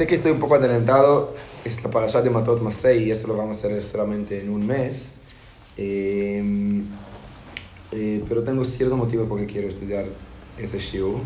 sé 0.00 0.06
que 0.06 0.14
estoy 0.14 0.32
un 0.32 0.38
poco 0.38 0.54
adelantado, 0.54 1.34
es 1.62 1.84
la 1.84 1.90
parasha 1.90 2.22
de 2.22 2.30
Matot 2.30 2.62
Masei 2.62 3.04
y 3.04 3.10
eso 3.10 3.28
lo 3.28 3.36
vamos 3.36 3.56
a 3.56 3.58
hacer 3.66 3.82
solamente 3.84 4.40
en 4.40 4.48
un 4.48 4.66
mes. 4.66 5.18
Eh, 5.76 6.42
eh, 7.92 8.24
pero 8.26 8.42
tengo 8.42 8.64
cierto 8.64 8.96
motivo 8.96 9.26
por 9.26 9.38
qué 9.40 9.44
quiero 9.44 9.68
estudiar 9.68 10.06
ese 10.56 10.78
shiur. 10.78 11.18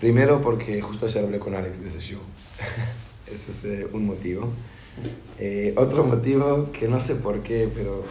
Primero 0.00 0.40
porque 0.40 0.80
justo 0.80 1.06
ayer 1.06 1.22
hablé 1.22 1.38
con 1.38 1.54
Alex 1.54 1.82
de 1.82 1.86
ese 1.86 2.00
shiur. 2.00 2.20
ese 3.32 3.52
es 3.52 3.64
eh, 3.64 3.86
un 3.92 4.06
motivo. 4.06 4.48
Eh, 5.38 5.72
otro 5.76 6.02
motivo 6.02 6.70
que 6.72 6.88
no 6.88 6.98
sé 6.98 7.14
por 7.14 7.42
qué, 7.44 7.70
pero 7.72 8.02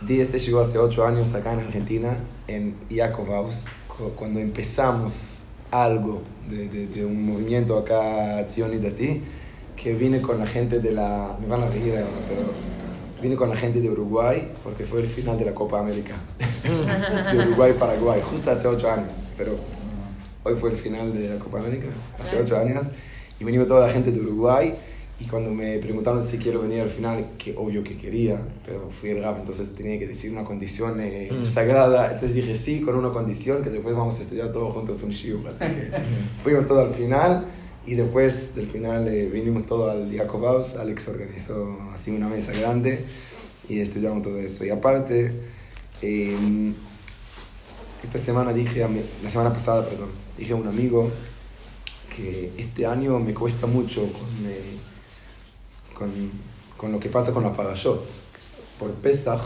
di 0.00 0.22
este 0.22 0.38
shiur 0.38 0.62
hace 0.62 0.78
ocho 0.78 1.04
años 1.04 1.34
acá 1.34 1.52
en 1.52 1.60
Argentina, 1.60 2.16
en 2.46 2.74
Yakov 2.88 3.26
House, 3.28 3.64
cu- 3.86 4.12
cuando 4.16 4.40
empezamos 4.40 5.37
algo 5.70 6.22
de, 6.50 6.68
de- 6.68 6.86
de 6.86 7.04
un 7.04 7.26
movimiento 7.26 7.78
acá, 7.78 8.44
Zion 8.48 8.72
y 8.74 8.78
Dati, 8.78 9.22
que 9.76 9.94
vine 9.94 10.20
con 10.20 10.38
la 10.38 10.46
gente 10.46 10.80
de 10.80 10.92
la... 10.92 11.36
Me 11.40 11.46
van 11.46 11.62
a 11.62 11.68
reír 11.68 11.92
ahora, 11.94 12.06
pero 12.28 12.42
vine 13.22 13.36
con 13.36 13.48
la 13.50 13.56
gente 13.56 13.80
de 13.80 13.90
Uruguay 13.90 14.50
porque 14.64 14.84
fue 14.84 15.00
el 15.00 15.06
final 15.06 15.38
de 15.38 15.44
la 15.44 15.54
Copa 15.54 15.80
América. 15.80 16.14
de 17.32 17.38
Uruguay-Paraguay, 17.38 18.20
justo 18.30 18.50
hace 18.50 18.66
ocho 18.68 18.90
años, 18.90 19.12
pero 19.36 19.52
hoy 20.44 20.54
fue 20.56 20.70
el 20.70 20.76
final 20.76 21.12
de 21.12 21.28
la 21.34 21.38
Copa 21.38 21.58
América, 21.58 21.86
hace 22.18 22.40
ocho 22.40 22.56
años, 22.58 22.86
y 23.40 23.44
venimos 23.44 23.68
toda 23.68 23.86
la 23.86 23.92
gente 23.92 24.10
de 24.10 24.20
Uruguay, 24.20 24.74
y 25.20 25.24
cuando 25.26 25.50
me 25.50 25.78
preguntaron 25.78 26.22
si 26.22 26.38
quiero 26.38 26.60
venir 26.62 26.80
al 26.80 26.90
final, 26.90 27.30
que 27.38 27.54
obvio 27.56 27.82
que 27.82 27.96
quería, 27.96 28.40
pero 28.64 28.88
fui 29.00 29.10
el 29.10 29.22
rap, 29.22 29.38
entonces 29.40 29.74
tenía 29.74 29.98
que 29.98 30.06
decir 30.06 30.30
una 30.30 30.44
condición 30.44 31.00
eh, 31.00 31.28
Mm. 31.32 31.44
sagrada, 31.44 32.06
entonces 32.12 32.34
dije 32.34 32.54
sí, 32.54 32.80
con 32.82 32.94
una 32.96 33.10
condición, 33.10 33.62
que 33.64 33.70
después 33.70 33.94
vamos 33.96 34.18
a 34.18 34.22
estudiar 34.22 34.52
todos 34.52 34.72
juntos 34.74 35.02
un 35.02 35.10
shiur, 35.10 35.46
así 35.48 35.58
que 35.58 35.90
fuimos 36.44 36.68
todos 36.68 36.86
al 36.88 36.94
final, 36.94 37.46
y 37.86 37.94
después 37.94 38.54
del 38.54 38.68
final 38.68 39.08
eh, 39.08 39.28
vinimos 39.32 39.66
todos 39.66 39.90
al 39.90 40.14
Jacob 40.16 40.42
House, 40.44 40.76
Alex 40.76 41.08
organizó 41.08 41.78
así 41.92 42.10
una 42.12 42.28
mesa 42.28 42.52
grande, 42.52 43.04
y 43.68 43.80
estudiamos 43.80 44.22
todo 44.22 44.38
eso, 44.38 44.64
y 44.64 44.70
aparte... 44.70 45.32
eh, 46.02 46.72
esta 48.04 48.18
semana 48.18 48.52
dije, 48.52 48.84
a 48.84 48.88
mi- 48.88 49.02
la 49.24 49.28
semana 49.28 49.52
pasada, 49.52 49.84
perdón, 49.86 50.10
dije 50.38 50.52
a 50.52 50.56
un 50.56 50.68
amigo 50.68 51.10
que 52.14 52.52
este 52.56 52.86
año 52.86 53.18
me 53.18 53.34
cuesta 53.34 53.66
mucho 53.66 54.02
con, 54.12 54.46
eh, 54.46 54.60
con, 55.98 56.10
con 56.76 56.92
lo 56.92 57.00
que 57.00 57.08
pasa 57.08 57.32
con 57.32 57.42
la 57.42 57.52
parashot. 57.52 58.06
Por 58.78 58.92
Pesach 58.94 59.40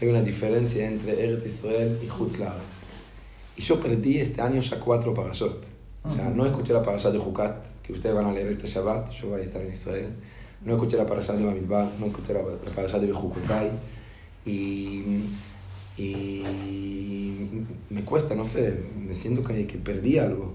hay 0.00 0.08
una 0.08 0.22
diferencia 0.22 0.86
entre 0.86 1.22
Eretz 1.22 1.46
Israel 1.46 1.98
y 2.02 2.08
Chutz 2.08 2.38
Laaretz. 2.38 2.84
Y 3.56 3.62
yo 3.62 3.80
perdí 3.80 4.18
este 4.18 4.40
año 4.40 4.60
ya 4.60 4.80
cuatro 4.80 5.12
parashot. 5.12 5.66
O 6.04 6.10
sea, 6.10 6.30
no 6.30 6.46
escuché 6.46 6.72
la 6.72 6.82
parashat 6.82 7.12
de 7.12 7.18
Jucat, 7.18 7.66
que 7.82 7.92
ustedes 7.92 8.14
van 8.14 8.26
a 8.26 8.32
leer 8.32 8.46
este 8.46 8.66
Shabbat, 8.66 9.10
yo 9.10 9.28
voy 9.28 9.40
a 9.40 9.44
estar 9.44 9.60
en 9.60 9.72
Israel. 9.72 10.14
No 10.64 10.74
escuché 10.74 10.96
la 10.96 11.06
parashat 11.06 11.36
de 11.36 11.44
Bamidbar, 11.44 11.90
no 11.98 12.06
escuché 12.06 12.32
la, 12.32 12.40
parashat 12.74 13.00
de 13.00 13.08
Bejukotai. 13.08 13.70
Y, 14.46 15.24
y 15.98 16.44
me 17.90 18.04
cuesta, 18.04 18.34
no 18.34 18.44
sé, 18.44 18.84
me 18.96 19.14
siento 19.14 19.42
que, 19.42 19.66
que 19.66 19.76
perdí 19.76 20.18
algo. 20.18 20.54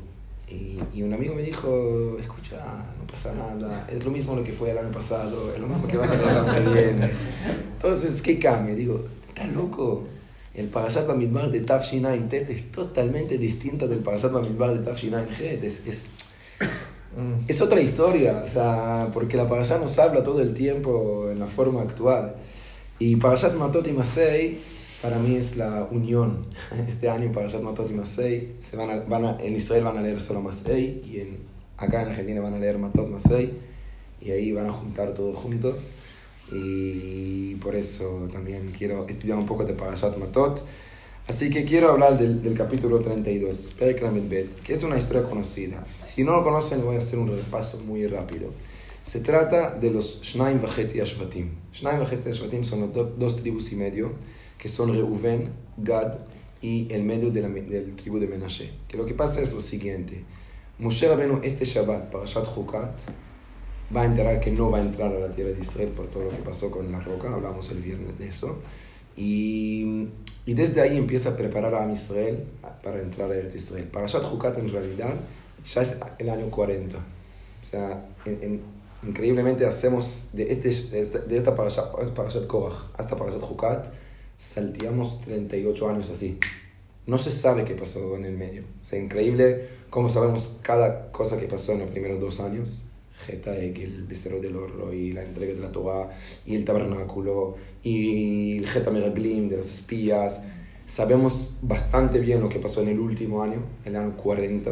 Y, 0.50 0.80
y 0.94 1.02
un 1.02 1.14
amigo 1.14 1.34
me 1.34 1.42
dijo, 1.42 2.18
escucha, 2.20 2.58
no 3.00 3.08
pasa 3.08 3.34
nada, 3.34 3.88
es 3.92 4.04
lo 4.04 4.12
mismo 4.12 4.36
lo 4.36 4.44
que 4.44 4.52
fue 4.54 4.72
el 4.72 4.78
año 4.78 4.92
pasado, 4.92 5.54
es 5.54 5.60
lo 5.60 5.68
mismo 5.68 5.88
que 5.88 5.98
va 5.98 6.06
a 6.06 6.08
ser 6.10 6.20
el 6.22 6.30
año 6.30 6.54
que 6.54 6.82
viene. 6.82 7.12
Entonces, 7.74 8.22
¿qué 8.22 8.38
cambia? 8.40 8.76
Digo, 8.76 9.06
¿estás 9.30 9.52
loco? 9.54 10.04
El 10.54 10.68
Parashat 10.68 11.08
Bamidbar 11.08 11.50
de 11.50 11.62
Tafshinain 11.62 12.30
Tet 12.30 12.50
es 12.50 12.72
totalmente 12.72 13.38
distinta 13.40 13.88
del 13.88 14.00
Parashat 14.00 14.32
Bamidbar 14.32 14.78
de 14.78 14.84
Tafshinain 14.86 15.26
Het. 15.40 15.64
Es, 15.64 15.88
es, 15.88 16.06
Mm. 17.16 17.46
es 17.48 17.62
otra 17.62 17.80
historia, 17.80 18.42
o 18.44 18.48
sea, 18.48 19.10
porque 19.14 19.38
la 19.38 19.48
Parashat 19.48 19.80
nos 19.80 20.00
habla 20.00 20.24
todo 20.24 20.42
el 20.42 20.54
tiempo 20.56 21.30
en 21.32 21.40
la 21.40 21.46
forma 21.46 21.82
actual. 21.84 22.36
Y 22.98 23.16
Parashat 23.18 23.54
Matot 23.56 23.88
y 23.88 23.92
Masei, 23.92 24.60
para 25.04 25.20
mí 25.20 25.36
es 25.36 25.56
la 25.58 25.88
unión. 25.92 26.40
Este 26.88 27.08
año 27.10 27.32
Parashat 27.32 27.62
Matot 27.62 27.92
y 27.92 27.94
Masei, 27.94 28.54
se 28.60 28.76
van 28.78 28.90
a, 28.90 28.96
van 29.02 29.26
a- 29.26 29.38
en 29.40 29.56
Israel 29.56 29.84
van 29.84 29.98
a 29.98 30.02
leer 30.02 30.20
solo 30.20 30.42
Masei, 30.42 31.04
y 31.06 31.20
en, 31.20 31.38
acá 31.78 32.02
en 32.02 32.08
Argentina 32.10 32.42
van 32.42 32.56
a 32.56 32.60
leer 32.60 32.78
Matot 32.80 33.08
Masei, 33.10 33.54
y 34.22 34.32
ahí 34.32 34.52
van 34.54 34.66
a 34.68 34.72
juntar 34.72 35.14
todos 35.14 35.36
juntos. 35.38 35.90
Y 36.52 37.56
por 37.56 37.76
eso 37.76 38.28
también 38.32 38.74
quiero 38.78 39.08
estudiar 39.08 39.38
un 39.38 39.46
poco 39.46 39.66
de 39.66 39.74
Parashat 39.74 40.18
Matot. 40.18 40.64
Así 41.28 41.50
que 41.50 41.64
quiero 41.64 41.92
hablar 41.92 42.18
del, 42.18 42.42
del 42.44 42.54
capítulo 42.54 43.00
32, 43.00 43.76
Perek 43.80 44.02
Lamed 44.02 44.30
Bet, 44.30 44.62
que 44.62 44.74
es 44.74 44.84
una 44.84 44.98
historia 44.98 45.24
conocida. 45.24 45.86
Si 46.00 46.24
no 46.24 46.34
lo 46.34 46.44
conocen, 46.44 46.84
voy 46.84 46.96
a 46.96 46.98
hacer 47.00 47.18
un 47.20 47.30
repaso 47.30 47.80
muy 47.86 48.06
rápido. 48.08 48.50
Se 49.06 49.20
trata 49.22 49.72
de 49.74 49.90
los 49.90 50.22
Shnaim 50.22 50.62
Vachetzi 50.62 51.00
Ashvatim. 51.00 51.50
Shnaim 51.74 52.00
Vachetzi 52.00 52.30
Ashvatim 52.30 52.64
son 52.66 52.82
los 52.82 52.94
do- 52.94 53.14
dos 53.18 53.38
tribus 53.38 53.72
y 53.72 53.76
medio, 53.78 54.12
que 54.64 54.70
son 54.70 54.94
Reuven, 54.94 55.52
Gad 55.78 56.20
y 56.62 56.88
el 56.94 57.04
medio 57.04 57.30
de 57.32 57.42
la, 57.42 57.50
del 57.50 57.96
tribu 57.98 58.18
de 58.18 58.28
Menashe. 58.28 58.72
Que 58.88 58.96
lo 58.98 59.06
que 59.06 59.14
pasa 59.14 59.42
es 59.42 59.52
lo 59.52 59.60
siguiente. 59.60 60.24
Moshe 60.80 61.08
Rabbeinu 61.08 61.42
este 61.44 61.66
Shabbat, 61.66 62.10
Parashat 62.10 62.46
Chukat, 62.56 62.98
va 63.96 64.02
a 64.04 64.06
enterar 64.06 64.40
que 64.40 64.52
no 64.52 64.72
va 64.72 64.78
a 64.78 64.82
entrar 64.82 65.14
a 65.14 65.20
la 65.20 65.30
tierra 65.30 65.52
de 65.52 65.60
Israel 65.60 65.90
por 65.90 66.08
todo 66.08 66.24
lo 66.24 66.30
que 66.30 66.38
pasó 66.38 66.72
con 66.72 66.90
la 66.94 67.02
roca, 67.02 67.34
hablamos 67.34 67.70
el 67.72 67.80
viernes 67.82 68.18
de 68.18 68.30
eso. 68.30 68.60
Y, 69.18 70.08
y 70.46 70.54
desde 70.54 70.82
ahí 70.82 70.98
empieza 70.98 71.32
a 71.32 71.38
preparar 71.38 71.76
a 71.76 71.92
Israel 71.92 72.46
para 72.84 73.02
entrar 73.02 73.30
a 73.32 73.36
Eretz 73.36 73.56
Israel. 73.56 73.88
Parashat 73.92 74.24
Chukat 74.28 74.58
en 74.58 74.70
realidad 74.72 75.14
ya 75.72 75.82
es 75.82 76.00
el 76.18 76.30
año 76.30 76.50
40. 76.50 76.98
O 76.98 77.70
sea, 77.70 78.06
en- 78.26 78.40
en- 78.42 78.62
increíblemente 79.08 79.66
hacemos 79.66 80.30
de, 80.34 80.52
este, 80.52 80.70
de 80.70 81.00
esta, 81.02 81.20
de 81.20 81.38
esta 81.38 81.54
Parashat, 81.56 81.92
Parashat 82.16 82.48
Korach 82.48 82.74
hasta 82.98 83.16
Parashat 83.16 83.42
Chukat, 83.42 83.88
salteamos 84.38 85.22
38 85.22 85.90
años 85.90 86.10
así. 86.10 86.38
No 87.06 87.18
se 87.18 87.32
sabe 87.32 87.66
qué 87.66 87.76
pasó 87.76 88.16
en 88.16 88.26
el 88.26 88.38
medio. 88.38 88.64
O 88.82 88.86
sea, 88.86 89.00
increíble 89.00 89.68
cómo 89.90 90.10
sabemos 90.10 90.60
cada 90.62 91.12
cosa 91.12 91.40
que 91.40 91.48
pasó 91.48 91.74
en 91.74 91.80
los 91.80 91.90
primeros 91.90 92.20
dos 92.20 92.40
años. 92.40 92.88
Geta, 93.26 93.56
el 93.56 94.04
becerro 94.04 94.42
del 94.42 94.56
horro 94.58 94.94
y 94.94 95.12
la 95.14 95.24
entrega 95.24 95.54
de 95.54 95.60
la 95.60 95.72
Torah 95.72 96.10
y 96.46 96.56
el 96.56 96.66
tabernáculo 96.66 97.56
y 97.82 98.58
el 98.58 98.68
Geta 98.68 98.92
Meraglim 98.92 99.48
de 99.50 99.58
los 99.58 99.70
espías. 99.74 100.44
Sabemos 100.86 101.58
bastante 101.62 102.20
bien 102.20 102.42
lo 102.42 102.50
que 102.50 102.60
pasó 102.60 102.82
en 102.82 102.90
el 102.90 103.00
último 103.00 103.42
año, 103.42 103.64
el 103.86 103.96
año 103.96 104.16
40. 104.18 104.72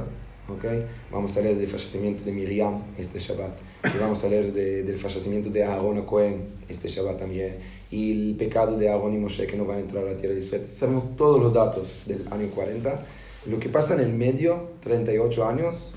¿ok? 0.49 0.65
Vamos 1.11 1.37
a 1.37 1.41
leer 1.41 1.57
del 1.57 1.67
fallecimiento 1.67 2.23
de 2.25 2.31
Miriam 2.33 2.81
este 2.97 3.19
Shabbat. 3.19 3.57
Y 3.85 3.97
vamos 3.99 4.21
a 4.25 4.27
leer 4.27 4.51
de- 4.51 4.83
del 4.83 4.97
fallecimiento 4.99 5.49
de 5.49 5.63
Aarón 5.63 5.99
a 5.99 6.05
Cohen 6.05 6.47
este 6.67 6.89
Shabbat 6.89 7.19
también. 7.19 7.55
Y 7.91 8.29
el 8.29 8.35
pecado 8.37 8.77
de 8.77 8.89
Aarón 8.89 9.13
y 9.13 9.17
Moshe 9.17 9.45
que 9.45 9.57
no 9.57 9.65
van 9.65 9.77
a 9.77 9.81
entrar 9.81 10.07
a 10.07 10.11
la 10.11 10.17
tierra 10.17 10.33
de 10.33 10.39
Israel. 10.39 10.67
Sabemos 10.73 11.15
todos 11.15 11.39
los 11.41 11.53
datos 11.53 12.03
del 12.05 12.25
año 12.31 12.47
40. 12.47 13.05
Lo 13.47 13.59
que 13.59 13.69
pasa 13.69 13.95
en 13.95 13.99
el 13.99 14.13
medio, 14.13 14.69
38 14.81 15.45
años, 15.45 15.93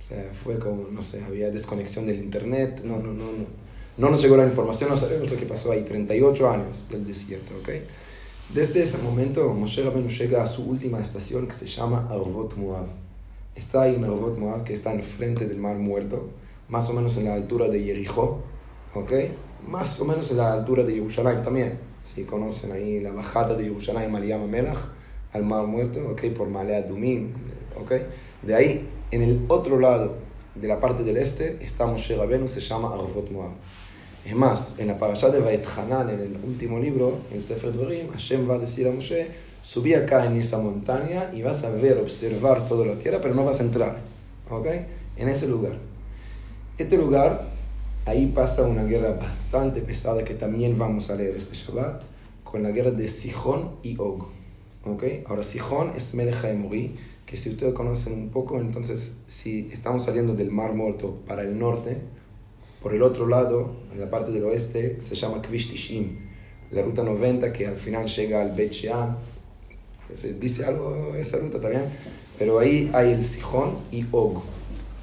o 0.00 0.08
sea, 0.08 0.30
fue 0.44 0.58
como, 0.58 0.88
no 0.90 1.02
sé, 1.02 1.22
había 1.24 1.50
desconexión 1.50 2.06
del 2.06 2.20
internet, 2.20 2.82
no, 2.84 2.98
no, 2.98 3.12
no, 3.12 3.24
no, 3.24 3.46
no 3.96 4.10
nos 4.10 4.22
llegó 4.22 4.36
la 4.36 4.44
información, 4.44 4.90
no 4.90 4.96
sabemos 4.96 5.30
lo 5.30 5.36
que 5.36 5.44
pasó 5.44 5.72
ahí, 5.72 5.82
38 5.82 6.50
años 6.50 6.86
del 6.88 7.06
desierto, 7.06 7.54
¿ok? 7.60 7.70
Desde 8.54 8.82
ese 8.82 8.96
momento, 8.96 9.52
Moshe 9.52 9.82
Rabbeinu 9.82 10.08
llega 10.08 10.42
a 10.42 10.46
su 10.46 10.64
última 10.64 11.00
estación 11.00 11.46
que 11.46 11.54
se 11.54 11.66
llama 11.66 12.08
Arvot 12.10 12.56
Moab. 12.56 12.86
Está 13.54 13.82
ahí 13.82 13.96
en 13.96 14.04
Arvot 14.04 14.38
Moab, 14.38 14.64
que 14.64 14.72
está 14.72 14.94
enfrente 14.94 15.46
del 15.46 15.58
Mar 15.58 15.76
Muerto, 15.76 16.30
más 16.68 16.88
o 16.88 16.94
menos 16.94 17.16
en 17.18 17.24
la 17.24 17.34
altura 17.34 17.68
de 17.68 17.82
Jericó, 17.82 18.40
¿ok? 18.94 19.12
Más 19.66 20.00
o 20.00 20.04
menos 20.04 20.30
en 20.30 20.38
la 20.38 20.52
altura 20.52 20.84
de 20.84 20.94
Jerusalén 20.94 21.42
también. 21.42 21.78
Si 22.04 22.24
conocen 22.24 22.72
ahí 22.72 23.00
la 23.00 23.10
bajada 23.10 23.54
de 23.54 23.64
Jerusalén, 23.64 24.10
Maliyama 24.10 24.46
Melach, 24.46 24.78
al 25.32 25.44
Mar 25.44 25.66
Muerto, 25.66 26.00
¿ok? 26.10 26.22
Por 26.36 26.48
Malea 26.48 26.82
Dumim, 26.82 27.32
¿ok? 27.80 27.92
De 28.42 28.54
ahí, 28.54 28.88
en 29.10 29.22
el 29.22 29.44
otro 29.48 29.78
lado 29.78 30.14
de 30.54 30.68
la 30.68 30.80
parte 30.80 31.04
del 31.04 31.16
este, 31.16 31.58
está 31.62 31.86
Moshe 31.86 32.16
Rabbeinu, 32.16 32.48
se 32.48 32.60
llama 32.60 32.88
Arvot 32.88 33.30
Moab. 33.30 33.52
Es 34.24 34.34
más, 34.34 34.78
en 34.78 34.88
la 34.88 34.98
parasha 34.98 35.30
de 35.30 35.40
Vaet 35.40 35.64
Hanan, 35.76 36.10
en 36.10 36.20
el 36.20 36.36
último 36.44 36.78
libro, 36.78 37.18
en 37.30 37.38
el 37.38 37.42
Sefer 37.42 37.72
Dvarim, 37.72 38.10
Hashem 38.10 38.48
va 38.48 38.54
a 38.54 38.58
decir 38.58 38.86
a 38.88 38.92
Moshe, 38.92 39.28
subí 39.62 39.94
acá 39.94 40.26
en 40.26 40.36
esa 40.36 40.58
montaña 40.58 41.30
y 41.32 41.42
vas 41.42 41.64
a 41.64 41.70
ver, 41.70 41.98
observar 41.98 42.66
toda 42.66 42.84
la 42.86 42.98
tierra, 42.98 43.18
pero 43.22 43.34
no 43.34 43.44
vas 43.44 43.60
a 43.60 43.62
entrar, 43.62 43.98
¿ok? 44.50 44.66
En 45.16 45.28
ese 45.28 45.46
lugar. 45.46 45.72
Este 46.76 46.96
lugar, 46.96 47.47
ahí 48.08 48.26
pasa 48.26 48.66
una 48.66 48.84
guerra 48.84 49.12
bastante 49.12 49.82
pesada 49.82 50.24
que 50.24 50.34
también 50.34 50.78
vamos 50.78 51.10
a 51.10 51.14
leer 51.14 51.36
este 51.36 51.54
Shabbat, 51.54 52.02
con 52.42 52.62
la 52.62 52.70
guerra 52.70 52.90
de 52.90 53.06
Sihon 53.06 53.76
y 53.82 53.98
Og, 53.98 54.22
¿ok? 54.86 55.04
Ahora, 55.26 55.42
Sihon 55.42 55.92
es 55.94 56.14
Melech 56.14 56.42
Emorí, 56.44 56.96
que 57.26 57.36
si 57.36 57.50
ustedes 57.50 57.74
conocen 57.74 58.14
un 58.14 58.30
poco, 58.30 58.58
entonces, 58.58 59.16
si 59.26 59.68
estamos 59.70 60.06
saliendo 60.06 60.34
del 60.34 60.50
Mar 60.50 60.72
Muerto 60.72 61.18
para 61.26 61.42
el 61.42 61.58
norte, 61.58 61.98
por 62.82 62.94
el 62.94 63.02
otro 63.02 63.26
lado, 63.26 63.72
en 63.92 64.00
la 64.00 64.08
parte 64.08 64.32
del 64.32 64.44
oeste, 64.44 65.02
se 65.02 65.14
llama 65.14 65.42
Kvish 65.42 65.70
Tishim, 65.70 66.16
la 66.70 66.80
ruta 66.80 67.02
90 67.02 67.52
que 67.52 67.66
al 67.66 67.76
final 67.76 68.06
llega 68.06 68.40
al 68.40 68.52
Bet. 68.52 68.72
Se 70.14 70.32
dice 70.32 70.64
algo 70.64 71.14
esa 71.14 71.36
ruta 71.36 71.60
también, 71.60 71.84
pero 72.38 72.58
ahí 72.58 72.90
hay 72.94 73.10
el 73.10 73.22
Sihón 73.22 73.76
y 73.92 74.06
Og. 74.10 74.42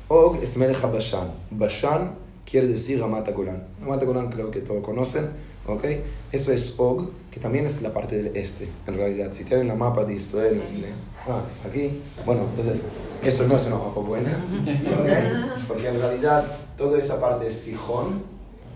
Og 0.08 0.42
es 0.42 0.58
Melech 0.58 0.81
Bashan. 0.81 1.31
Bashan 1.51 2.25
quiere 2.50 2.68
decir 2.68 3.00
Ramat 3.00 3.30
Golan. 3.33 3.63
Ramat 3.81 4.03
Golan 4.03 4.30
creo 4.30 4.51
que 4.51 4.59
todos 4.62 4.83
conocen, 4.83 5.30
¿ok? 5.68 5.83
Eso 6.31 6.51
es 6.51 6.75
Og, 6.80 7.09
que 7.31 7.39
también 7.39 7.65
es 7.65 7.81
la 7.81 7.94
parte 7.94 8.15
del 8.21 8.36
este, 8.38 8.69
en 8.88 8.95
realidad. 8.95 9.30
Si 9.31 9.44
tienen 9.44 9.68
la 9.68 9.75
mapa 9.75 10.06
de 10.06 10.13
Israel, 10.15 10.62
ah, 11.27 11.42
aquí, 11.68 12.00
bueno, 12.25 12.42
entonces, 12.56 12.83
eso 13.24 13.47
no 13.47 13.57
es 13.57 13.65
una 13.68 13.77
mapa 13.77 14.00
buena, 14.01 14.31
¿ok? 14.31 15.57
Porque 15.68 15.88
en 15.89 16.00
realidad 16.00 16.45
toda 16.77 17.00
esa 17.00 17.19
parte 17.19 17.47
es 17.47 17.56
Sijón, 17.59 18.24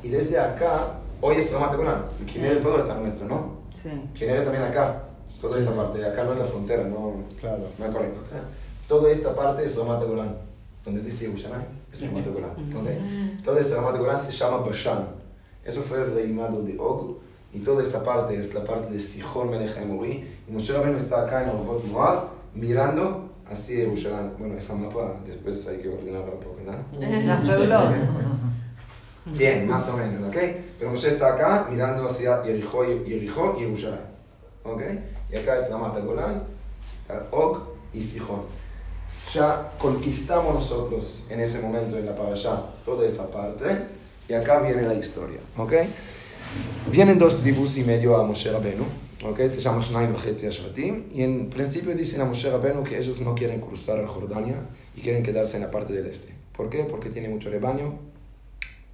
y 0.01 0.09
desde 0.09 0.39
acá, 0.39 0.93
hoy 1.21 1.35
es 1.37 1.51
Ramat 1.53 1.75
Golan. 1.75 2.03
El 2.35 2.59
todo 2.61 2.79
está 2.79 2.95
nuestro, 2.95 3.27
¿no? 3.27 3.59
Sí. 3.81 3.89
Kinneret 4.13 4.43
también 4.43 4.63
acá, 4.63 5.03
toda 5.41 5.57
esa 5.59 5.75
parte, 5.75 6.03
acá 6.05 6.23
no 6.23 6.33
es 6.33 6.39
la 6.39 6.45
frontera, 6.45 6.83
no, 6.85 7.13
Claro. 7.39 7.59
no 7.77 7.85
es 7.85 7.91
correcto. 7.91 8.19
acá. 8.27 8.43
Toda 8.87 9.11
esta 9.11 9.35
parte 9.35 9.65
es 9.65 9.77
Ramat 9.77 10.03
Golan, 10.05 10.35
donde 10.83 11.01
dice 11.01 11.27
Yerushalayim, 11.27 11.65
es 11.91 12.05
Ramat 12.05 12.27
Golan. 12.27 12.51
¿ok? 12.51 13.43
Toda 13.43 13.59
esa 13.59 13.77
Ramat 13.77 13.97
Golan 13.97 14.21
se 14.21 14.31
llama 14.31 14.57
Bashan. 14.57 15.07
Eso 15.65 15.81
fue 15.81 15.99
el 15.99 16.13
reinado 16.13 16.61
de 16.63 16.77
Og, 16.79 17.17
y 17.53 17.59
toda 17.59 17.83
esa 17.83 18.03
parte 18.03 18.37
es 18.37 18.53
la 18.53 18.63
parte 18.63 18.93
de 18.93 18.99
Sijón 18.99 19.49
Melech 19.49 19.77
Emorí, 19.77 20.27
y 20.47 20.51
Moshe 20.51 20.73
Rabbeinu 20.73 20.97
está 20.97 21.25
acá 21.25 21.43
en 21.43 21.49
Orvot 21.49 21.83
Moab, 21.85 22.29
mirando 22.53 23.29
hacia 23.49 23.79
Yerushalayim. 23.79 24.37
Bueno, 24.37 24.57
esa 24.57 24.75
mapa 24.75 25.15
después 25.25 25.67
hay 25.67 25.77
que 25.77 25.89
ordenarla 25.89 26.33
un 26.33 26.39
poco, 26.39 26.59
¿no? 26.65 26.99
Bien, 29.37 29.67
más 29.67 29.87
o 29.89 29.97
menos, 29.97 30.27
¿ok? 30.27 30.37
Pero 30.77 30.91
Moshe 30.91 31.09
está 31.13 31.33
acá 31.33 31.67
mirando 31.69 32.05
hacia 32.05 32.41
Jericó 32.43 32.85
y 32.85 33.27
Jerusalén, 33.27 33.99
¿ok? 34.63 34.81
Y 35.31 35.35
acá 35.37 35.57
es 35.57 35.69
Ramat 35.71 36.03
Golán, 36.03 36.41
Og 37.31 37.59
y 37.93 38.01
Sijón. 38.01 38.58
Ya 39.33 39.71
conquistamos 39.77 40.53
nosotros 40.55 41.25
en 41.29 41.39
ese 41.39 41.61
momento 41.61 41.97
en 41.97 42.05
la 42.05 42.15
parasha 42.15 42.63
toda 42.83 43.05
esa 43.07 43.29
parte 43.29 43.65
y 44.27 44.33
acá 44.33 44.59
viene 44.61 44.81
la 44.83 44.93
historia, 44.95 45.39
¿ok? 45.57 45.73
Vienen 46.91 47.19
dos 47.19 47.39
tribus 47.41 47.77
y 47.77 47.83
medio 47.83 48.17
a 48.17 48.23
Moshe 48.25 48.51
Rabenu, 48.51 48.85
¿ok? 49.23 49.37
Se 49.47 49.61
llama 49.61 49.81
Shnaim 49.81 50.13
Vachetzi 50.13 50.47
Ashvatim 50.47 51.03
y 51.13 51.21
en 51.23 51.49
principio 51.49 51.95
dicen 51.95 52.21
a 52.21 52.25
Moshe 52.25 52.49
Rabenu 52.49 52.83
que 52.83 52.97
ellos 52.97 53.21
no 53.21 53.35
quieren 53.35 53.61
cruzar 53.61 53.99
al 53.99 54.07
Jordania 54.07 54.55
y 54.95 55.01
quieren 55.01 55.21
quedarse 55.21 55.57
en 55.57 55.63
la 55.63 55.71
parte 55.71 55.93
del 55.93 56.07
este. 56.07 56.33
¿Por 56.55 56.69
qué? 56.69 56.83
Porque 56.85 57.09
tiene 57.09 57.29
mucho 57.29 57.49
rebaño, 57.51 57.99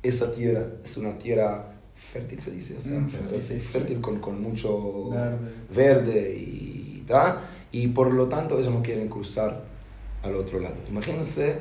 esa 0.04 0.34
tierra 0.34 0.66
es 0.84 0.98
una 0.98 1.18
tierra 1.18 1.72
fértil, 1.96 2.42
se 2.42 2.52
dice, 2.52 2.76
o 2.78 2.82
sea, 2.82 3.00
Mm, 3.00 3.10
fértil, 3.10 3.42
sí, 3.42 3.54
sí, 3.56 3.60
fértil 3.62 4.02
con, 4.02 4.20
con 4.20 4.42
mucho 4.42 5.10
Verde. 5.10 5.38
verde 5.74 6.36
y, 6.38 7.04
¿ta? 7.08 7.42
y 7.72 7.88
por 7.88 8.12
lo 8.14 8.28
tanto 8.28 8.60
ellos 8.60 8.72
no 8.74 8.84
quieren 8.84 9.08
cruzar 9.08 9.64
al 10.26 10.36
otro 10.36 10.60
lado. 10.60 10.76
Imagínense 10.90 11.58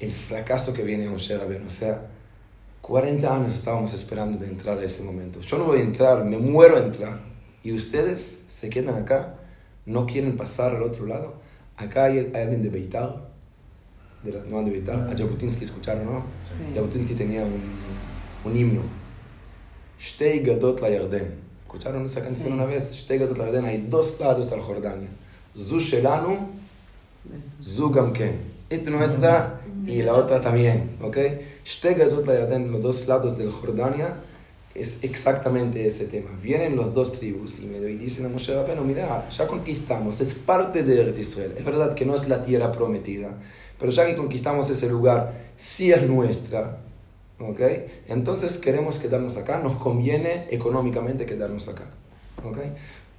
el 0.00 0.12
fracaso 0.12 0.72
que 0.72 0.82
viene 0.82 1.06
a 1.06 1.10
Moshe 1.10 1.36
Rabbeinu, 1.36 1.66
o 1.66 1.70
sea, 1.70 2.06
40 2.82 3.34
años 3.34 3.54
estábamos 3.54 3.92
esperando 3.94 4.38
de 4.38 4.46
entrar 4.50 4.78
a 4.78 4.84
ese 4.84 5.02
momento. 5.02 5.40
Yo 5.40 5.58
no 5.58 5.64
voy 5.64 5.80
a 5.80 5.82
entrar, 5.82 6.24
me 6.24 6.38
muero 6.38 6.76
a 6.76 6.80
entrar. 6.80 7.20
Y 7.64 7.72
ustedes 7.72 8.44
se 8.48 8.70
quedan 8.70 8.94
acá, 9.02 9.34
no 9.86 10.06
quieren 10.06 10.36
pasar 10.36 10.76
al 10.76 10.82
otro 10.82 11.06
lado. 11.06 11.34
Acá 11.76 12.04
hay, 12.04 12.30
hay 12.32 12.42
alguien 12.42 12.62
de 12.62 12.68
Beitar, 12.68 13.28
de 14.22 14.32
la, 14.32 14.44
no 14.44 14.62
de 14.62 14.70
Beitar, 14.70 15.08
a 15.10 15.16
Jabotinsky 15.16 15.64
escucharon, 15.64 16.04
¿no? 16.06 16.20
Sí. 16.50 16.74
Jabotinsky 16.74 17.14
tenía 17.14 17.42
un, 17.44 17.60
un 18.44 18.56
himno. 18.56 18.82
Shtei 19.98 20.40
Gadot 20.40 20.80
la 20.80 20.90
Yarden. 20.90 21.34
¿Escucharon 21.62 22.06
esa 22.06 22.22
canción 22.22 22.48
Sí. 22.48 22.54
una 22.54 22.66
vez? 22.66 22.94
Shtei 22.94 23.18
Gadot 23.18 23.36
la 23.36 23.46
Yarden. 23.46 23.64
Hay 23.64 23.86
dos 23.88 24.20
lados 24.20 24.52
al 24.52 24.60
Jordania. 24.60 25.08
Zu 25.56 25.80
Zu 27.62 27.90
Gamken. 27.90 28.56
Esta 28.68 28.90
nuestra 28.90 29.60
y 29.86 30.02
la 30.02 30.14
otra 30.14 30.40
también. 30.40 30.96
¿Ok? 31.02 31.16
Dos 32.80 33.06
lados 33.06 33.38
del 33.38 33.50
Jordania, 33.50 34.16
es 34.74 35.02
exactamente 35.02 35.86
ese 35.86 36.06
tema. 36.06 36.30
Vienen 36.42 36.76
los 36.76 36.92
dos 36.94 37.12
tribus 37.12 37.60
y 37.60 37.66
me 37.66 37.80
dicen 37.80 38.26
a 38.26 38.28
Moshe 38.28 38.54
Rabbeinu, 38.54 38.84
mira, 38.84 39.28
ya 39.30 39.46
conquistamos, 39.46 40.20
es 40.20 40.34
parte 40.34 40.82
de 40.82 41.00
Eretz 41.00 41.18
Israel. 41.18 41.54
Es 41.56 41.64
verdad 41.64 41.94
que 41.94 42.04
no 42.04 42.14
es 42.14 42.28
la 42.28 42.44
tierra 42.44 42.72
prometida, 42.72 43.30
pero 43.78 43.90
ya 43.90 44.06
que 44.06 44.16
conquistamos 44.16 44.68
ese 44.70 44.88
lugar, 44.88 45.32
sí 45.56 45.92
es 45.92 46.02
nuestra. 46.02 46.78
¿Ok? 47.38 47.60
Entonces 48.08 48.56
queremos 48.56 48.98
quedarnos 48.98 49.36
acá, 49.36 49.58
nos 49.58 49.76
conviene 49.76 50.46
económicamente 50.50 51.26
quedarnos 51.26 51.68
acá. 51.68 51.84
¿Ok? 52.44 52.58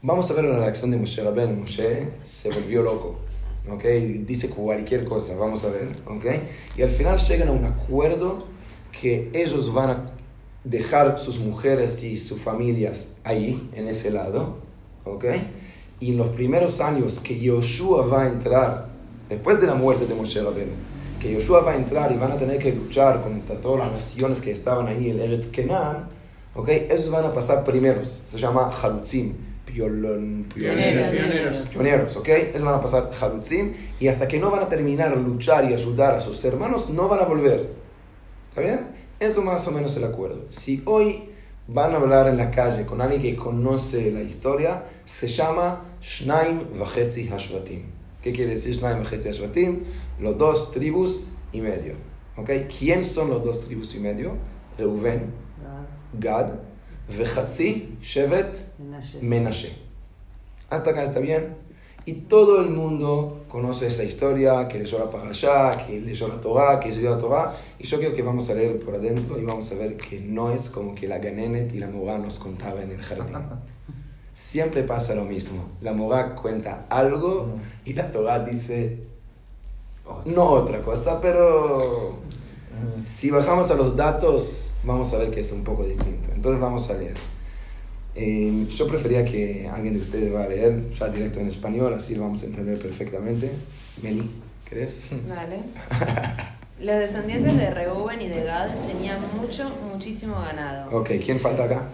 Vamos 0.02 0.30
a 0.32 0.34
ver 0.34 0.46
la 0.46 0.60
reacción 0.60 0.90
de 0.92 0.98
Moshe 0.98 1.24
Rabbeinu. 1.24 1.54
Moshe 1.54 2.08
se 2.24 2.50
volvió 2.50 2.82
loco. 2.82 3.27
¿Ok? 3.70 3.84
Dice 4.26 4.50
cualquier 4.50 5.06
cosa, 5.06 5.36
vamos 5.36 5.64
a 5.64 5.70
ver. 5.70 5.88
¿Ok? 6.06 6.26
Y 6.78 6.82
al 6.82 6.90
final 6.90 7.18
llegan 7.18 7.50
a 7.50 7.52
un 7.52 7.66
acuerdo 7.66 8.46
que 9.00 9.30
ellos 9.34 9.74
van 9.74 9.90
a 9.90 10.12
dejar 10.64 11.18
sus 11.20 11.40
mujeres 11.40 12.04
y 12.04 12.18
sus 12.18 12.42
familias 12.42 13.16
ahí, 13.24 13.70
en 13.74 13.88
ese 13.88 14.12
lado. 14.12 14.58
¿Ok? 15.04 15.26
Y 16.00 16.12
en 16.12 16.18
los 16.18 16.30
primeros 16.30 16.80
años 16.80 17.20
que 17.20 17.40
Yoshua 17.40 18.06
va 18.06 18.24
a 18.24 18.28
entrar, 18.28 18.90
después 19.30 19.60
de 19.60 19.68
la 19.68 19.76
muerte 19.76 20.06
de 20.06 20.14
Moshe 20.14 20.42
Rabbeinu, 20.42 20.74
que 21.20 21.34
Yoshua 21.34 21.62
va 21.62 21.72
a 21.72 21.76
entrar 21.76 22.12
y 22.12 22.18
van 22.18 22.32
a 22.32 22.38
tener 22.38 22.60
que 22.60 22.72
luchar 22.72 23.24
contra 23.24 23.60
todas 23.60 23.80
las 23.80 23.92
naciones 23.92 24.42
que 24.42 24.52
estaban 24.52 24.88
ahí 24.88 25.10
en 25.10 25.20
Eretz 25.20 25.48
Kenan, 25.48 26.10
¿ok? 26.56 26.70
Esos 26.70 27.10
van 27.10 27.26
a 27.26 27.34
pasar 27.34 27.64
primeros, 27.64 28.22
se 28.28 28.38
llama 28.38 28.70
Halutzim, 28.70 29.34
piolon, 29.78 30.46
Pioneros. 30.54 31.16
Pioneros. 31.16 31.70
pioneros, 31.70 32.18
¿ok? 32.18 32.30
Esos 32.30 32.64
van 32.64 32.76
a 32.76 32.82
pasar 32.82 33.12
Halutzim 33.22 33.74
y 34.00 34.08
hasta 34.08 34.28
que 34.28 34.40
no 34.40 34.50
van 34.50 34.64
a 34.64 34.70
terminar 34.70 35.16
de 35.16 35.22
luchar 35.22 35.70
y 35.70 35.74
ayudar 35.74 36.16
a 36.16 36.20
sus 36.20 36.44
hermanos, 36.46 36.90
no 36.90 37.08
van 37.08 37.20
a 37.20 37.26
volver. 37.26 37.70
¿Está 38.50 38.62
bien? 38.62 38.88
Eso 39.20 39.44
más 39.44 39.68
o 39.68 39.72
menos 39.72 39.92
es 39.92 39.98
el 39.98 40.06
acuerdo. 40.06 40.46
Si 40.50 40.82
hoy 40.86 41.30
van 41.68 41.94
a 41.94 41.98
hablar 41.98 42.28
en 42.28 42.38
la 42.38 42.50
calle 42.50 42.86
con 42.86 43.02
alguien 43.02 43.22
que 43.22 43.36
conoce 43.36 44.12
la 44.12 44.22
historia, 44.22 44.84
se 45.06 45.28
llama 45.28 45.86
Shnaim 46.02 46.80
Vachetzi 46.80 47.28
Hashvatim. 47.28 47.84
¿Qué 48.22 48.34
quiere 48.34 48.52
decir 48.52 48.76
Shnaim 48.76 49.04
Vachetzi 49.04 49.30
Hashvatim? 49.30 49.84
Los 50.20 50.38
dos 50.40 50.72
tribus 50.72 51.30
y 51.52 51.62
medio. 51.62 51.94
¿Ok? 52.36 52.50
¿Quién 52.80 53.04
son 53.04 53.30
los 53.30 53.44
dos 53.44 53.62
tribus 53.62 53.94
y 53.96 54.00
medio? 54.00 54.34
Reuven, 54.78 55.34
Gad, 56.20 56.54
Shevet, 57.10 58.58
Menashe. 58.80 59.22
Menashe. 59.22 59.72
Hasta 60.70 60.92
acá 60.92 61.04
está 61.04 61.20
bien. 61.20 61.56
Y 62.06 62.14
todo 62.14 62.62
el 62.62 62.70
mundo 62.70 63.44
conoce 63.50 63.88
esa 63.88 64.04
historia, 64.04 64.68
que 64.70 64.80
leyó 64.80 64.98
la 64.98 65.10
Parashá, 65.10 65.86
que 65.86 66.00
leyó 66.00 66.30
la 66.30 66.40
Torah, 66.40 66.80
que 66.80 66.90
estudió 66.90 67.12
la 67.12 67.18
Torah. 67.18 67.56
Y 67.80 67.86
yo 67.86 67.98
creo 67.98 68.16
que 68.16 68.22
vamos 68.22 68.50
a 68.50 68.54
leer 68.54 68.80
por 68.80 68.96
adentro 68.96 69.38
y 69.38 69.44
vamos 69.44 69.70
a 69.72 69.76
ver 69.76 69.98
que 69.98 70.22
no 70.22 70.52
es 70.52 70.70
como 70.70 70.96
que 70.96 71.08
la 71.08 71.18
Ganenet 71.18 71.74
y 71.74 71.80
la 71.80 71.88
Morá 71.90 72.18
nos 72.18 72.40
contaba 72.40 72.82
en 72.82 72.92
el 72.92 73.02
jardín. 73.02 73.36
Siempre 74.34 74.84
pasa 74.84 75.16
lo 75.16 75.26
mismo. 75.26 75.66
La 75.82 75.92
Morá 75.92 76.36
cuenta 76.36 76.86
algo 76.90 77.50
y 77.84 77.94
la 77.94 78.10
Torah 78.12 78.40
dice 78.40 79.08
no 80.26 80.46
otra 80.46 80.82
cosa, 80.82 81.20
pero 81.22 82.16
si 83.04 83.30
bajamos 83.30 83.70
a 83.72 83.76
los 83.76 83.96
datos, 83.96 84.72
vamos 84.84 85.14
a 85.14 85.18
ver 85.18 85.32
que 85.32 85.42
es 85.42 85.52
un 85.52 85.64
poco 85.64 85.84
distinto. 85.84 86.27
Entonces 86.38 86.62
vamos 86.62 86.88
a 86.92 86.94
leer. 86.94 87.16
Eh, 88.14 88.68
yo 88.70 88.88
prefería 88.88 89.26
que 89.26 89.68
alguien 89.68 89.96
de 89.96 90.02
ustedes 90.02 90.34
va 90.34 90.44
a 90.44 90.48
leer 90.48 90.92
ya 90.92 91.08
directo 91.10 91.40
en 91.40 91.48
español, 91.48 91.96
así 91.96 92.14
lo 92.14 92.22
vamos 92.22 92.44
a 92.44 92.46
entender 92.46 92.80
perfectamente. 92.80 93.52
Meli, 94.04 94.30
¿querés? 94.70 95.06
Dale. 95.28 95.62
Los 96.80 96.96
descendientes 96.96 97.58
de 97.58 97.72
Reuben 97.72 98.22
y 98.22 98.28
de 98.28 98.44
Gad 98.44 98.70
tenían 98.86 99.18
mucho, 99.36 99.72
muchísimo 99.92 100.40
ganado. 100.40 100.96
Ok, 100.96 101.10
¿quién 101.26 101.40
falta 101.40 101.64
acá? 101.64 101.86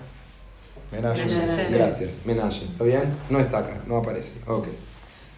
Menashe. 0.92 1.26
Menashe. 1.26 1.74
Gracias, 1.74 2.26
Menashe. 2.26 2.66
¿Está 2.66 2.84
bien? 2.84 3.04
No 3.30 3.40
está 3.40 3.60
acá, 3.60 3.78
no 3.88 3.96
aparece. 3.96 4.34
Ok. 4.46 4.68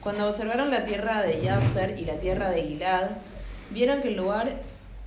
Cuando 0.02 0.28
observaron 0.28 0.72
la 0.72 0.84
tierra 0.84 1.22
de 1.22 1.42
Yasser 1.42 2.00
y 2.00 2.06
la 2.06 2.18
tierra 2.18 2.50
de 2.50 2.64
Gilad, 2.64 3.12
vieron 3.70 4.02
que 4.02 4.08
el 4.08 4.16
lugar 4.16 4.62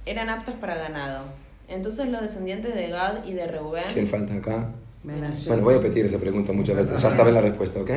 eran 0.06 0.28
aptos 0.28 0.54
para 0.54 0.76
ganado. 0.76 1.24
Entonces 1.68 2.08
los 2.08 2.22
descendientes 2.22 2.74
de 2.74 2.88
Gad 2.88 3.24
y 3.24 3.32
de 3.32 3.42
¿Quién 3.42 3.52
Reuben 3.52 4.06
falta 4.06 4.34
acá? 4.34 4.70
Menashe. 5.04 5.48
Bueno, 5.48 5.62
voy 5.62 5.74
a 5.74 5.78
repetir 5.78 6.06
esa 6.06 6.18
pregunta 6.18 6.52
muchas 6.52 6.76
veces, 6.76 7.00
ya 7.00 7.10
saben 7.10 7.34
la 7.34 7.40
respuesta, 7.40 7.80
¿ok? 7.80 7.90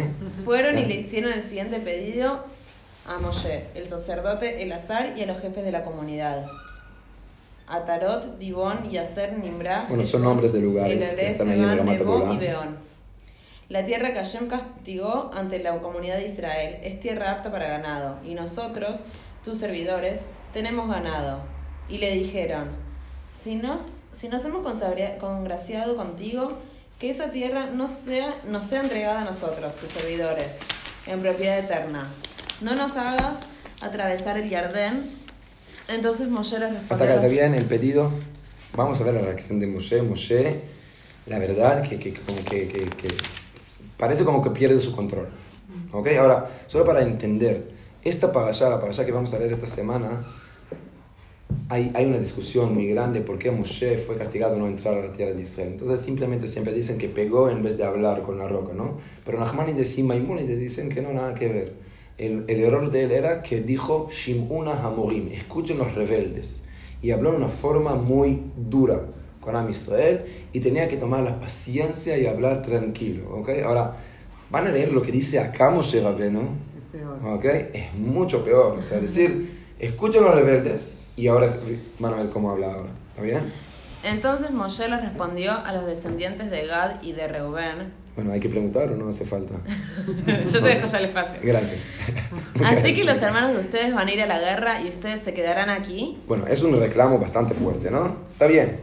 fueron 0.46 0.78
y 0.78 0.86
le 0.86 0.96
hicieron 0.96 1.34
el 1.34 1.42
siguiente 1.42 1.80
pedido 1.80 2.44
a 3.08 3.18
Moshe, 3.18 3.66
el 3.74 3.86
sacerdote 3.86 4.62
Elazar 4.62 5.18
y 5.18 5.24
a 5.24 5.26
los 5.26 5.40
jefes 5.40 5.66
de 5.66 5.72
la 5.72 5.84
comunidad. 5.84 6.46
Atarot, 7.68 8.38
Dibón, 8.38 8.90
Yaser, 8.90 9.38
Nimrah, 9.40 9.86
Bueno, 9.88 10.04
son 10.04 10.24
nombres 10.24 10.54
de 10.54 10.60
lugares 10.60 10.98
que 10.98 11.04
Elelé, 11.06 11.28
están 11.30 11.50
ahí 11.50 11.62
en 11.64 11.86
Nebo 11.86 12.20
Golán. 12.20 12.34
y 12.34 12.38
Beón. 12.38 12.78
La 13.70 13.86
tierra 13.86 14.10
que 14.12 14.20
Hashem 14.20 14.48
castigó 14.48 15.32
ante 15.34 15.58
la 15.60 15.80
comunidad 15.80 16.18
de 16.18 16.26
Israel 16.26 16.80
es 16.84 17.00
tierra 17.00 17.32
apta 17.32 17.50
para 17.52 17.70
ganado, 17.70 18.18
y 18.26 18.36
nosotros, 18.36 19.06
tus 19.46 19.58
servidores, 19.58 20.26
tenemos 20.52 20.90
ganado. 20.90 21.40
Y 21.88 21.98
le 22.00 22.14
dijeron, 22.14 22.68
si 23.42 23.56
nos, 23.56 23.90
si 24.12 24.30
nos 24.30 24.44
hemos 24.46 24.66
congraciado 25.20 25.96
contigo, 25.96 26.54
que 27.00 27.10
esa 27.10 27.32
tierra 27.32 27.66
no 27.66 27.88
sea, 27.88 28.36
nos 28.48 28.66
sea 28.66 28.82
entregada 28.82 29.22
a 29.22 29.26
nosotros, 29.26 29.76
tus 29.76 29.90
servidores, 29.90 30.60
en 31.08 31.20
propiedad 31.22 31.58
eterna. 31.60 32.08
No 32.62 32.76
nos 32.76 32.96
hagas 32.98 33.40
atravesar 33.82 34.38
el 34.38 34.50
Yardén 34.50 35.20
Entonces 35.88 36.28
Moshe 36.30 36.60
les 36.60 36.70
Hasta 36.70 36.80
respondió. 36.80 37.06
acá 37.06 37.14
a 37.14 37.16
está 37.16 37.24
los- 37.24 37.32
bien 37.32 37.54
el 37.56 37.66
pedido. 37.66 38.12
Vamos 38.76 39.02
a 39.02 39.04
ver 39.04 39.16
la 39.16 39.22
reacción 39.22 39.60
de 39.60 39.68
Moshe. 39.68 40.02
Moshe, 40.04 40.62
la 41.26 41.40
verdad, 41.40 41.82
que, 41.82 41.98
que, 42.00 42.14
que, 42.14 42.68
que- 42.68 42.86
que 42.90 43.08
parece 43.98 44.24
como 44.24 44.42
que 44.44 44.52
pierde 44.52 44.80
su 44.80 44.96
control. 44.96 45.28
¿Ok? 45.92 46.08
Ahora, 46.20 46.48
solo 46.68 46.86
para 46.86 47.02
entender, 47.02 47.72
esta 48.04 48.32
parasha, 48.32 48.70
la 48.70 48.80
parasha 48.80 49.06
que 49.06 49.12
vamos 49.12 49.34
a 49.34 49.40
leer 49.40 49.52
esta 49.54 49.68
semana, 49.68 50.24
hay, 51.70 51.92
hay 51.96 52.06
una 52.06 52.18
discusión 52.18 52.74
muy 52.74 52.88
grande 52.88 53.22
por 53.22 53.40
qué 53.40 53.52
Moshe 53.52 53.98
fue 53.98 54.18
castigado 54.18 54.58
no 54.58 54.68
entrar 54.68 54.96
a 54.96 55.08
la 55.08 55.14
tierra 55.14 55.34
de 55.34 55.42
Israel. 55.42 55.70
Entonces 55.74 56.02
simplemente 56.02 56.48
siempre 56.48 56.74
dicen 56.74 56.98
que 56.98 57.08
pegó 57.08 57.50
en 57.50 57.64
vez 57.64 57.78
de 57.78 57.84
hablar 57.84 58.24
con 58.24 58.38
la 58.38 58.48
roca, 58.48 58.74
¿no? 58.74 58.98
Pero 59.26 59.40
Nachmanides 59.40 59.98
y 59.98 60.04
Maimónides 60.04 60.60
dicen 60.60 60.90
que 60.90 61.02
no, 61.02 61.14
nada 61.14 61.34
que 61.34 61.48
ver. 61.48 61.74
El, 62.18 62.46
el 62.48 62.60
error 62.60 62.92
de 62.92 63.04
él 63.04 63.12
era 63.12 63.42
que 63.42 63.62
dijo 63.62 64.10
Shimuna 64.12 64.86
Hamorim, 64.86 65.30
escuchen 65.30 65.78
los 65.78 65.96
rebeldes. 65.96 66.64
Y 67.02 67.12
habló 67.12 67.32
de 67.32 67.38
una 67.38 67.48
forma 67.48 67.96
muy 67.96 68.42
dura 68.56 69.02
con 69.40 69.56
Am 69.56 69.70
Israel 69.70 70.26
y 70.54 70.60
tenía 70.60 70.88
que 70.88 70.98
tomar 70.98 71.24
la 71.24 71.40
paciencia 71.40 72.18
y 72.18 72.28
hablar 72.28 72.62
tranquilo, 72.62 73.36
¿ok? 73.38 73.50
Ahora, 73.66 73.98
van 74.52 74.68
a 74.68 74.72
leer 74.72 74.92
lo 74.92 75.02
que 75.02 75.12
dice 75.12 75.40
acá 75.40 75.72
Moshe 75.72 76.02
Rabbeinu, 76.02 76.42
Es 76.42 77.00
peor. 77.00 77.36
¿ok? 77.36 77.46
Es 77.74 77.96
mucho 77.96 78.44
peor. 78.44 78.78
O 78.78 78.82
sea, 78.82 79.00
decir, 79.00 79.60
escuchen 79.80 80.24
los 80.24 80.36
rebeldes 80.36 80.98
y 81.16 81.28
ahora 81.28 81.58
van 82.00 82.14
a 82.14 82.18
ver 82.18 82.30
cómo 82.30 82.52
habla 82.52 82.74
ahora. 82.74 82.90
¿Está 83.10 83.22
bien? 83.22 83.52
Entonces 84.04 84.52
Moshe 84.52 84.88
les 84.88 85.02
respondió 85.02 85.54
a 85.54 85.74
los 85.74 85.86
descendientes 85.86 86.50
de 86.50 86.66
Gad 86.66 87.04
y 87.04 87.14
de 87.14 87.28
Reubén. 87.28 87.94
Bueno, 88.16 88.34
hay 88.34 88.40
que 88.40 88.50
preguntar 88.50 88.92
o 88.92 88.96
no 88.98 89.08
hace 89.08 89.26
falta. 89.26 89.54
Yo 90.52 90.62
te 90.62 90.68
dejo 90.68 90.88
ya 90.88 90.98
el 90.98 91.06
espacio. 91.06 91.40
Gracias. 91.42 91.84
Así 92.66 92.94
que 92.94 93.04
los 93.04 93.22
hermanos 93.22 93.54
de 93.54 93.60
ustedes 93.60 93.94
van 93.94 94.08
a 94.08 94.12
ir 94.12 94.22
a 94.22 94.26
la 94.26 94.40
guerra 94.40 94.82
y 94.82 94.90
ustedes 94.90 95.22
se 95.22 95.34
quedarán 95.34 95.70
aquí. 95.70 96.20
Bueno, 96.28 96.46
es 96.48 96.62
un 96.62 96.78
reclamo 96.78 97.20
bastante 97.20 97.54
fuerte, 97.54 97.90
¿no? 97.90 98.18
Está 98.34 98.48
bien. 98.48 98.80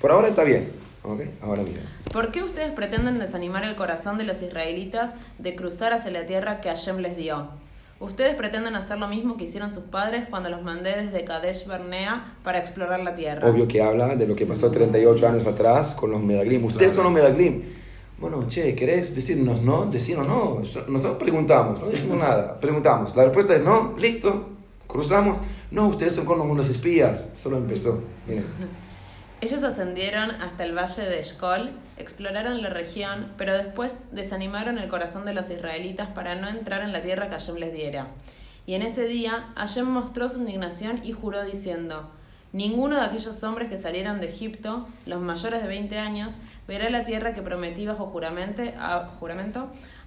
Por 0.00 0.10
ahora 0.10 0.28
está 0.28 0.42
bien. 0.42 0.72
¿Ok? 1.02 1.20
Ahora 1.42 1.62
mira. 1.62 1.82
¿Por 2.12 2.30
qué 2.30 2.42
ustedes 2.42 2.72
pretenden 2.72 3.18
desanimar 3.18 3.64
el 3.64 3.76
corazón 3.76 4.16
de 4.18 4.24
los 4.24 4.40
israelitas 4.40 5.14
de 5.38 5.54
cruzar 5.54 5.92
hacia 5.92 6.10
la 6.10 6.26
tierra 6.26 6.60
que 6.60 6.70
Hashem 6.70 6.98
les 6.98 7.16
dio? 7.16 7.50
Ustedes 8.04 8.34
pretenden 8.34 8.76
hacer 8.76 8.98
lo 8.98 9.08
mismo 9.08 9.38
que 9.38 9.44
hicieron 9.44 9.70
sus 9.70 9.84
padres 9.84 10.26
cuando 10.28 10.50
los 10.50 10.62
mandé 10.62 10.94
desde 10.94 11.24
Kadesh 11.24 11.66
Barnea 11.66 12.36
para 12.42 12.58
explorar 12.58 13.00
la 13.00 13.14
tierra. 13.14 13.48
Obvio 13.48 13.66
que 13.66 13.82
habla 13.82 14.14
de 14.14 14.26
lo 14.26 14.36
que 14.36 14.44
pasó 14.44 14.70
38 14.70 15.26
años 15.26 15.46
atrás 15.46 15.94
con 15.94 16.10
los 16.10 16.22
Medaglim. 16.22 16.66
Ustedes 16.66 16.92
son 16.92 17.04
los 17.04 17.12
Medaglim. 17.14 17.62
Bueno, 18.18 18.46
che, 18.46 18.74
¿querés 18.74 19.14
decirnos 19.14 19.62
no? 19.62 19.86
Decirnos 19.86 20.28
no. 20.28 20.60
Nosotros 20.86 21.16
preguntamos, 21.18 21.80
no 21.80 21.88
dijimos 21.88 22.18
nada. 22.18 22.60
Preguntamos. 22.60 23.16
La 23.16 23.24
respuesta 23.24 23.54
es 23.54 23.62
no, 23.62 23.94
listo. 23.98 24.50
Cruzamos. 24.86 25.38
No, 25.70 25.88
ustedes 25.88 26.12
son 26.14 26.26
como 26.26 26.44
unos 26.44 26.68
espías. 26.68 27.30
Solo 27.32 27.56
empezó. 27.56 28.02
Miren. 28.28 28.44
Ellos 29.44 29.62
ascendieron 29.62 30.30
hasta 30.40 30.64
el 30.64 30.72
valle 30.74 31.02
de 31.02 31.18
Eshkol, 31.18 31.68
exploraron 31.98 32.62
la 32.62 32.70
región, 32.70 33.30
pero 33.36 33.52
después 33.52 34.04
desanimaron 34.10 34.78
el 34.78 34.88
corazón 34.88 35.26
de 35.26 35.34
los 35.34 35.50
israelitas 35.50 36.08
para 36.08 36.34
no 36.34 36.48
entrar 36.48 36.80
en 36.80 36.94
la 36.94 37.02
tierra 37.02 37.26
que 37.28 37.32
Hashem 37.34 37.56
les 37.56 37.74
diera. 37.74 38.06
Y 38.64 38.72
en 38.72 38.80
ese 38.80 39.04
día 39.06 39.52
Hashem 39.56 39.84
mostró 39.86 40.30
su 40.30 40.38
indignación 40.38 41.02
y 41.04 41.12
juró 41.12 41.44
diciendo, 41.44 42.08
Ninguno 42.54 42.96
de 42.98 43.02
aquellos 43.04 43.44
hombres 43.44 43.68
que 43.68 43.76
salieron 43.76 44.18
de 44.18 44.28
Egipto, 44.28 44.88
los 45.04 45.20
mayores 45.20 45.60
de 45.60 45.68
20 45.68 45.98
años, 45.98 46.38
verá 46.66 46.88
la 46.88 47.04
tierra 47.04 47.34
que 47.34 47.42
prometí 47.42 47.84
bajo 47.84 48.06
juramento 48.06 48.62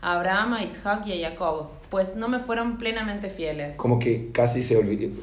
a 0.01 0.13
Abraham, 0.13 0.53
a 0.53 0.63
Isaac 0.63 1.05
y 1.05 1.23
a 1.23 1.29
Jacob, 1.29 1.67
pues 1.91 2.15
no 2.15 2.27
me 2.27 2.39
fueron 2.39 2.79
plenamente 2.79 3.29
fieles. 3.29 3.75
Como 3.75 3.99
que 3.99 4.31
casi 4.31 4.63
se, 4.63 4.75
olvid- 4.83 5.13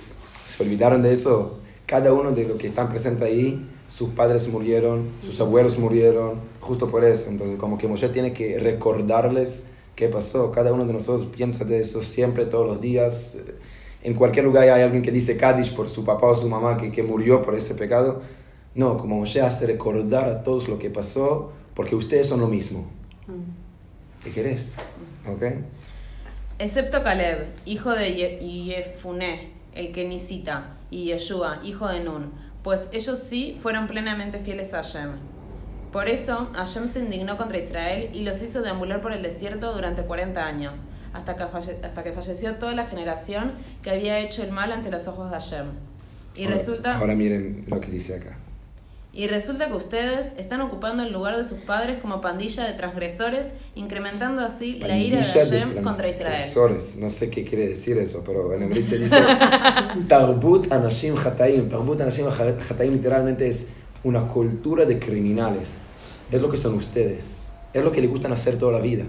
se 0.46 0.62
olvidaron 0.62 1.02
de 1.02 1.12
eso. 1.12 1.58
Cada 1.84 2.12
uno 2.12 2.30
de 2.30 2.46
los 2.46 2.58
que 2.58 2.68
están 2.68 2.88
presentes 2.88 3.26
ahí, 3.26 3.70
sus 3.94 4.10
padres 4.10 4.48
murieron, 4.48 5.08
sus 5.24 5.40
abuelos 5.40 5.78
murieron, 5.78 6.40
justo 6.60 6.90
por 6.90 7.04
eso. 7.04 7.30
Entonces, 7.30 7.56
como 7.58 7.78
que 7.78 7.86
Moshe 7.86 8.08
tiene 8.08 8.32
que 8.32 8.58
recordarles 8.58 9.66
qué 9.94 10.08
pasó. 10.08 10.50
Cada 10.50 10.72
uno 10.72 10.84
de 10.84 10.92
nosotros 10.92 11.28
piensa 11.34 11.64
de 11.64 11.78
eso 11.78 12.02
siempre, 12.02 12.44
todos 12.46 12.66
los 12.66 12.80
días. 12.80 13.38
En 14.02 14.14
cualquier 14.14 14.46
lugar 14.46 14.64
hay 14.64 14.82
alguien 14.82 15.02
que 15.02 15.12
dice 15.12 15.36
Kaddish 15.36 15.74
por 15.76 15.88
su 15.88 16.04
papá 16.04 16.26
o 16.26 16.34
su 16.34 16.48
mamá 16.48 16.76
que, 16.76 16.90
que 16.90 17.04
murió 17.04 17.40
por 17.40 17.54
ese 17.54 17.76
pecado. 17.76 18.20
No, 18.74 18.96
como 18.96 19.16
Moshe 19.20 19.40
hace 19.40 19.66
recordar 19.66 20.24
a 20.28 20.42
todos 20.42 20.68
lo 20.68 20.76
que 20.80 20.90
pasó, 20.90 21.52
porque 21.76 21.94
ustedes 21.94 22.26
son 22.26 22.40
lo 22.40 22.48
mismo. 22.48 22.86
¿Qué 24.24 24.30
querés? 24.32 24.74
¿Ok? 25.32 25.42
Excepto 26.58 27.00
Caleb, 27.02 27.46
hijo 27.64 27.90
de 27.92 28.14
Ye- 28.14 28.38
Yefuné, 28.64 29.52
el 29.72 29.92
kenisita, 29.92 30.78
y 30.90 31.04
Yeshua, 31.06 31.60
hijo 31.64 31.86
de 31.88 32.00
Nun, 32.00 32.32
pues 32.64 32.88
ellos 32.90 33.20
sí 33.20 33.56
fueron 33.60 33.86
plenamente 33.86 34.40
fieles 34.40 34.74
a 34.74 34.78
Hashem. 34.78 35.10
Por 35.92 36.08
eso, 36.08 36.50
Hashem 36.54 36.88
se 36.88 36.98
indignó 36.98 37.36
contra 37.36 37.56
Israel 37.58 38.10
y 38.12 38.22
los 38.24 38.42
hizo 38.42 38.62
deambular 38.62 39.00
por 39.00 39.12
el 39.12 39.22
desierto 39.22 39.72
durante 39.72 40.02
40 40.02 40.44
años, 40.44 40.82
hasta 41.12 41.36
que, 41.36 41.44
falle- 41.44 41.78
hasta 41.84 42.02
que 42.02 42.12
falleció 42.12 42.56
toda 42.56 42.72
la 42.72 42.84
generación 42.84 43.52
que 43.82 43.90
había 43.90 44.18
hecho 44.18 44.42
el 44.42 44.50
mal 44.50 44.72
ante 44.72 44.90
los 44.90 45.06
ojos 45.06 45.30
de 45.30 45.36
Hashem. 45.36 45.66
Y 46.34 46.44
Ahora- 46.46 46.56
resulta... 46.56 46.98
Ahora 46.98 47.14
miren 47.14 47.64
lo 47.68 47.78
que 47.80 47.92
dice 47.92 48.16
acá. 48.16 48.36
Y 49.16 49.28
resulta 49.28 49.68
que 49.68 49.74
ustedes 49.74 50.32
están 50.38 50.60
ocupando 50.60 51.04
el 51.04 51.12
lugar 51.12 51.36
de 51.36 51.44
sus 51.44 51.58
padres 51.58 51.98
como 52.02 52.20
pandilla 52.20 52.64
de 52.64 52.72
transgresores, 52.72 53.52
incrementando 53.76 54.42
así 54.42 54.80
la 54.80 54.98
ira 54.98 55.18
de 55.18 55.22
Pandilla 55.24 55.44
Hashem 55.44 55.82
contra 55.84 56.08
Israel. 56.08 56.32
transgresores. 56.32 56.96
No 56.96 57.08
sé 57.08 57.30
qué 57.30 57.44
quiere 57.44 57.68
decir 57.68 57.96
eso, 57.98 58.24
pero 58.26 58.52
en 58.52 58.64
hebreo 58.64 58.88
se 58.88 58.98
dice 58.98 59.16
Tarbut 60.08 60.72
Anashim 60.72 61.16
Hataim. 61.16 61.68
Tarbut 61.68 62.00
Anashim 62.00 62.26
Hataim 62.26 62.92
literalmente 62.92 63.46
es 63.46 63.68
una 64.02 64.26
cultura 64.26 64.84
de 64.84 64.98
criminales. 64.98 65.68
Es 66.32 66.42
lo 66.42 66.50
que 66.50 66.56
son 66.56 66.74
ustedes. 66.74 67.50
Es 67.72 67.84
lo 67.84 67.92
que 67.92 68.00
les 68.00 68.10
gustan 68.10 68.32
hacer 68.32 68.58
toda 68.58 68.72
la 68.72 68.80
vida. 68.80 69.04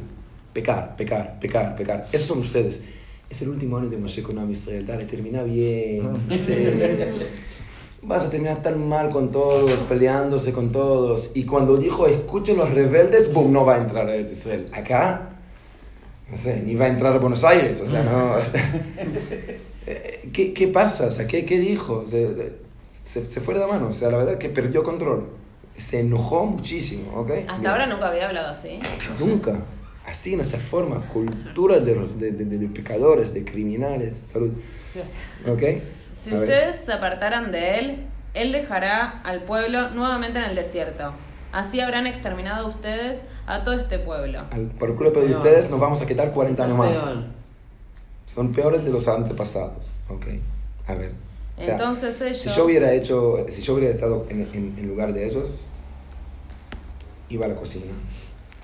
Pecar, 0.53 0.95
pecar, 0.95 1.39
pecar, 1.39 1.75
pecar. 1.75 2.05
Esos 2.11 2.27
son 2.27 2.39
ustedes. 2.39 2.79
Es 3.27 3.41
el 3.41 3.49
último 3.49 3.77
año 3.77 3.89
de 3.89 3.97
Moshe 3.97 4.21
con 4.21 4.51
Israel. 4.51 4.85
Dale, 4.85 5.05
termina 5.05 5.41
bien. 5.41 6.27
Che. 6.45 7.11
Vas 8.05 8.23
a 8.23 8.29
terminar 8.29 8.61
tan 8.61 8.87
mal 8.87 9.09
con 9.09 9.31
todos, 9.31 9.71
peleándose 9.81 10.53
con 10.53 10.71
todos. 10.71 11.31
Y 11.33 11.45
cuando 11.45 11.75
dijo, 11.77 12.05
escuchen 12.07 12.57
los 12.57 12.69
rebeldes, 12.69 13.33
boom, 13.33 13.51
no 13.51 13.65
va 13.65 13.75
a 13.75 13.77
entrar 13.79 14.07
a 14.07 14.15
Israel. 14.15 14.69
Acá, 14.71 15.29
no 16.29 16.37
sé, 16.37 16.61
ni 16.61 16.75
va 16.75 16.85
a 16.85 16.89
entrar 16.89 17.15
a 17.15 17.17
Buenos 17.17 17.43
Aires. 17.43 17.81
O 17.81 17.87
sea, 17.87 18.03
no. 18.03 18.33
Eh, 19.87 20.29
¿Qué, 20.33 20.51
qué 20.51 20.67
pasa? 20.67 21.05
O 21.05 21.11
sea, 21.11 21.27
¿qué, 21.27 21.45
qué 21.45 21.59
dijo? 21.59 22.05
Se, 22.07 22.55
se, 23.03 23.27
se 23.27 23.39
fue 23.39 23.53
de 23.53 23.59
la 23.59 23.67
mano. 23.67 23.89
O 23.89 23.91
sea, 23.91 24.09
la 24.09 24.17
verdad 24.17 24.39
que 24.39 24.49
perdió 24.49 24.83
control. 24.83 25.27
Se 25.77 25.99
enojó 25.99 26.47
muchísimo, 26.47 27.19
¿ok? 27.19 27.29
Hasta 27.47 27.71
ahora 27.71 27.85
nunca 27.85 28.07
había 28.07 28.27
hablado 28.27 28.49
así. 28.49 28.79
Nunca. 29.19 29.59
Así, 30.07 30.33
en 30.33 30.41
esa 30.41 30.59
forma. 30.59 31.01
Cultura 31.07 31.79
de, 31.79 31.95
de, 31.95 32.31
de- 32.31 32.57
de 32.59 32.67
pecadores, 32.67 33.33
de 33.33 33.43
criminales. 33.43 34.21
Salud. 34.25 34.51
¿Ok? 35.47 35.61
Si 36.13 36.29
A 36.31 36.33
ver. 36.33 36.41
ustedes 36.43 36.75
se 36.77 36.93
apartaran 36.93 37.51
de 37.51 37.79
él, 37.79 38.05
él 38.33 38.51
dejará 38.51 39.21
al 39.23 39.43
pueblo 39.43 39.89
nuevamente 39.91 40.39
en 40.39 40.45
el 40.45 40.55
desierto. 40.55 41.13
Así 41.51 41.79
habrán 41.79 42.05
exterminado 42.05 42.67
ustedes 42.67 43.23
a 43.47 43.63
todo 43.63 43.73
este 43.75 43.97
pueblo. 43.99 44.41
Al- 44.51 44.67
por 44.67 44.95
culpa 44.95 45.19
de 45.21 45.31
ustedes 45.31 45.69
nos 45.69 45.79
vamos 45.79 46.01
a 46.01 46.05
quedar 46.05 46.31
40 46.33 46.63
años 46.63 46.77
más. 46.77 46.91
Son 48.25 48.51
peores 48.53 48.83
de 48.83 48.89
los 48.91 49.07
antepasados. 49.07 49.91
Ok. 50.09 50.25
A 50.87 50.93
ver. 50.95 51.13
O 51.57 51.63
sea, 51.63 51.73
Entonces 51.75 52.19
ellos... 52.21 52.37
Si 52.37 52.49
yo 52.49 52.65
hubiera 52.65 52.91
hecho, 52.93 53.45
si 53.49 53.61
yo 53.61 53.75
hubiera 53.75 53.93
estado 53.93 54.25
en, 54.29 54.41
en, 54.53 54.75
en 54.77 54.87
lugar 54.87 55.13
de 55.13 55.25
ellos, 55.27 55.67
iba 57.29 57.45
a 57.45 57.49
la 57.49 57.55
cocina, 57.55 57.85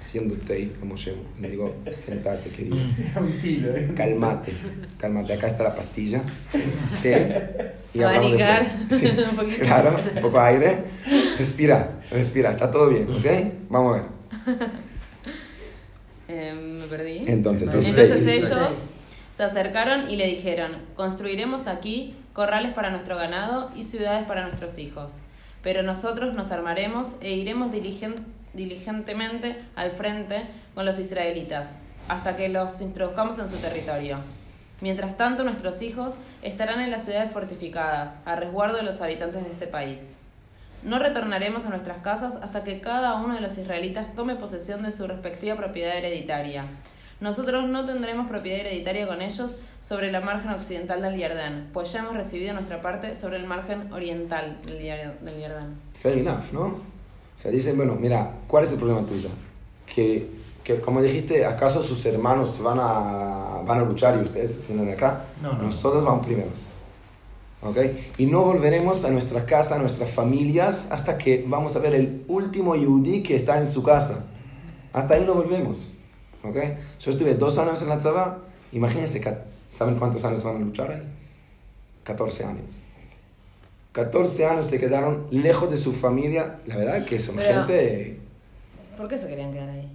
haciendo 0.02 0.34
té 0.36 0.74
como 0.80 0.96
yo. 0.96 1.14
Le 1.40 1.50
digo, 1.50 1.76
sentate, 1.92 2.50
querido. 2.50 2.76
Eh. 3.44 3.94
Calmate, 3.96 4.52
calmate. 4.98 5.34
Acá 5.34 5.48
está 5.48 5.64
la 5.64 5.76
pastilla. 5.76 6.22
Té. 7.02 7.76
Y 7.94 8.02
hablamos. 8.04 8.32
Sí, 8.90 9.12
claro, 9.62 9.96
un 10.16 10.22
poco 10.22 10.40
de 10.40 10.46
aire. 10.46 10.78
Respira, 11.38 12.00
respira. 12.10 12.52
Está 12.52 12.70
todo 12.72 12.90
bien, 12.90 13.08
¿ok? 13.12 13.54
Vamos 13.70 13.98
a 13.98 14.02
ver. 14.02 14.70
Eh, 16.28 16.54
me 16.54 16.88
perdí. 16.88 17.24
Entonces, 17.28 17.68
Entonces, 17.68 18.28
ellos 18.28 18.84
se 19.34 19.44
acercaron 19.44 20.10
y 20.10 20.16
le 20.16 20.28
dijeron, 20.28 20.72
construiremos 20.96 21.68
aquí 21.68 22.16
corrales 22.34 22.72
para 22.74 22.90
nuestro 22.90 23.18
ganado 23.18 23.70
y 23.76 23.84
ciudades 23.84 24.26
para 24.26 24.44
nuestros 24.44 24.78
hijos. 24.78 25.22
Pero 25.62 25.84
nosotros 25.84 26.34
nos 26.34 26.52
armaremos 26.52 27.16
e 27.22 27.34
iremos 27.34 27.72
diligen- 27.72 28.24
diligentemente 28.54 29.58
al 29.76 29.92
frente 29.92 30.44
con 30.76 30.86
los 30.86 31.00
israelitas, 31.00 31.76
hasta 32.08 32.36
que 32.36 32.50
los 32.50 32.82
introduzcamos 32.82 33.40
en 33.40 33.50
su 33.50 33.58
territorio. 33.58 34.20
Mientras 34.82 35.16
tanto, 35.16 35.44
nuestros 35.44 35.82
hijos 35.84 36.16
estarán 36.42 36.82
en 36.82 36.90
las 36.92 37.06
ciudades 37.06 37.32
fortificadas, 37.32 38.18
a 38.26 38.36
resguardo 38.36 38.78
de 38.78 38.84
los 38.84 39.00
habitantes 39.02 39.44
de 39.44 39.52
este 39.52 39.68
país. 39.68 40.16
No 40.84 40.98
retornaremos 40.98 41.66
a 41.68 41.70
nuestras 41.70 42.00
casas 42.00 42.38
hasta 42.42 42.64
que 42.64 42.82
cada 42.82 43.14
uno 43.16 43.36
de 43.36 43.42
los 43.42 43.58
israelitas 43.60 44.16
tome 44.16 44.36
posesión 44.36 44.82
de 44.82 44.92
su 44.92 45.06
respectiva 45.06 45.56
propiedad 45.56 45.96
hereditaria. 45.96 46.64
Nosotros 47.20 47.68
no 47.70 47.86
tendremos 47.86 48.28
propiedad 48.28 48.62
hereditaria 48.62 49.06
con 49.06 49.22
ellos 49.22 49.56
sobre 49.80 50.12
la 50.12 50.22
margen 50.22 50.50
occidental 50.50 51.04
del 51.04 51.22
Jordán, 51.22 51.70
pues 51.72 51.94
ya 51.94 52.00
hemos 52.00 52.16
recibido 52.16 52.54
nuestra 52.54 52.82
parte 52.82 53.16
sobre 53.16 53.38
el 53.38 53.46
margen 53.46 53.94
oriental 53.94 54.58
del 54.66 54.80
Jor- 54.82 55.20
del 55.20 55.40
Jordán. 55.40 55.76
Fair 56.02 56.18
enough, 56.18 56.52
¿no? 56.52 56.82
O 57.42 57.44
sea, 57.44 57.50
dicen, 57.50 57.76
bueno, 57.76 57.98
mira, 58.00 58.34
¿cuál 58.48 58.66
es 58.66 58.72
el 58.72 58.78
problema 58.78 59.04
tuyo? 59.04 59.30
Que, 59.88 60.30
que 60.64 60.80
como 60.80 61.02
dijiste, 61.02 61.44
¿acaso 61.44 61.82
sus 61.82 62.06
hermanos 62.06 62.62
van 62.62 62.78
a, 62.80 63.64
van 63.66 63.80
a 63.80 63.84
luchar 63.84 64.20
y 64.22 64.26
ustedes 64.26 64.52
se 64.52 64.76
de 64.76 64.94
acá? 64.94 65.26
No, 65.42 65.54
no. 65.54 65.64
Nosotros 65.64 66.06
vamos 66.06 66.24
primeros. 66.24 66.60
¿Ok? 67.64 67.78
Y 68.20 68.28
no 68.28 68.44
volveremos 68.44 69.06
a 69.06 69.10
nuestra 69.10 69.44
casa, 69.44 69.78
a 69.78 69.80
nuestras 69.80 70.12
familias, 70.12 70.88
hasta 70.92 71.18
que 71.18 71.44
vamos 71.48 71.76
a 71.76 71.80
ver 71.80 71.96
el 71.96 72.26
último 72.28 72.76
yudí 72.76 73.24
que 73.24 73.36
está 73.36 73.58
en 73.58 73.68
su 73.68 73.82
casa. 73.82 74.28
Hasta 74.94 75.16
ahí 75.16 75.26
no 75.26 75.34
volvemos. 75.34 75.96
¿Ok? 76.44 76.58
Yo 77.00 77.10
estuve 77.10 77.34
dos 77.34 77.58
años 77.58 77.82
en 77.82 77.90
la 77.90 77.98
tzaba. 77.98 78.38
Imagínense, 78.72 79.20
¿saben 79.72 79.96
cuántos 79.96 80.24
años 80.26 80.44
van 80.44 80.58
a 80.58 80.60
luchar 80.60 80.92
ahí? 80.92 81.02
14 82.04 82.46
años. 82.46 82.78
14 83.92 84.46
años 84.46 84.68
se 84.68 84.80
quedaron 84.80 85.28
lejos 85.32 85.70
de 85.70 85.78
su 85.78 85.92
familia. 85.94 86.60
La 86.66 86.78
verdad 86.78 87.06
que 87.06 87.20
son 87.20 87.36
Pero- 87.36 87.66
gente... 87.68 88.20
¿Por 88.98 89.08
qué 89.08 89.18
se 89.18 89.28
querían 89.28 89.52
quedar 89.52 89.70
ahí? 89.70 89.90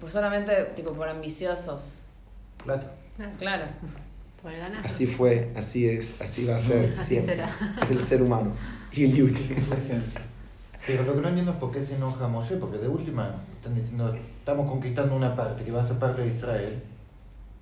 Pues 0.00 0.12
solamente, 0.12 0.52
tipo, 0.74 0.92
por 0.92 1.08
ambiciosos. 1.08 2.00
Plata. 2.64 2.92
Claro. 3.38 3.64
Por 4.42 4.52
el 4.52 4.60
ganar. 4.60 4.86
Así 4.86 5.06
fue, 5.06 5.50
así 5.56 5.88
es, 5.88 6.20
así 6.20 6.44
va 6.44 6.54
a 6.56 6.58
ser 6.58 6.92
Así 6.92 7.04
siempre. 7.06 7.34
será. 7.36 7.56
Es 7.82 7.90
el 7.90 8.00
ser 8.00 8.22
humano. 8.22 8.52
Y 8.92 9.04
el 9.04 9.14
yudí. 9.16 9.56
Pero 10.86 11.02
lo 11.02 11.14
que 11.14 11.20
no 11.20 11.28
entiendo 11.28 11.52
es 11.52 11.58
por 11.58 11.72
qué 11.72 11.82
se 11.84 11.96
enoja 11.96 12.28
Moshe, 12.28 12.56
porque 12.56 12.78
de 12.78 12.86
última 12.88 13.34
están 13.56 13.74
diciendo, 13.74 14.14
estamos 14.38 14.70
conquistando 14.70 15.16
una 15.16 15.34
parte 15.34 15.64
que 15.64 15.72
va 15.72 15.82
a 15.82 15.86
ser 15.88 15.96
parte 15.98 16.22
de 16.22 16.28
Israel. 16.28 16.82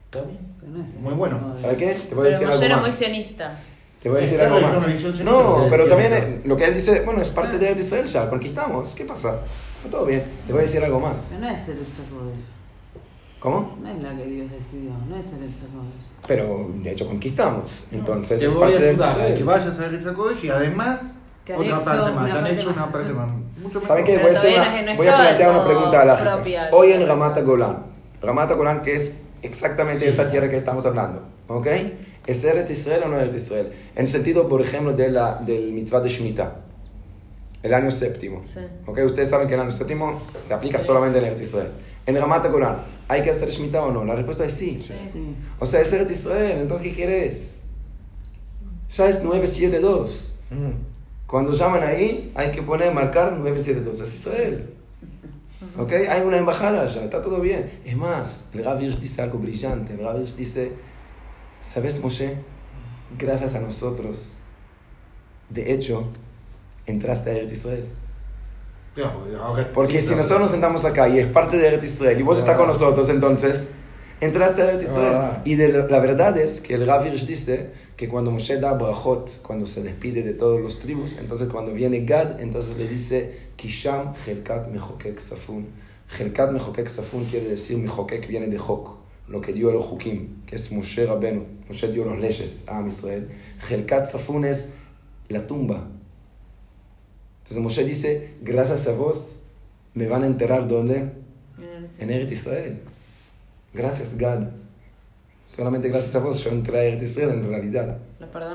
¿Está 0.07 0.23
bien? 0.23 0.39
Pero 0.61 1.01
Muy 1.01 1.15
bueno. 1.15 1.57
¿Sabes 1.61 1.79
qué? 1.79 1.95
Te 2.09 2.15
voy 2.15 2.29
a 2.29 2.31
Pero 2.31 2.39
decir 2.39 2.47
Moshe 2.49 2.65
era 2.67 2.75
algo 2.75 2.83
muy 2.87 2.91
más. 2.91 2.99
sionista. 2.99 3.59
Te 4.05 4.11
voy 4.11 4.19
a 4.19 4.21
decir 4.21 4.37
Claro, 4.39 4.57
algo 4.57 4.69
es 4.87 5.03
más. 5.15 5.21
No, 5.25 5.67
pero 5.71 5.89
también 5.89 6.13
eh, 6.13 6.41
lo 6.45 6.57
que 6.59 6.67
él 6.67 6.75
dice, 6.75 7.01
bueno, 7.07 7.23
es 7.23 7.31
parte 7.31 7.59
de 7.59 7.73
Israel 7.73 8.05
ya, 8.05 8.29
conquistamos. 8.29 8.95
¿Qué 8.95 9.05
pasa? 9.07 9.39
Está 9.79 9.91
todo 9.97 10.05
bien. 10.05 10.23
Te 10.47 10.53
voy 10.53 10.59
a 10.61 10.63
decir 10.67 10.85
algo 10.85 11.01
más. 11.01 11.29
Pero 11.31 11.41
no 11.41 11.49
es 11.49 11.69
el 11.69 11.79
Zapoder. 11.87 12.35
¿Cómo? 13.41 13.79
No 13.83 13.89
es 13.91 14.03
la 14.03 14.15
que 14.15 14.27
Dios 14.27 14.51
decidió, 14.51 14.91
no 15.09 15.17
es 15.17 15.25
el 15.25 15.55
Zapoder. 15.55 16.05
Pero 16.27 16.71
de 16.83 16.91
hecho 16.93 17.07
conquistamos. 17.07 17.85
Entonces 17.93 18.41
te 18.41 18.47
es 18.47 18.53
voy 18.53 18.61
parte 18.61 18.77
a 18.77 18.81
de 18.81 18.89
ayudar 18.91 19.09
a 19.09 19.13
Israel. 19.13 19.39
que 19.39 19.45
vayas 19.45 19.81
a 19.81 19.89
Ritza 19.89 20.13
Kodesh 20.15 20.45
y 20.45 20.49
además 20.51 21.17
Que 21.47 21.55
otra 21.55 21.65
anexo 21.77 21.85
parte 21.87 22.01
más. 22.13 22.27
Te 22.27 22.33
parte 22.33 22.39
anexo 22.51 22.67
más. 22.69 22.77
una 22.77 22.93
parte 22.93 23.13
más. 23.15 23.31
Mucho. 23.63 23.81
¿Saben 23.81 24.05
qué? 24.05 24.19
Voy 24.19 24.31
a, 24.31 24.83
no- 24.83 24.93
no 24.93 24.97
voy 24.99 25.07
a 25.09 25.17
plantear 25.17 25.51
una 25.51 25.65
pregunta 25.65 26.01
a 26.03 26.05
la 26.05 26.17
gente. 26.19 26.59
Hoy 26.73 26.93
en 26.93 27.07
Ramata 27.07 27.41
Golán, 27.41 27.79
Ramata 28.21 28.53
Golán 28.55 28.83
que 28.83 28.97
es 28.97 29.19
exactamente 29.41 30.07
esa 30.07 30.31
tierra 30.31 30.51
que 30.51 30.57
estamos 30.57 30.85
hablando, 30.85 31.23
¿ok? 31.49 31.67
¿Es 32.27 32.45
Eretz 32.45 32.71
Israel 32.71 33.03
o 33.05 33.09
no 33.09 33.19
Eretz 33.19 33.37
Israel? 33.37 33.73
En 33.95 34.07
sentido, 34.07 34.49
por 34.49 34.63
ejemplo, 34.63 34.93
de 34.93 35.11
la, 35.11 35.37
del 35.45 35.73
mitzvah 35.73 36.01
de 36.01 36.09
Shemitah, 36.09 36.61
el 37.63 37.75
año 37.75 37.91
séptimo. 37.91 38.43
Sí. 38.45 38.61
¿Ok? 38.87 39.01
Ustedes 39.07 39.29
saben 39.29 39.49
que 39.49 39.55
el 39.55 39.61
año 39.61 39.71
séptimo 39.71 40.21
se 40.47 40.55
aplica 40.55 40.79
solamente 40.79 41.19
en 41.19 41.27
Eretz 41.27 41.43
Israel. 41.43 41.71
En 42.07 42.17
Ramata 42.17 42.49
Golán, 42.49 42.83
¿hay 43.09 43.23
que 43.23 43.31
hacer 43.31 43.49
Shemitah 43.51 43.83
o 43.83 43.93
no? 43.93 44.05
La 44.05 44.15
respuesta 44.15 44.45
es 44.45 44.55
sí. 44.55 44.79
Sí. 44.81 44.95
Sí. 45.13 45.35
O 45.59 45.67
sea, 45.67 45.81
es 45.81 45.93
Eretz 45.93 46.11
Israel, 46.11 46.59
entonces 46.61 46.87
¿qué 46.87 46.95
quieres? 46.95 47.61
Ya 48.95 49.09
es 49.09 49.23
972. 49.23 50.37
Cuando 51.27 51.53
llaman 51.53 51.83
ahí, 51.83 52.33
hay 52.35 52.51
que 52.53 52.63
poner, 52.63 52.93
marcar 52.93 53.33
972. 53.33 54.01
Es 54.01 54.15
Israel. 54.15 54.71
¿Ok? 55.77 55.93
Hay 56.09 56.23
una 56.23 56.37
embajada 56.37 56.83
allá, 56.83 57.03
está 57.03 57.21
todo 57.21 57.41
bien. 57.41 57.81
Es 57.85 57.97
más, 57.97 58.51
el 58.55 58.65
Rav 58.65 58.79
dice 58.79 59.23
algo 59.23 59.39
brillante. 59.39 59.95
El 59.95 60.01
Rav 60.01 60.23
dice, 60.37 60.73
¿sabes, 61.67 62.03
Moshe? 62.03 62.37
Gracias 63.19 63.55
a 63.55 63.61
nosotros, 63.61 64.39
de 65.51 65.73
hecho, 65.73 66.09
entraste 66.87 67.31
a 67.31 67.35
Eretz 67.35 67.53
Israel. 67.53 67.87
Ya, 68.97 69.13
porque 69.73 70.01
si 70.03 70.15
nosotros 70.15 70.41
nos 70.41 70.51
sentamos 70.51 70.85
acá 70.85 71.09
y 71.09 71.19
es 71.19 71.27
parte 71.27 71.57
de 71.57 71.67
Eretz 71.67 71.85
Israel 71.85 72.19
y 72.19 72.23
vos 72.23 72.39
estás 72.39 72.57
con 72.57 72.69
nosotros, 72.69 73.09
entonces 73.09 73.71
entraste 74.21 74.63
a 74.63 74.71
Eretz 74.71 74.85
Israel. 74.85 75.39
Y 75.45 75.57
de 75.57 75.69
la, 75.69 75.87
la 75.87 75.99
verdad 75.99 76.37
es 76.39 76.61
que 76.61 76.75
el 76.75 76.87
Rav 76.87 77.07
Hirsch 77.07 77.27
dice 77.27 77.71
que 77.97 78.09
cuando 78.09 78.31
Moshe 78.31 78.59
da 78.59 78.75
brachot, 78.75 79.43
cuando 79.43 79.67
se 79.67 79.83
despide 79.83 80.23
de 80.23 80.33
todos 80.33 80.61
los 80.61 80.79
tribus, 80.79 81.19
entonces 81.19 81.49
cuando 81.49 81.73
viene 81.73 82.05
Gad, 82.05 82.41
entonces 82.41 82.77
le 82.77 82.89
dice 82.89 83.51
Kisham 83.57 84.15
Helkat 84.27 84.69
Mechokek 84.69 85.19
Safun. 85.21 85.67
Helkat 86.19 86.53
Mechokek 86.53 86.89
Safun 86.89 87.25
quiere 87.27 87.49
decir 87.49 87.79
Mechokek 87.79 88.27
viene 88.27 88.47
de 88.49 88.59
Hok, 88.59 89.04
lo 89.29 89.41
que 89.41 89.53
dio 89.53 89.71
los 89.73 89.91
Hukim, 89.91 90.45
que 90.47 90.57
es 90.57 90.71
Moshe 90.73 91.07
Rabenu. 91.07 91.45
Moshe 91.69 91.91
dio 91.91 92.05
los 92.05 92.19
leyes 92.19 92.65
a 92.69 92.79
Am 92.79 92.89
Israel. 92.89 93.29
Helkat 93.71 94.09
Safun 94.09 94.45
es 94.45 94.75
la 95.29 95.47
tumba. 95.47 95.89
Entonces 97.43 97.63
Moshe 97.63 97.85
dice, 97.85 98.35
gracias 98.43 98.87
a 98.89 98.93
vos 98.93 99.39
me 99.95 100.07
van 100.09 100.23
a 100.23 100.27
enterar 100.27 100.67
dónde? 100.69 101.11
En 102.01 102.11
Eretz 102.11 102.33
Israel. 102.33 102.81
Gracias, 103.73 104.17
Gad. 104.17 104.49
Solamente 105.47 105.89
gracias 105.89 106.15
a 106.17 106.21
vos 106.21 106.43
yo 106.43 106.51
entré 106.51 106.79
a 106.79 106.85
Eretz 106.85 107.03
Israel 107.03 107.31
en 107.31 107.49
realidad. 107.49 107.99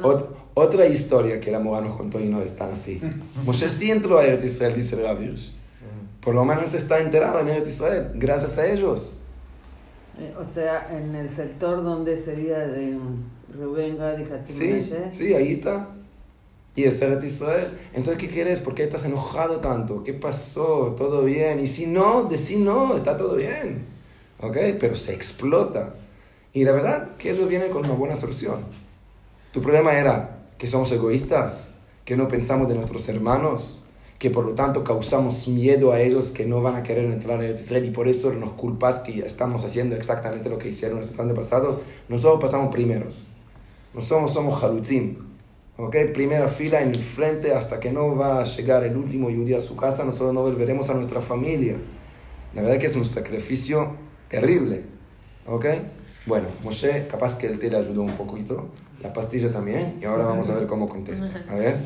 Los. 0.01 0.15
Ot- 0.15 0.27
otra 0.55 0.85
historia 0.87 1.39
que 1.39 1.51
la 1.51 1.59
Moga 1.59 1.81
nos 1.81 1.95
contó 1.95 2.19
y 2.19 2.25
no 2.25 2.41
es 2.41 2.55
tan 2.55 2.71
así. 2.71 2.99
Moshe 3.45 3.69
sí 3.69 3.91
entró 3.91 4.17
a 4.17 4.25
Eretz 4.25 4.43
Israel, 4.43 4.75
dice 4.75 4.95
el 4.95 5.03
Rav 5.03 5.21
Hirsch. 5.21 5.51
Por 6.21 6.33
lo 6.35 6.43
menos 6.43 6.73
está 6.73 6.99
enterado 6.99 7.39
en 7.39 7.49
Eretz 7.49 7.69
Israel, 7.69 8.11
gracias 8.15 8.57
a 8.57 8.65
ellos. 8.69 9.18
Eh, 10.19 10.33
O 10.37 10.53
sea, 10.53 10.89
en 10.91 11.15
el 11.15 11.29
sector 11.35 11.83
donde 11.83 12.21
sería 12.21 12.59
de 12.59 12.97
y 13.51 14.33
Hatzim 14.33 14.55
Sí, 14.55 14.91
sí, 15.11 15.33
ahí 15.33 15.53
está. 15.53 15.87
Y 16.75 16.83
es 16.83 17.01
Eretz 17.01 17.23
Israel. 17.25 17.77
Entonces, 17.93 18.21
¿qué 18.21 18.29
quieres? 18.29 18.59
¿Por 18.59 18.75
qué 18.75 18.83
estás 18.83 19.05
enojado 19.05 19.57
tanto? 19.57 20.03
¿Qué 20.03 20.13
pasó? 20.13 20.95
¿Todo 20.97 21.23
bien? 21.23 21.59
Y 21.59 21.67
si 21.67 21.87
no, 21.87 22.23
decí 22.23 22.57
no, 22.57 22.95
está 22.95 23.17
todo 23.17 23.35
bien. 23.35 23.85
¿Ok? 24.39 24.57
Pero 24.79 24.95
se 24.95 25.13
explota. 25.13 25.95
Y 26.53 26.63
la 26.63 26.71
verdad 26.71 27.17
que 27.17 27.31
ellos 27.31 27.49
vienen 27.49 27.71
con 27.71 27.85
una 27.85 27.95
buena 27.95 28.15
solución. 28.15 28.63
Tu 29.51 29.61
problema 29.61 29.93
era 29.93 30.45
que 30.57 30.67
somos 30.67 30.91
egoístas, 30.91 31.73
que 32.05 32.15
no 32.15 32.27
pensamos 32.27 32.69
de 32.69 32.75
nuestros 32.75 33.07
hermanos, 33.09 33.88
que 34.19 34.29
por 34.29 34.45
lo 34.45 34.51
tanto 34.53 34.83
causamos 34.83 35.47
miedo 35.47 35.93
a 35.93 36.01
ellos 36.01 36.31
que 36.31 36.45
no 36.45 36.61
van 36.61 36.75
a 36.75 36.83
querer 36.83 37.05
entrar 37.05 37.41
en 37.41 37.53
Israel 37.53 37.85
y 37.85 37.91
por 37.91 38.09
eso 38.09 38.33
nos 38.33 38.51
culpas 38.51 38.99
que 38.99 39.19
estamos 39.21 39.63
haciendo 39.63 39.95
exactamente 39.95 40.49
lo 40.49 40.59
que 40.59 40.67
hicieron 40.67 40.97
nuestros 40.97 41.17
antepasados. 41.21 41.79
Nosotros 42.09 42.41
pasamos 42.41 42.73
primeros. 42.73 43.29
Nosotros 43.93 44.31
somos 44.33 44.61
halutzim. 44.61 45.15
¿Ok? 45.77 45.95
Primera 46.13 46.49
fila 46.49 46.81
en 46.81 46.89
el 46.89 47.01
frente 47.01 47.53
hasta 47.53 47.79
que 47.79 47.93
no 47.93 48.17
va 48.17 48.41
a 48.41 48.43
llegar 48.43 48.83
el 48.83 48.97
último 48.97 49.27
judío 49.27 49.55
a 49.55 49.61
su 49.61 49.77
casa, 49.77 50.03
nosotros 50.03 50.33
no 50.33 50.41
volveremos 50.41 50.89
a 50.89 50.95
nuestra 50.95 51.21
familia. 51.21 51.77
La 52.53 52.61
verdad 52.61 52.77
que 52.77 52.87
es 52.87 52.97
un 52.97 53.05
sacrificio 53.05 53.93
terrible. 54.27 54.83
¿Ok? 55.47 55.65
Bueno, 56.25 56.47
Moshe, 56.61 57.07
capaz 57.07 57.37
que 57.37 57.47
el 57.47 57.57
té 57.57 57.71
le 57.71 57.77
ayudó 57.77 58.01
un 58.01 58.11
poquito, 58.11 58.67
la 59.01 59.13
pastilla 59.13 59.53
también, 59.53 59.97
y 60.01 60.05
ahora 60.05 60.25
vamos 60.25 60.49
a 60.49 60.55
ver 60.55 60.67
cómo 60.67 60.89
contesta. 60.89 61.45
A 61.49 61.55
ver. 61.55 61.77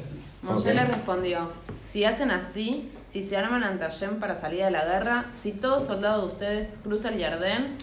Ok. 0.48 0.76
le 0.76 0.86
respondió, 0.86 1.52
si 1.82 2.04
hacen 2.06 2.32
así, 2.32 2.92
si 3.08 3.24
se 3.24 3.38
arman 3.38 3.64
ante 3.64 3.84
Hashem 3.86 4.20
para 4.20 4.36
salir 4.36 4.64
de 4.64 4.72
la 4.72 4.84
guerra, 4.84 5.26
si 5.38 5.52
todo 5.54 5.80
soldado 5.80 6.22
de 6.22 6.28
ustedes 6.34 6.80
cruza 6.84 7.10
el 7.10 7.18
Yardén 7.18 7.78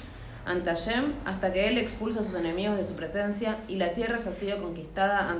ante 0.44 0.70
Hashem 0.70 1.14
hasta 1.24 1.52
que 1.52 1.68
él 1.68 1.78
expulsa 1.78 2.20
a 2.20 2.22
sus 2.22 2.34
enemigos 2.34 2.76
de 2.76 2.84
su 2.84 2.94
presencia 2.94 3.58
y 3.68 3.76
la 3.76 3.92
tierra 3.92 4.16
haya 4.16 4.32
sido 4.32 4.60
conquistada 4.62 5.30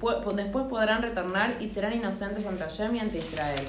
pu- 0.00 0.34
después 0.34 0.64
podrán 0.68 1.02
retornar 1.02 1.56
y 1.60 1.66
serán 1.68 1.92
inocentes 1.92 2.46
ante 2.46 2.62
Hashem 2.64 2.96
y 2.96 3.00
ante 3.00 3.18
Israel. 3.18 3.66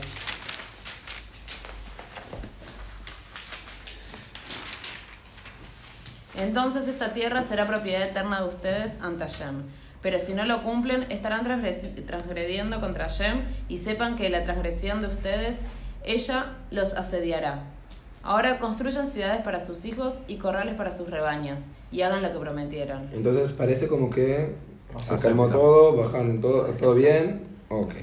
Entonces 6.36 6.88
esta 6.88 7.14
tierra 7.14 7.42
será 7.42 7.66
propiedad 7.66 8.04
eterna 8.04 8.42
de 8.42 8.48
ustedes 8.50 9.00
ante 9.02 9.24
Hashem. 9.24 9.64
Pero 10.08 10.22
si 10.22 10.34
no 10.34 10.46
lo 10.46 10.64
cumplen, 10.64 11.06
estarán 11.10 11.44
transgrediendo 11.44 12.80
contra 12.80 13.10
Hashem 13.10 13.42
y 13.68 13.78
sepan 13.78 14.16
que 14.16 14.30
la 14.30 14.46
transgresión 14.46 15.02
de 15.02 15.10
ustedes, 15.10 15.64
ella 16.06 16.56
los 16.72 16.94
asediará. 16.94 17.64
Ahora 18.24 18.58
construyan 18.58 19.06
ciudades 19.06 19.42
para 19.42 19.60
sus 19.60 19.84
hijos 19.84 20.22
y 20.30 20.38
corrales 20.38 20.76
para 20.76 20.92
sus 20.92 21.10
rebaños 21.10 21.66
y 21.92 22.04
hagan 22.04 22.22
lo 22.22 22.32
que 22.32 22.40
prometieron. 22.40 23.10
Entonces 23.14 23.52
parece 23.52 23.90
como 23.90 24.10
que 24.10 24.56
se 25.02 25.18
calmó 25.18 25.50
todo, 25.50 25.98
bajaron 25.98 26.40
todo, 26.40 26.68
todo 26.68 26.96
bien. 26.96 27.42
Ok, 27.68 27.96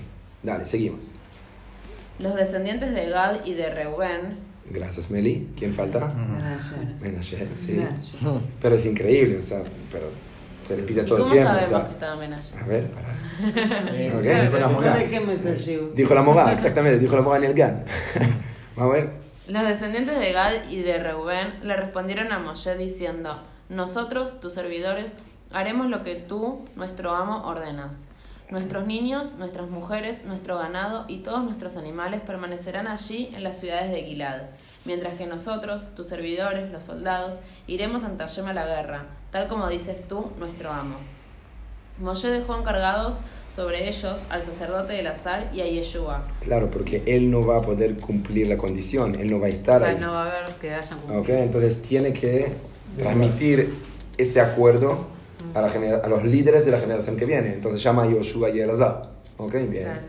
dale, 0.42 0.66
seguimos. 0.66 1.12
Los 2.18 2.34
descendientes 2.34 2.94
de 2.94 3.08
Gad 3.08 3.46
y 3.46 3.54
de 3.54 3.70
Reuben, 3.70 4.52
Gracias, 4.70 5.10
Meli. 5.10 5.48
¿Quién 5.58 5.72
falta? 5.72 6.08
Menashe. 6.08 6.94
Menashe, 7.00 7.48
sí. 7.56 7.72
Menashe. 7.72 8.18
Pero 8.60 8.74
es 8.74 8.86
increíble, 8.86 9.38
o 9.38 9.42
sea, 9.42 9.62
pero 9.92 10.10
se 10.64 10.76
repite 10.76 11.02
¿y 11.02 11.06
todo 11.06 11.18
cómo 11.18 11.30
el 11.30 11.38
tiempo. 11.38 11.50
o 11.50 11.54
sabemos 11.54 11.78
sea. 11.78 11.86
que 11.86 11.92
estaba 11.92 12.16
Menashe? 12.16 12.56
A 12.56 12.64
ver, 12.64 12.90
pará. 12.90 13.14
Eh, 13.92 14.48
con 14.50 14.60
la 14.60 15.36
salió. 15.36 15.88
Dijo 15.94 16.14
la 16.14 16.22
moga, 16.22 16.52
exactamente, 16.54 16.98
dijo 16.98 17.16
la 17.16 17.22
moga 17.22 17.36
en 17.38 17.44
el 17.44 17.54
GAN. 17.54 17.84
Vamos 18.76 18.94
a 18.94 18.96
ver. 18.96 19.10
Los 19.48 19.62
descendientes 19.66 20.18
de 20.18 20.32
Gad 20.32 20.70
y 20.70 20.82
de 20.82 20.98
Reubén 20.98 21.54
le 21.62 21.76
respondieron 21.76 22.32
a 22.32 22.38
Moshe 22.38 22.76
diciendo, 22.76 23.42
Nosotros, 23.68 24.40
tus 24.40 24.54
servidores, 24.54 25.16
haremos 25.52 25.88
lo 25.88 26.02
que 26.02 26.16
tú, 26.16 26.64
nuestro 26.76 27.14
amo, 27.14 27.46
ordenas. 27.46 28.08
Nuestros 28.50 28.86
niños, 28.86 29.34
nuestras 29.34 29.68
mujeres, 29.68 30.24
nuestro 30.24 30.58
ganado 30.58 31.06
y 31.08 31.18
todos 31.18 31.42
nuestros 31.44 31.76
animales 31.76 32.20
permanecerán 32.20 32.86
allí 32.86 33.32
en 33.34 33.42
las 33.42 33.58
ciudades 33.58 33.90
de 33.90 34.02
Gilad, 34.02 34.42
mientras 34.84 35.14
que 35.14 35.26
nosotros, 35.26 35.94
tus 35.94 36.06
servidores, 36.08 36.70
los 36.70 36.84
soldados, 36.84 37.38
iremos 37.66 38.04
ante 38.04 38.24
Hashem 38.24 38.46
a 38.46 38.52
la 38.52 38.66
guerra, 38.66 39.06
tal 39.34 39.48
como 39.48 39.68
dices 39.68 40.06
tú, 40.06 40.30
nuestro 40.38 40.70
amo. 40.70 40.94
Moshe 41.98 42.28
dejó 42.30 42.56
encargados 42.56 43.18
sobre 43.48 43.88
ellos 43.88 44.22
al 44.30 44.42
sacerdote 44.42 44.92
de 44.92 45.08
azar 45.08 45.50
y 45.52 45.60
a 45.60 45.66
Yeshua. 45.66 46.22
Claro, 46.40 46.70
porque 46.70 47.02
él 47.06 47.32
no 47.32 47.44
va 47.44 47.56
a 47.58 47.60
poder 47.62 47.96
cumplir 47.96 48.46
la 48.46 48.56
condición, 48.56 49.16
él 49.16 49.28
no 49.32 49.40
va 49.40 49.46
a 49.48 49.50
estar 49.50 49.82
ahí. 49.82 49.96
No 49.98 50.12
va 50.12 50.24
a 50.24 50.30
haber 50.30 50.54
que 50.60 50.72
hayan. 50.72 50.98
Entonces 51.28 51.82
tiene 51.82 52.12
que 52.12 52.52
transmitir 52.96 53.74
ese 54.16 54.40
acuerdo 54.40 55.06
a, 55.52 55.60
la 55.60 55.68
genera- 55.68 56.00
a 56.04 56.08
los 56.08 56.22
líderes 56.24 56.64
de 56.64 56.70
la 56.70 56.78
generación 56.78 57.16
que 57.16 57.24
viene. 57.24 57.54
Entonces 57.54 57.82
llama 57.82 58.04
a 58.04 58.06
Yoshua 58.06 58.50
y 58.50 58.60
Elazar. 58.60 59.10
¿Ok? 59.36 59.52
Bien. 59.68 59.82
Claro. 59.84 60.00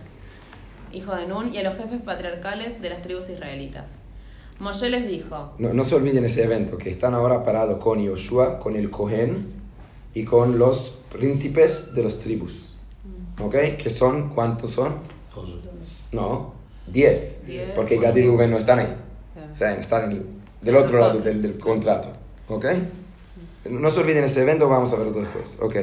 hijo 0.93 1.15
de 1.15 1.25
Nun, 1.25 1.51
y 1.51 1.57
a 1.57 1.63
los 1.63 1.75
jefes 1.75 1.99
patriarcales 2.03 2.79
de 2.79 2.89
las 2.91 3.01
tribus 3.01 3.27
israelitas. 3.29 3.91
Moshe 4.59 4.89
les 4.89 5.07
dijo, 5.07 5.53
No, 5.59 5.73
no 5.73 5.83
se 5.83 5.95
olviden 5.95 6.23
ese 6.25 6.43
evento, 6.43 6.77
que 6.77 6.89
están 6.89 7.13
ahora 7.13 7.43
parados 7.43 7.79
con 7.83 8.01
Yoshua, 8.01 8.59
con 8.59 8.75
el 8.75 8.89
Cohen 8.89 9.47
y 10.13 10.23
con 10.23 10.57
los 10.57 10.97
príncipes 11.11 11.93
de 11.93 12.03
las 12.03 12.17
tribus. 12.19 12.71
¿Ok? 13.41 13.53
Que 13.77 13.89
son, 13.89 14.29
¿cuántos 14.29 14.71
son? 14.71 14.95
No, 16.11 16.53
10. 16.87 17.45
Diez. 17.45 17.71
Porque 17.75 17.97
Gad 17.97 18.15
y 18.15 18.25
Rubén 18.25 18.51
no 18.51 18.57
están 18.57 18.79
ahí. 18.79 18.95
Claro. 19.33 19.51
O 19.51 19.55
sea, 19.55 19.73
están 19.75 20.05
en 20.05 20.11
el- 20.17 20.25
del 20.61 20.75
otro 20.77 20.99
lado 20.99 21.19
del, 21.19 21.41
del 21.41 21.59
contrato. 21.59 22.07
¿Ok? 22.47 22.65
No 23.69 23.91
se 23.91 23.99
olviden 23.99 24.23
ese 24.23 24.41
evento, 24.43 24.69
vamos 24.69 24.93
a 24.93 24.95
verlo 24.95 25.11
después. 25.11 25.59
¿Ok? 25.61 25.75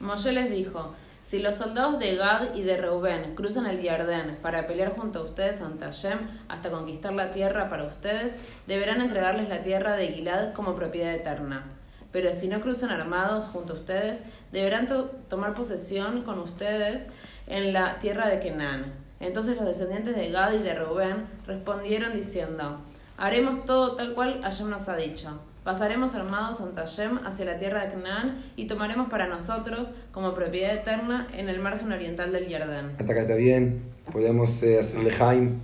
Moshe 0.00 0.32
les 0.32 0.50
dijo, 0.50 0.90
si 1.26 1.40
los 1.40 1.56
soldados 1.56 1.98
de 1.98 2.14
Gad 2.14 2.54
y 2.54 2.62
de 2.62 2.76
Reubén 2.76 3.34
cruzan 3.34 3.66
el 3.66 3.84
Jardén 3.84 4.38
para 4.40 4.68
pelear 4.68 4.90
junto 4.96 5.18
a 5.18 5.22
ustedes 5.24 5.60
ante 5.60 5.84
Hashem 5.84 6.20
hasta 6.48 6.70
conquistar 6.70 7.12
la 7.14 7.32
tierra 7.32 7.68
para 7.68 7.82
ustedes, 7.82 8.36
deberán 8.68 9.00
entregarles 9.00 9.48
la 9.48 9.60
tierra 9.60 9.96
de 9.96 10.06
Gilad 10.06 10.52
como 10.52 10.76
propiedad 10.76 11.12
eterna. 11.12 11.64
Pero 12.12 12.32
si 12.32 12.46
no 12.46 12.60
cruzan 12.60 12.90
armados 12.90 13.48
junto 13.48 13.72
a 13.72 13.76
ustedes, 13.76 14.22
deberán 14.52 14.86
to- 14.86 15.10
tomar 15.28 15.54
posesión 15.54 16.22
con 16.22 16.38
ustedes 16.38 17.08
en 17.48 17.72
la 17.72 17.98
tierra 17.98 18.28
de 18.28 18.38
Canaán. 18.38 18.94
Entonces 19.18 19.56
los 19.56 19.66
descendientes 19.66 20.14
de 20.14 20.30
Gad 20.30 20.52
y 20.52 20.58
de 20.62 20.74
Reubén 20.74 21.26
respondieron 21.44 22.12
diciendo, 22.12 22.82
haremos 23.16 23.64
todo 23.64 23.96
tal 23.96 24.14
cual 24.14 24.42
Hashem 24.42 24.70
nos 24.70 24.88
ha 24.88 24.94
dicho. 24.94 25.40
Pasaremos 25.66 26.14
armados 26.14 26.60
ante 26.60 26.80
Hashem 26.80 27.18
hacia 27.26 27.44
la 27.44 27.58
tierra 27.58 27.84
de 27.84 27.90
Canaán 27.90 28.38
y 28.54 28.68
tomaremos 28.68 29.08
para 29.08 29.26
nosotros 29.26 29.94
como 30.12 30.32
propiedad 30.32 30.72
eterna 30.72 31.26
en 31.36 31.48
el 31.48 31.58
margen 31.58 31.90
oriental 31.90 32.32
del 32.32 32.48
Jordán. 32.48 32.92
Hasta 33.00 33.12
acá 33.12 33.22
está 33.22 33.34
bien. 33.34 33.82
Podemos 34.12 34.62
eh, 34.62 34.78
hacerle 34.78 35.10
Jaime. 35.10 35.54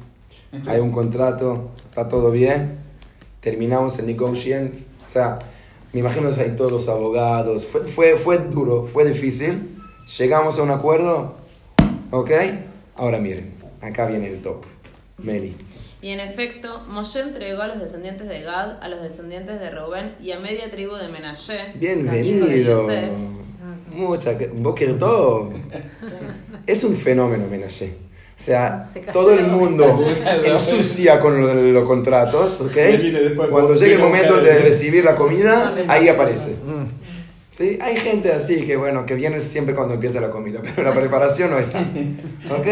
Hay 0.67 0.81
un 0.81 0.91
contrato. 0.91 1.71
Está 1.89 2.09
todo 2.09 2.33
bien. 2.33 2.81
Terminamos 3.39 3.97
el 4.01 4.07
negotiant. 4.07 4.75
O 5.07 5.09
sea, 5.09 5.39
me 5.93 6.01
imagino 6.01 6.35
que 6.35 6.41
hay 6.41 6.57
todos 6.57 6.73
los 6.73 6.89
abogados. 6.89 7.69
Fue, 7.69 7.87
fue, 7.87 8.17
fue 8.17 8.39
duro, 8.39 8.85
fue 8.93 9.05
difícil. 9.05 9.81
Llegamos 10.19 10.59
a 10.59 10.65
un 10.65 10.73
acuerdo. 10.73 11.37
¿Ok? 12.11 12.33
Ahora 12.97 13.21
miren. 13.21 13.55
Acá 13.81 14.07
viene 14.07 14.27
el 14.27 14.43
top. 14.43 14.65
Meli. 15.19 15.55
Y 16.03 16.11
en 16.11 16.19
efecto, 16.21 16.81
Moshe 16.89 17.21
entregó 17.21 17.63
a 17.63 17.69
los 17.69 17.79
descendientes 17.81 18.29
de 18.29 18.43
Gad, 18.43 18.83
a 18.83 18.89
los 18.89 19.03
descendientes 19.03 19.61
de 19.61 19.71
Rubén 19.71 20.17
y 20.21 20.33
a 20.33 20.41
media 20.41 20.69
tribu 20.71 20.97
de 20.97 21.07
Menashe, 21.09 21.53
de 21.53 21.73
Bienvenido. 21.77 22.49
Yosef. 22.49 23.11
Mucha, 23.93 24.33
Boker 24.55 24.99
Tov. 24.99 25.53
Es 26.67 26.83
un 26.83 26.97
fenómeno, 26.97 27.45
Menashe. 27.49 27.95
O 28.39 28.45
sea, 28.45 28.89
Se 28.93 29.01
todo 29.01 29.33
el 29.33 29.47
mundo 29.47 30.05
ensucia 30.45 31.21
con 31.21 31.41
lo- 31.41 31.55
los 31.55 31.85
contratos, 31.85 32.61
¿ok? 32.63 32.77
Cuando 33.49 33.77
llegue 33.77 33.95
el 33.95 34.01
momento 34.01 34.41
de 34.41 34.59
recibir 34.59 35.05
la 35.05 35.15
comida, 35.15 35.73
ahí 35.87 36.09
aparece. 36.09 36.57
¿Sí? 37.53 37.79
Hay 37.81 37.97
gente 37.99 38.33
así 38.33 38.63
que, 38.63 38.77
bueno, 38.77 39.07
que 39.07 39.15
viene 39.15 39.41
siempre 39.41 39.75
cuando 39.75 39.95
empieza 39.95 40.21
la 40.21 40.31
comida, 40.31 40.61
pero 40.75 40.89
la 40.89 40.95
preparación 40.99 41.51
no 41.51 41.59
está. 41.59 41.79
¿Ok? 42.59 42.67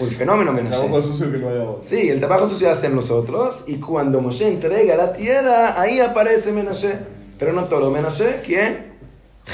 Un 0.00 0.10
fenómeno, 0.10 0.52
Trabajo 0.54 0.88
Menashe. 0.88 1.08
sucio 1.08 1.32
que 1.32 1.38
no 1.38 1.48
hagamos. 1.48 1.86
Sí, 1.86 2.08
el 2.08 2.18
trabajo 2.20 2.48
sucio 2.48 2.70
hacen 2.70 2.94
nosotros 2.94 3.64
y 3.66 3.76
cuando 3.76 4.20
Moshe 4.20 4.46
entrega 4.48 4.96
la 4.96 5.12
tierra, 5.12 5.80
ahí 5.80 6.00
aparece 6.00 6.52
Menashe. 6.52 6.98
Pero 7.38 7.52
no 7.52 7.64
todo. 7.64 7.90
Menashe, 7.90 8.40
¿quién? 8.44 8.92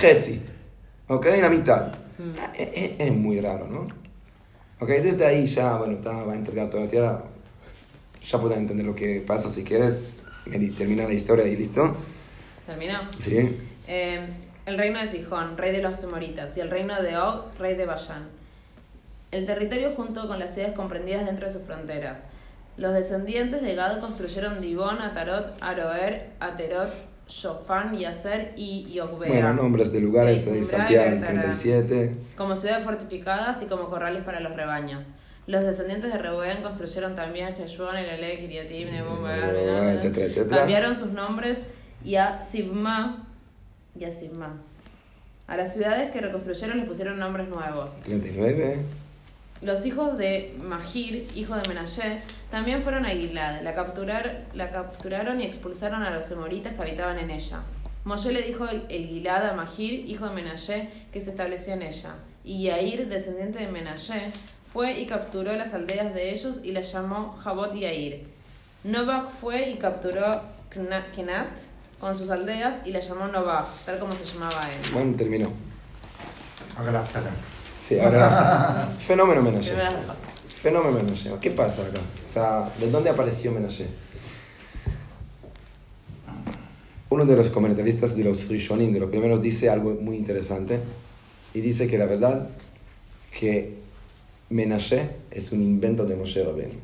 Hetzi. 0.02 0.40
¿Ok? 1.08 1.26
La 1.40 1.48
mitad. 1.50 1.92
Ah, 2.40 2.52
Es, 2.56 2.68
es- 2.74 2.92
es 2.98 3.12
muy 3.12 3.40
raro, 3.40 3.66
¿no? 3.68 3.86
Ok, 4.80 4.88
desde 4.88 5.24
ahí 5.26 5.46
ya, 5.46 5.76
bueno, 5.76 5.94
está, 5.94 6.12
va 6.24 6.32
a 6.32 6.36
entregar 6.36 6.68
toda 6.70 6.84
la 6.84 6.88
tierra. 6.90 7.22
Ya 8.22 8.40
pueden 8.40 8.60
entender 8.60 8.86
lo 8.86 8.94
que 8.94 9.22
pasa 9.26 9.48
si 9.48 9.64
quieres. 9.64 10.08
Termina 10.76 11.04
la 11.06 11.12
historia 11.12 11.46
y 11.46 11.56
listo. 11.56 11.94
¿Terminó? 12.66 12.98
Sí. 13.18 13.58
Eh, 13.86 14.26
el 14.66 14.78
reino 14.78 14.98
de 14.98 15.06
Sijón, 15.06 15.56
rey 15.58 15.72
de 15.72 15.82
los 15.82 16.02
Amoritas, 16.04 16.56
y 16.56 16.60
el 16.60 16.70
reino 16.70 17.00
de 17.02 17.16
Og, 17.18 17.44
rey 17.58 17.74
de 17.76 17.84
Bayán. 17.86 18.28
El 19.34 19.46
territorio 19.46 19.90
junto 19.96 20.28
con 20.28 20.38
las 20.38 20.54
ciudades 20.54 20.76
comprendidas 20.76 21.26
dentro 21.26 21.48
de 21.48 21.52
sus 21.52 21.62
fronteras. 21.62 22.26
Los 22.76 22.94
descendientes 22.94 23.62
de 23.62 23.74
Gad 23.74 23.98
construyeron 23.98 24.60
Dibón, 24.60 25.02
Atarot, 25.02 25.56
Aroer, 25.60 26.30
Aterot, 26.38 26.92
Shofán, 27.26 27.98
Yaser 27.98 28.52
y 28.54 28.92
Yogbea. 28.92 29.28
Bueno, 29.28 29.54
nombres 29.54 29.92
de 29.92 29.98
lugares 29.98 30.46
de 30.46 30.62
Santiago, 30.62 31.06
el 31.06 31.18
Betará. 31.18 31.40
37. 31.40 32.14
como 32.36 32.54
ciudades 32.54 32.84
fortificadas 32.84 33.60
y 33.62 33.66
como 33.66 33.90
corrales 33.90 34.22
para 34.22 34.38
los 34.38 34.54
rebaños. 34.54 35.06
Los 35.48 35.64
descendientes 35.64 36.12
de 36.12 36.18
Reuben 36.18 36.62
construyeron 36.62 37.16
también 37.16 37.48
Heshbon, 37.48 37.96
Elale, 37.96 38.38
Kiriatim, 38.38 38.92
Nebum, 38.92 39.26
etcétera. 39.26 40.58
Cambiaron 40.58 40.94
sus 40.94 41.10
nombres 41.10 41.66
y 42.04 42.14
a 42.14 42.40
Sibma 42.40 43.26
y 43.98 44.04
a 44.04 44.12
Sibma. 44.12 44.62
A 45.48 45.56
las 45.56 45.74
ciudades 45.74 46.12
que 46.12 46.20
reconstruyeron 46.20 46.78
les 46.78 46.86
pusieron 46.86 47.18
nombres 47.18 47.48
nuevos. 47.48 47.98
39. 48.04 48.78
Los 49.64 49.86
hijos 49.86 50.18
de 50.18 50.54
Mahir, 50.62 51.26
hijo 51.34 51.56
de 51.56 51.66
Menashe, 51.66 52.20
también 52.50 52.82
fueron 52.82 53.06
a 53.06 53.08
Gilad. 53.08 53.62
La, 53.62 53.74
capturar, 53.74 54.44
la 54.52 54.70
capturaron 54.70 55.40
y 55.40 55.44
expulsaron 55.44 56.02
a 56.02 56.10
los 56.10 56.30
emoritas 56.30 56.74
que 56.74 56.82
habitaban 56.82 57.18
en 57.18 57.30
ella. 57.30 57.62
Moshe 58.04 58.30
le 58.30 58.42
dijo 58.42 58.66
el 58.68 59.06
Gilad 59.06 59.48
a 59.48 59.54
Mahir, 59.54 60.06
hijo 60.06 60.28
de 60.28 60.34
Menashe, 60.34 60.90
que 61.10 61.22
se 61.22 61.30
estableció 61.30 61.72
en 61.72 61.80
ella. 61.80 62.16
Y 62.44 62.64
Yair, 62.64 63.08
descendiente 63.08 63.58
de 63.58 63.68
Menashe, 63.68 64.32
fue 64.70 65.00
y 65.00 65.06
capturó 65.06 65.56
las 65.56 65.72
aldeas 65.72 66.12
de 66.12 66.30
ellos 66.30 66.60
y 66.62 66.72
las 66.72 66.92
llamó 66.92 67.34
Jabot 67.42 67.74
y 67.74 67.80
Yair. 67.80 68.26
Novach 68.84 69.30
fue 69.30 69.70
y 69.70 69.76
capturó 69.76 70.30
Kenat 70.68 71.56
con 71.98 72.14
sus 72.14 72.28
aldeas 72.28 72.82
y 72.84 72.90
la 72.90 73.00
llamó 73.00 73.28
Novach, 73.28 73.68
tal 73.86 73.98
como 73.98 74.12
se 74.12 74.26
llamaba 74.26 74.68
él. 74.70 74.92
Bueno, 74.92 75.16
terminó. 75.16 75.50
Ahora, 76.76 77.02
espera. 77.02 77.30
Sí, 77.86 77.98
ahora. 77.98 78.88
Fenómeno 78.98 79.42
Menashe. 79.42 79.74
Fenómeno 80.62 80.98
Menashe. 80.98 81.30
¿Qué 81.40 81.50
pasa 81.50 81.82
acá? 81.82 82.00
O 82.28 82.32
sea, 82.32 82.72
¿de 82.80 82.90
dónde 82.90 83.10
apareció 83.10 83.52
Menashe? 83.52 83.86
Uno 87.10 87.26
de 87.26 87.36
los 87.36 87.50
comentaristas 87.50 88.16
de 88.16 88.24
los 88.24 88.48
Rishonim, 88.48 88.92
de 88.92 89.00
los 89.00 89.10
primeros, 89.10 89.42
dice 89.42 89.68
algo 89.68 89.90
muy 90.00 90.16
interesante. 90.16 90.80
Y 91.52 91.60
dice 91.60 91.86
que 91.86 91.98
la 91.98 92.06
verdad 92.06 92.48
que 93.38 93.76
Menashe 94.50 95.10
es 95.30 95.52
un 95.52 95.62
invento 95.62 96.04
de 96.06 96.16
Moshe 96.16 96.42
Rabbeinu. 96.42 96.74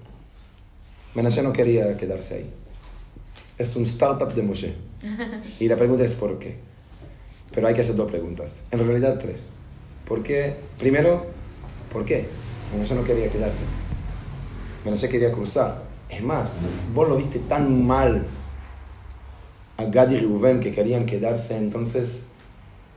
Menashe 1.15 1.43
no 1.43 1.53
quería 1.53 1.97
quedarse 1.97 2.35
ahí. 2.35 2.51
Es 3.59 3.75
un 3.75 3.85
startup 3.85 4.33
de 4.35 4.43
Moshe. 4.43 4.75
Y 5.61 5.67
la 5.67 5.77
pregunta 5.77 6.05
es 6.05 6.13
¿por 6.13 6.39
qué? 6.39 6.57
Pero 7.53 7.67
hay 7.67 7.75
que 7.75 7.81
hacer 7.81 7.97
dos 7.97 8.11
preguntas. 8.11 8.65
En 8.71 8.87
realidad 8.87 9.19
tres. 9.19 9.60
¿Por 10.11 10.25
qué? 10.25 10.57
Primero, 10.77 11.25
¿por 11.93 12.05
qué? 12.05 12.27
Menashe 12.73 12.97
no 12.97 13.05
quería 13.05 13.31
quedarse. 13.31 13.63
Menashe 14.85 15.09
quería 15.09 15.31
cruzar. 15.31 15.85
Es 16.09 16.21
más, 16.21 16.63
vos 16.93 17.09
lo 17.09 17.17
viste 17.17 17.39
tan 17.39 17.87
mal 17.87 18.27
a 19.77 19.85
Gad 19.85 20.11
y 20.11 20.19
Reuben 20.19 20.59
que 20.59 20.75
querían 20.75 21.07
quedarse, 21.07 21.57
entonces, 21.57 22.27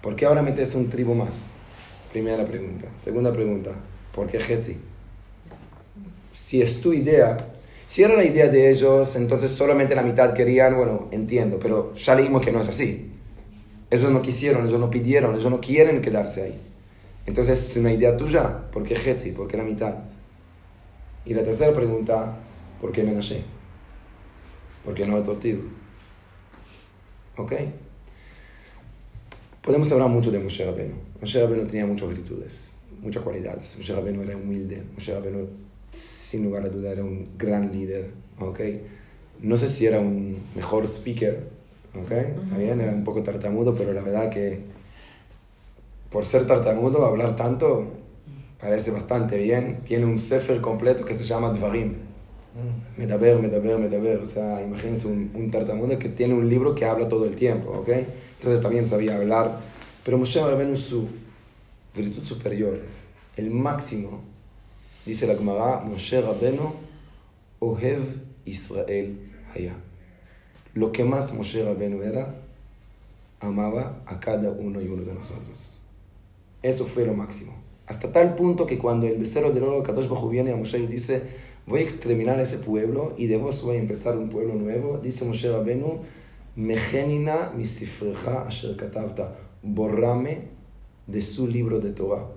¿por 0.02 0.16
qué 0.16 0.26
ahora 0.26 0.42
metes 0.42 0.74
un 0.74 0.90
tribu 0.90 1.14
más? 1.14 1.52
Primera 2.12 2.48
pregunta. 2.48 2.88
Segunda 2.96 3.32
pregunta, 3.32 3.74
¿por 4.12 4.26
qué 4.26 4.38
Hetzi? 4.38 4.78
Si 6.32 6.64
es 6.64 6.82
tu 6.82 6.94
idea, 6.94 7.38
si 7.86 8.02
era 8.02 8.16
la 8.16 8.24
idea 8.24 8.48
de 8.48 8.72
ellos, 8.72 9.16
entonces 9.16 9.52
solamente 9.52 9.94
la 9.94 10.02
mitad 10.02 10.34
querían, 10.34 10.76
bueno, 10.76 11.10
entiendo, 11.12 11.60
pero 11.62 11.94
ya 11.94 12.16
leímos 12.16 12.44
que 12.44 12.52
no 12.52 12.62
es 12.62 12.70
así. 12.70 13.12
Ellos 13.92 14.10
no 14.10 14.24
quisieron, 14.24 14.68
ellos 14.68 14.80
no 14.80 14.90
pidieron, 14.90 15.36
ellos 15.36 15.52
no 15.52 15.62
quieren 15.62 16.02
quedarse 16.02 16.42
ahí. 16.42 16.73
Entonces 17.26 17.70
es 17.70 17.78
una 17.78 17.94
idea 17.94 18.18
tuya, 18.18 18.70
¿por 18.72 18.84
qué 18.84 18.96
Hetzi? 18.96 19.32
¿Por 19.32 19.48
qué 19.48 19.58
la 19.58 19.64
mitad? 19.64 19.96
Y 21.26 21.34
la 21.34 21.44
tercera 21.44 21.74
pregunta, 21.74 22.38
¿por 22.82 22.92
qué 22.92 23.04
Menashe? 23.04 23.44
porque 24.84 25.06
no 25.06 25.18
es 25.18 25.24
totiv. 25.24 25.70
¿Ok? 27.38 27.54
Podemos 29.62 29.92
hablar 29.92 30.10
mucho 30.10 30.32
de 30.32 30.40
Moshe 30.40 30.66
Rabbeinu. 30.66 30.96
Moshe 31.22 31.40
Rabbeinu 31.40 31.66
tenía 31.66 31.86
muchas 31.86 32.10
virtudes, 32.10 32.76
muchas 33.02 33.24
cualidades. 33.24 33.78
Moshe 33.78 33.94
Rabbeinu 33.94 34.22
era 34.22 34.36
humilde. 34.36 34.84
Moshe 34.94 35.14
Rabbeinu, 35.14 35.48
sin 35.92 36.44
lugar 36.44 36.66
a 36.66 36.70
duda, 36.70 36.92
era 36.92 37.04
un 37.04 37.30
gran 37.38 37.72
líder. 37.72 38.12
¿Ok? 38.40 38.60
No 39.42 39.58
sé 39.58 39.70
si 39.70 39.86
era 39.86 40.00
un 40.00 40.38
mejor 40.56 40.86
speaker. 40.86 41.48
¿Ok? 41.96 42.12
¿Está 42.12 42.58
bien? 42.58 42.82
Era 42.82 42.92
un 42.92 43.04
poco 43.04 43.24
tartamudo, 43.24 43.74
pero 43.74 43.94
la 43.94 44.02
verdad 44.02 44.30
que 44.30 44.60
por 46.14 46.26
ser 46.28 46.46
tartamudo, 46.46 47.06
hablar 47.08 47.36
tanto 47.36 47.88
parece 48.62 48.92
bastante 48.92 49.40
bien. 49.40 49.82
Tiene 49.84 50.06
un 50.06 50.20
sefer 50.20 50.62
completo 50.62 51.04
que 51.04 51.16
se 51.16 51.26
llama 51.26 51.50
Dvarim. 51.50 51.96
Metaver, 52.96 53.40
metaver, 53.40 53.80
metaver. 53.80 54.20
O 54.20 54.26
sea, 54.26 54.62
imagínense 54.62 55.08
un, 55.08 55.32
un 55.34 55.50
tartamudo 55.50 55.98
que 55.98 56.10
tiene 56.10 56.36
un 56.36 56.48
libro 56.48 56.76
que 56.76 56.86
habla 56.86 57.10
todo 57.10 57.26
el 57.26 57.36
tiempo, 57.36 57.72
¿ok? 57.72 57.90
Entonces 58.36 58.62
también 58.62 58.88
sabía 58.88 59.16
hablar. 59.16 59.60
Pero 60.06 60.20
Moshe 60.20 60.40
Rabbeinu, 60.40 60.78
su 60.78 61.08
virtud 61.96 62.24
superior, 62.24 62.80
el 63.36 63.50
máximo, 63.50 64.22
dice 65.08 65.26
la 65.26 65.36
Gemara, 65.36 65.80
Moshe 65.80 66.22
Rabbeinu, 66.22 66.74
Ohev 67.58 68.04
Israel 68.46 69.32
Haya. 69.52 69.74
Lo 70.76 70.92
que 70.92 71.04
más 71.04 71.34
Moshe 71.34 71.64
Rabbeinu 71.64 72.04
era, 72.04 72.36
amaba 73.40 74.04
a 74.06 74.20
cada 74.20 74.52
uno 74.52 74.80
y 74.80 74.88
uno 74.88 75.04
de 75.04 75.14
nosotros. 75.14 75.80
Eso 76.64 76.86
fue 76.86 77.06
lo 77.06 77.14
máximo. 77.14 77.54
Hasta 77.86 78.12
tal 78.12 78.36
punto 78.36 78.66
que 78.66 78.80
cuando 78.80 79.06
el 79.06 79.18
becerro 79.18 79.52
del 79.52 79.64
oro 79.64 79.84
Kadosh 79.84 80.08
Bajú 80.08 80.30
viene 80.30 80.54
a 80.54 80.56
Moshe 80.56 80.80
y 80.80 80.88
dice, 80.88 81.22
voy 81.68 81.82
a 81.82 81.84
exterminar 81.84 82.40
ese 82.40 82.58
pueblo 82.58 83.14
y 83.18 83.28
de 83.28 83.38
vos 83.38 83.62
voy 83.64 83.76
a 83.76 83.80
empezar 83.80 84.18
un 84.18 84.30
pueblo 84.30 84.56
nuevo, 84.56 84.98
dice 84.98 85.26
Moshe 85.26 85.52
Rabbeinu, 85.52 86.00
Mejenina 86.56 87.52
misifreja 87.56 88.46
asher 88.48 88.78
katavta, 88.78 89.36
borrame 89.64 90.50
de 91.08 91.22
su 91.22 91.48
libro 91.48 91.80
de 91.80 91.92
Torah. 91.92 92.28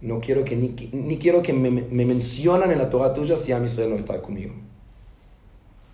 No 0.00 0.20
quiero 0.20 0.44
que 0.44 0.54
ni, 0.54 0.76
ni 0.92 1.18
quiero 1.18 1.42
que 1.42 1.54
me, 1.54 1.70
me 1.70 2.04
mencionan 2.04 2.70
en 2.70 2.78
la 2.78 2.90
Torah 2.90 3.14
tuya 3.14 3.36
si 3.36 3.52
Am 3.52 3.64
Israel 3.64 3.90
no 3.90 3.96
está 3.96 4.20
conmigo. 4.20 4.52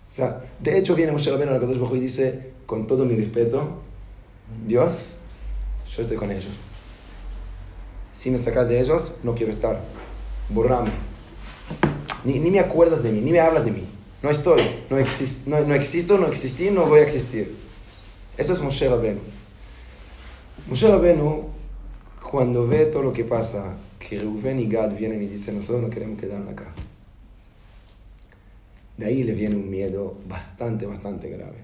O 0.09 0.13
sea, 0.13 0.43
de 0.59 0.77
hecho 0.77 0.95
viene 0.95 1.13
Moshe 1.13 1.31
Rabbeinu 1.31 1.53
al 1.53 1.61
Kadosh 1.61 1.79
Bajú 1.79 1.95
y 1.95 2.01
dice, 2.01 2.51
con 2.67 2.85
todo 2.85 3.05
mi 3.05 3.15
respeto, 3.15 3.79
Dios, 4.67 5.15
yo 5.89 6.03
estoy 6.03 6.17
con 6.17 6.29
ellos. 6.29 6.70
Si 8.21 8.29
me 8.29 8.37
sacas 8.37 8.69
de 8.69 8.79
ellos, 8.79 9.15
no 9.23 9.33
quiero 9.33 9.51
estar. 9.51 9.81
Borrame. 10.49 10.91
Ni, 12.23 12.37
ni 12.37 12.51
me 12.51 12.59
acuerdas 12.59 13.01
de 13.01 13.11
mí, 13.11 13.19
ni 13.19 13.31
me 13.31 13.39
hablas 13.39 13.65
de 13.65 13.71
mí. 13.71 13.83
No 14.21 14.29
estoy, 14.29 14.61
no, 14.91 14.99
exist, 14.99 15.47
no, 15.47 15.59
no 15.61 15.73
existo, 15.73 16.19
no 16.19 16.27
existí, 16.27 16.69
no 16.69 16.85
voy 16.85 16.99
a 16.99 17.01
existir. 17.01 17.55
Eso 18.37 18.53
es 18.53 18.61
Moshe 18.61 18.87
Rabbeinu. 18.87 19.21
Moshe 20.67 20.87
Rabbeinu, 20.87 21.47
cuando 22.21 22.67
ve 22.67 22.85
todo 22.85 23.01
lo 23.01 23.11
que 23.11 23.23
pasa, 23.23 23.77
que 23.97 24.19
Rubén 24.19 24.59
y 24.59 24.67
Gad 24.67 24.95
vienen 24.95 25.23
y 25.23 25.25
dicen, 25.25 25.55
nosotros 25.55 25.81
no 25.81 25.89
queremos 25.89 26.19
quedarnos 26.19 26.53
acá. 26.53 26.71
De 28.97 29.07
ahí 29.07 29.23
le 29.23 29.33
viene 29.33 29.55
un 29.55 29.67
miedo 29.67 30.13
bastante, 30.27 30.85
bastante 30.85 31.27
grave. 31.27 31.57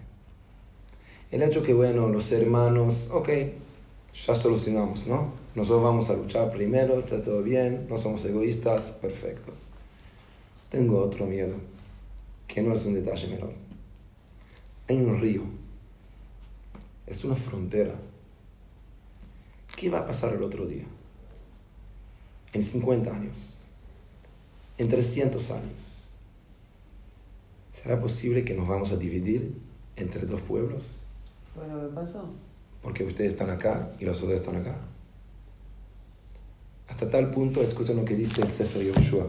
El 1.29 1.43
hecho 1.43 1.61
que, 1.61 1.75
bueno, 1.75 2.09
los 2.09 2.31
hermanos, 2.31 3.09
ok, 3.11 3.29
ya 4.25 4.33
solucionamos, 4.33 5.05
¿no? 5.05 5.36
Nosotros 5.57 5.81
vamos 5.85 6.07
a 6.11 6.13
luchar 6.13 6.51
primero, 6.51 6.99
está 6.99 7.19
todo 7.23 7.41
bien, 7.41 7.87
no 7.89 7.97
somos 7.97 8.23
egoístas, 8.25 8.91
perfecto. 8.91 9.51
Tengo 10.69 10.99
otro 10.99 11.25
miedo, 11.25 11.55
que 12.47 12.61
no 12.61 12.73
es 12.73 12.85
un 12.85 12.93
detalle 12.93 13.27
menor. 13.27 13.53
Hay 14.87 14.97
un 14.97 15.19
río, 15.19 15.41
es 17.07 17.23
una 17.23 17.35
frontera. 17.35 17.95
¿Qué 19.75 19.89
va 19.89 20.01
a 20.01 20.05
pasar 20.05 20.35
el 20.35 20.43
otro 20.43 20.67
día? 20.67 20.85
En 22.53 22.61
50 22.61 23.11
años, 23.11 23.59
en 24.77 24.89
300 24.89 25.49
años. 25.49 26.07
¿Será 27.73 27.99
posible 27.99 28.45
que 28.45 28.53
nos 28.53 28.67
vamos 28.67 28.91
a 28.91 28.97
dividir 28.97 29.59
entre 29.95 30.27
dos 30.27 30.41
pueblos? 30.41 31.01
¿Fue 31.55 31.67
lo 31.67 31.81
que 31.89 31.95
pasó? 31.95 32.29
Porque 32.83 33.03
ustedes 33.03 33.33
están 33.33 33.49
acá 33.49 33.91
y 33.99 34.05
los 34.05 34.21
otros 34.21 34.39
están 34.39 34.57
acá. 34.57 34.77
Hasta 36.87 37.09
tal 37.09 37.31
punto, 37.31 37.61
escuchen 37.61 37.97
lo 37.97 38.05
que 38.05 38.15
dice 38.15 38.41
el 38.41 38.51
Sefer 38.51 38.83
Yoshua. 38.83 39.27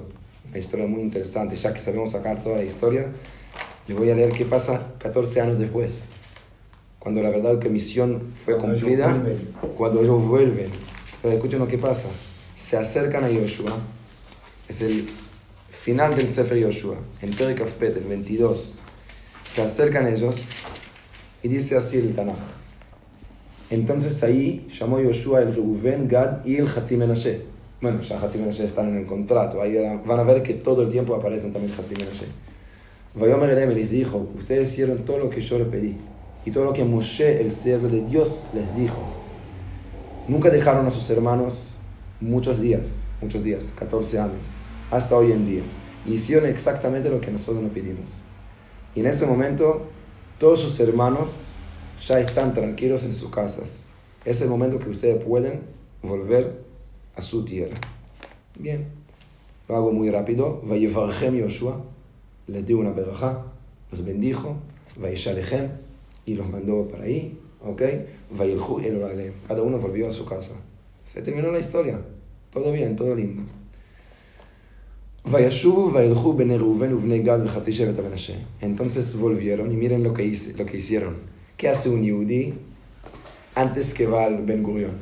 Una 0.49 0.59
historia 0.59 0.87
muy 0.87 1.03
interesante. 1.03 1.57
Ya 1.57 1.75
que 1.75 1.81
sabemos 1.81 2.12
sacar 2.12 2.42
toda 2.42 2.57
la 2.57 2.64
historia, 2.64 3.12
les 3.87 3.97
voy 3.97 4.11
a 4.11 4.14
leer 4.14 4.33
qué 4.33 4.44
pasa 4.44 4.94
14 4.99 5.40
años 5.40 5.59
después. 5.59 6.05
Cuando 6.99 7.23
la 7.23 7.31
verdad 7.31 7.59
que 7.59 7.68
misión 7.68 8.33
fue 8.44 8.55
Cuando 8.57 8.75
ellos 8.75 8.83
cumplida, 8.85 9.12
vuelven. 9.12 9.55
cuando 9.77 10.01
ellos 10.03 10.23
vuelven. 10.23 10.66
Entonces, 10.66 11.33
escuchen 11.35 11.59
lo 11.59 11.68
que 11.68 11.79
pasa. 11.79 12.09
Se 12.55 12.77
acercan 12.77 13.25
a 13.25 13.31
Yoshua. 13.31 13.73
Es 14.68 14.81
el 14.81 15.09
final 15.71 16.14
del 16.16 16.31
Sefer 16.31 16.59
Yoshua. 16.59 16.97
En 17.23 17.31
Perek 17.31 17.61
el 17.81 18.05
22. 18.05 18.83
Se 19.44 19.62
acercan 19.62 20.07
ellos 20.07 20.37
y 21.42 21.49
dice 21.49 21.77
así 21.77 21.99
el 21.99 22.14
Tanaj. 22.14 22.37
Entonces 23.70 24.22
ahí 24.22 24.66
llamó 24.78 25.00
Yoshua 25.00 25.42
el 25.42 25.54
Reuven, 25.54 26.09
Gad 26.09 26.44
y 26.44 26.57
el 26.57 26.66
Hatzi 26.66 26.96
Menashe. 26.96 27.42
Bueno, 27.81 28.00
ya 28.00 28.18
Hatzi 28.18 28.38
Menashe 28.38 28.64
están 28.64 28.88
en 28.88 28.96
el 28.96 29.07
contrato. 29.07 29.61
Ahí 29.61 29.76
van 30.07 30.20
a 30.20 30.22
ver 30.22 30.42
que 30.42 30.54
todo 30.54 30.83
el 30.83 30.88
tiempo 30.88 31.14
aparecen 31.14 31.52
también 31.52 31.72
Hatzi 31.72 31.94
Menashe. 31.94 32.26
Vayomer 33.14 33.68
les 33.74 33.90
dijo, 33.90 34.28
ustedes 34.38 34.72
hicieron 34.72 34.98
todo 34.98 35.18
lo 35.18 35.31
que 35.31 35.40
yo 35.40 35.59
les 35.59 35.68
pedí. 35.68 35.96
Y 36.46 36.50
todo 36.50 36.64
lo 36.64 36.72
que 36.72 36.85
Moshe, 36.85 37.40
el 37.40 37.52
siervo 37.52 37.88
de 37.88 38.02
Dios, 38.02 38.46
les 38.54 38.74
dijo. 38.74 39.02
Nunca 40.28 40.50
dejaron 40.50 40.87
a 40.87 40.90
sus 40.90 41.09
hermanos 41.11 41.74
muchos 42.20 42.61
días, 42.61 43.07
muchos 43.20 43.42
días, 43.42 43.72
14 43.76 44.18
años, 44.18 44.48
hasta 44.90 45.16
hoy 45.16 45.33
en 45.33 45.46
día. 45.46 45.62
Y 46.07 46.14
hicieron 46.14 46.48
exactamente 46.48 47.11
lo 47.11 47.20
que 47.20 47.31
nosotros 47.31 47.62
nos 47.62 47.72
pedimos. 47.72 48.20
Y 48.94 49.00
en 49.00 49.07
ese 49.07 49.26
momento, 49.26 49.87
todos 50.38 50.61
sus 50.61 50.78
hermanos 50.81 51.52
ya 52.07 52.21
están 52.21 52.55
tranquilos 52.55 53.05
en 53.05 53.13
sus 53.13 53.31
casas. 53.31 53.91
Es 54.25 54.41
el 54.43 54.49
momento 54.49 54.79
que 54.79 54.89
ustedes 54.91 55.23
pueden 55.25 55.61
volver 56.03 56.63
a 57.17 57.23
su 57.23 57.45
tierra. 57.45 57.77
Bien, 58.59 58.87
lo 59.69 59.77
hago 59.77 59.93
muy 59.93 60.11
rápido. 60.11 60.61
Vayevarchem 60.65 61.37
Yoshua, 61.37 61.83
les 62.47 62.67
dio 62.67 62.79
una 62.79 62.91
berajá, 62.91 63.45
los 63.91 64.05
bendijo, 64.05 64.57
Vayeshalechem, 64.97 65.69
y 66.27 66.35
los 66.35 66.49
mandó 66.51 66.87
para 66.89 67.05
ahí, 67.05 67.39
¿ok? 67.65 67.83
Vayelhu 68.37 68.81
el. 68.81 69.33
Cada 69.47 69.63
uno 69.63 69.79
volvió 69.79 70.09
a 70.09 70.11
su 70.11 70.25
casa. 70.27 70.57
Se 71.07 71.23
terminó 71.23 71.51
la 71.51 71.59
historia. 71.59 72.01
Todo 72.53 72.73
bien, 72.73 72.97
todo 72.97 73.15
lindo. 73.15 73.43
Entonces 78.61 79.15
volvieron 79.19 79.71
y 79.73 79.77
miren 79.77 80.03
lo 80.03 80.15
que, 80.15 80.25
hice- 80.25 80.57
lo 80.57 80.65
que 80.65 80.79
hicieron. 80.79 81.17
¿Qué 81.59 81.68
hace 81.68 81.88
un 81.90 82.03
yudí 82.05 82.55
antes 83.55 83.92
que 83.92 84.07
va 84.07 84.25
al 84.25 84.42
Ben 84.44 84.62
Gurion? 84.62 84.92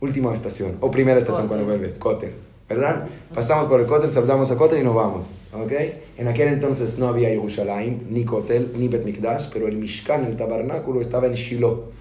Última 0.00 0.34
estación, 0.34 0.76
o 0.80 0.90
primera 0.90 1.18
estación 1.18 1.46
cuando 1.46 1.64
vuelve, 1.64 1.94
Kotel. 1.94 2.32
¿Verdad? 2.68 3.06
Pasamos 3.34 3.66
por 3.66 3.80
el 3.80 3.86
Kotel, 3.86 4.10
saludamos 4.10 4.50
a 4.50 4.56
Kotel 4.56 4.80
y 4.80 4.82
nos 4.82 4.94
vamos. 4.96 5.44
¿Ok? 5.52 5.72
En 6.18 6.26
aquel 6.26 6.48
entonces 6.48 6.98
no 6.98 7.06
había 7.06 7.28
Yerushalayim, 7.28 8.06
ni 8.10 8.24
Kotel, 8.24 8.72
ni 8.76 8.88
Bet 8.88 9.04
Mikdash, 9.04 9.48
pero 9.52 9.68
el 9.68 9.76
Mishkan, 9.76 10.24
el 10.24 10.36
tabernáculo, 10.36 11.00
estaba 11.00 11.26
en 11.28 11.34
Shiloh. 11.34 11.92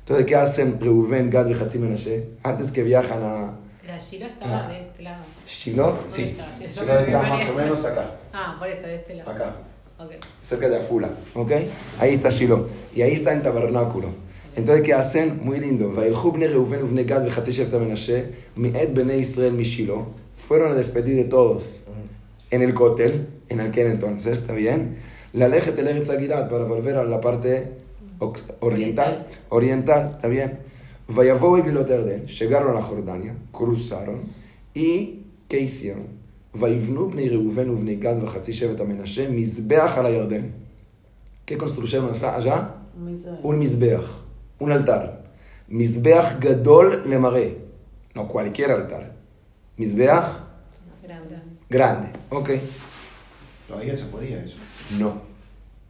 Entonces, 0.00 0.26
¿qué 0.26 0.36
hacen 0.36 0.78
Reuven, 0.80 1.30
Gad 1.30 1.48
y 1.48 1.54
Hatzi 1.54 1.78
Menashe? 1.78 2.28
Antes 2.42 2.70
que 2.70 2.82
viajan 2.82 3.22
a 3.22 3.56
La 3.86 3.98
Shiloh 3.98 4.26
estaba 4.28 4.66
Ah. 4.66 4.68
de 4.68 4.80
este 4.80 5.02
lado. 5.02 5.24
Shiloh, 5.46 5.84
¿Dónde 5.86 6.10
sí. 6.10 6.22
está? 6.38 6.82
Shiloh 6.82 6.98
está 7.00 7.22
más 7.22 7.48
o 7.48 7.54
menos 7.54 7.84
acá. 7.86 8.10
Ah, 8.32 8.56
por 8.58 8.68
eso, 8.68 8.82
de 8.86 8.96
este 8.96 9.14
lado. 9.14 9.30
Acá. 9.30 9.56
Okay. 9.98 10.18
Cerca 10.40 10.68
de 10.68 10.76
Afula, 10.76 11.10
¿ok? 11.34 11.52
Ahí 11.98 12.14
está 12.14 12.30
Shiloh. 12.30 12.68
Y 12.94 13.02
ahí 13.02 13.14
está 13.14 13.32
el 13.32 13.42
tabernáculo. 13.42 14.08
Entonces, 14.54 14.84
¿qué 14.84 14.94
hacen? 14.94 15.40
Muy 15.42 15.58
lindo. 15.58 15.92
Fueron 20.46 20.72
a 20.72 20.74
despedir 20.74 21.16
de 21.16 21.24
todos 21.24 21.84
en 22.50 22.62
el 22.62 22.74
cótel, 22.74 23.28
en 23.48 23.60
aquel 23.60 23.88
entonces, 23.88 24.38
¿está 24.38 24.52
bien? 24.52 24.98
La 25.32 25.48
para 26.48 26.64
volver 26.64 26.96
a 26.96 27.04
la 27.04 27.20
parte 27.20 27.72
oriental, 28.60 29.26
oriental, 29.48 30.12
¿está 30.16 30.28
bien? 30.28 30.58
Llegaron 32.26 32.76
a 32.76 32.82
Jordania, 32.82 33.36
cruzaron 33.52 34.22
y 34.74 35.26
¿qué 35.48 35.60
hicieron? 35.60 36.17
ויבנו 36.55 37.09
בני 37.09 37.29
ראובן 37.29 37.69
ובני 37.69 37.95
גד 37.95 38.15
וחצי 38.21 38.53
שבט 38.53 38.79
המנשה 38.79 39.29
מזבח 39.29 39.97
על 39.97 40.05
הירדן. 40.05 40.43
¿Qué 41.45 41.57
construyeron 41.57 42.09
allá? 42.11 42.59
Misael. 42.95 43.39
Un 43.43 43.57
mizbeach, 43.59 44.07
un 44.59 44.71
altar. 44.71 45.03
Mizbeach 45.67 46.39
gadol 46.39 47.03
le 47.05 47.17
maré. 47.19 47.57
No 48.15 48.27
cualquier 48.27 48.71
altar. 48.71 49.11
Mizbeach 49.77 50.29
Grande. 51.03 51.35
grande. 51.69 52.07
Ok. 52.29 52.49
Todavía 53.67 53.97
se 53.97 54.05
podía 54.05 54.43
eso. 54.43 54.57
No. 54.99 55.09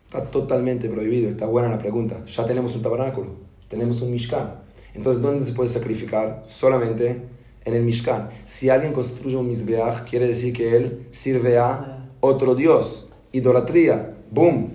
Está 0.05 0.25
totalmente 0.25 0.89
prohibido. 0.89 1.29
Está 1.29 1.45
buena 1.45 1.69
la 1.69 1.77
pregunta. 1.77 2.25
Ya 2.25 2.45
tenemos 2.45 2.75
un 2.75 2.81
tabernáculo, 2.81 3.31
tenemos 3.67 4.01
un 4.01 4.11
Mishkan. 4.11 4.55
Entonces, 4.93 5.21
¿dónde 5.21 5.45
se 5.45 5.53
puede 5.53 5.69
sacrificar? 5.69 6.43
Solamente 6.47 7.21
en 7.68 7.74
el 7.74 7.82
Mishkan. 7.82 8.30
Si 8.46 8.70
alguien 8.70 8.92
construye 8.92 9.36
un 9.36 9.46
Mizbeach, 9.48 10.04
quiere 10.08 10.26
decir 10.26 10.52
que 10.52 10.76
él 10.76 11.06
sirve 11.12 11.58
a 11.58 12.06
otro 12.20 12.54
Dios. 12.54 13.08
Idolatría. 13.32 14.14
Boom. 14.30 14.70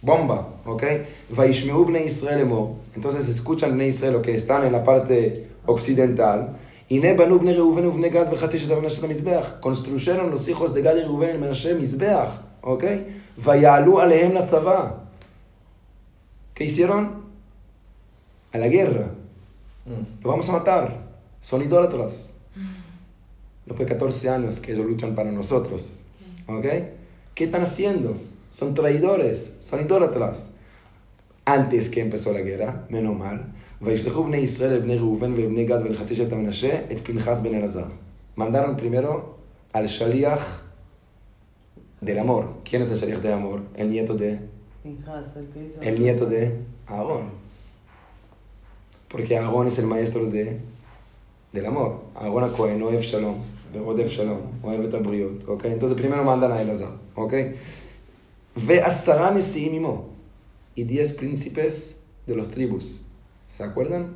Bomba. 0.00 0.48
¿Ok? 0.66 0.82
Israel. 1.30 2.48
Entonces 2.94 3.28
escuchan 3.28 3.72
bnei 3.72 3.88
Israel, 3.88 4.20
que 4.22 4.34
están 4.34 4.64
en 4.64 4.72
la 4.72 4.82
parte 4.82 5.48
occidental. 5.66 6.56
Y. 6.88 7.00
Construyeron 9.60 10.30
los 10.30 10.48
hijos 10.48 10.74
de 10.74 10.82
Gad 10.82 10.96
y 10.96 11.02
Reuven 11.02 11.30
el 11.30 11.38
Menashe 11.38 11.74
Mizbeach. 11.74 12.28
¿Ok? 12.62 12.84
Vayalu 13.36 14.00
alehem 14.00 14.32
la 14.32 14.44
tzavá. 14.44 15.04
¿Qué 16.54 16.64
hicieron? 16.64 17.24
A 18.52 18.58
la 18.58 18.68
guerra. 18.68 19.10
Lo 20.22 20.30
vamos 20.30 20.48
a 20.48 20.52
matar 20.52 21.03
son 21.44 21.62
idólatras. 21.62 22.30
Después 23.66 23.86
de 23.86 23.94
14 23.94 24.30
años 24.30 24.60
que 24.60 24.72
ellos 24.72 24.86
luchan 24.86 25.14
para 25.14 25.30
nosotros. 25.30 26.00
¿Ok? 26.48 26.64
¿Qué 27.34 27.44
están 27.44 27.62
haciendo? 27.62 28.16
Son 28.50 28.72
traidores, 28.72 29.52
son 29.60 29.82
idólatras. 29.82 30.52
Antes 31.44 31.90
que 31.90 32.00
empezó 32.00 32.32
la 32.32 32.40
guerra, 32.40 32.86
menos 32.88 33.14
mal, 33.14 33.52
Mandaron 38.36 38.76
primero 38.76 39.36
al 39.74 39.86
Shaliach 39.86 40.40
del 42.00 42.18
amor. 42.20 42.54
¿Quién 42.64 42.80
es 42.80 42.90
el 42.90 42.98
Shaliach 42.98 43.20
del 43.20 43.32
amor? 43.34 43.64
El 43.74 43.90
nieto 43.90 44.14
de. 44.14 44.40
El 45.82 46.00
nieto 46.00 46.24
de 46.24 46.56
Aarón. 46.86 47.32
Porque 49.08 49.36
Aarón 49.36 49.66
es 49.66 49.78
el 49.78 49.86
maestro 49.86 50.24
de 50.24 50.73
del 51.54 51.66
amor. 51.66 52.00
Ahora 52.16 52.48
Cohen, 52.48 52.82
Oev 52.82 53.00
Shalom, 53.00 53.36
Odev 53.86 54.08
Shalom, 54.08 54.40
Oev 54.62 54.86
et 54.86 54.94
Abriot, 54.94 55.48
¿ok? 55.48 55.66
Entonces 55.66 55.96
primero 55.96 56.24
mandan 56.24 56.50
a 56.50 56.60
Elazar, 56.60 56.90
¿ok? 57.14 57.32
Ve 58.56 58.82
a 58.82 59.30
Mimo 59.70 60.08
y 60.74 60.82
diez 60.82 61.12
príncipes 61.12 62.00
de 62.26 62.34
los 62.34 62.50
tribus. 62.50 63.02
¿Se 63.46 63.62
acuerdan? 63.62 64.14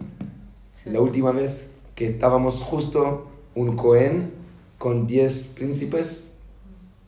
Sí. 0.75 0.91
La 0.91 1.01
última 1.01 1.31
vez 1.31 1.73
que 1.95 2.09
estábamos 2.09 2.61
justo 2.61 3.29
un 3.55 3.77
Cohen 3.77 4.33
con 4.77 5.07
diez 5.07 5.53
príncipes, 5.55 6.35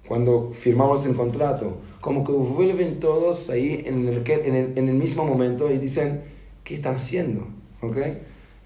cuando 0.07 0.53
firmamos 0.53 1.07
el 1.07 1.17
contrato, 1.17 1.79
como 2.01 2.25
que 2.25 2.33
vuelven 2.33 3.01
todos 3.01 3.51
ahí 3.51 3.83
en 3.85 4.07
el, 4.07 4.25
en 4.29 4.55
el, 4.55 4.79
en 4.79 4.89
el 4.89 4.95
mismo 4.95 5.25
momento 5.25 5.73
y 5.73 5.79
dicen, 5.79 6.23
¿qué 6.63 6.77
están 6.77 6.97
haciendo? 6.97 7.47
¿Ok? 7.81 7.97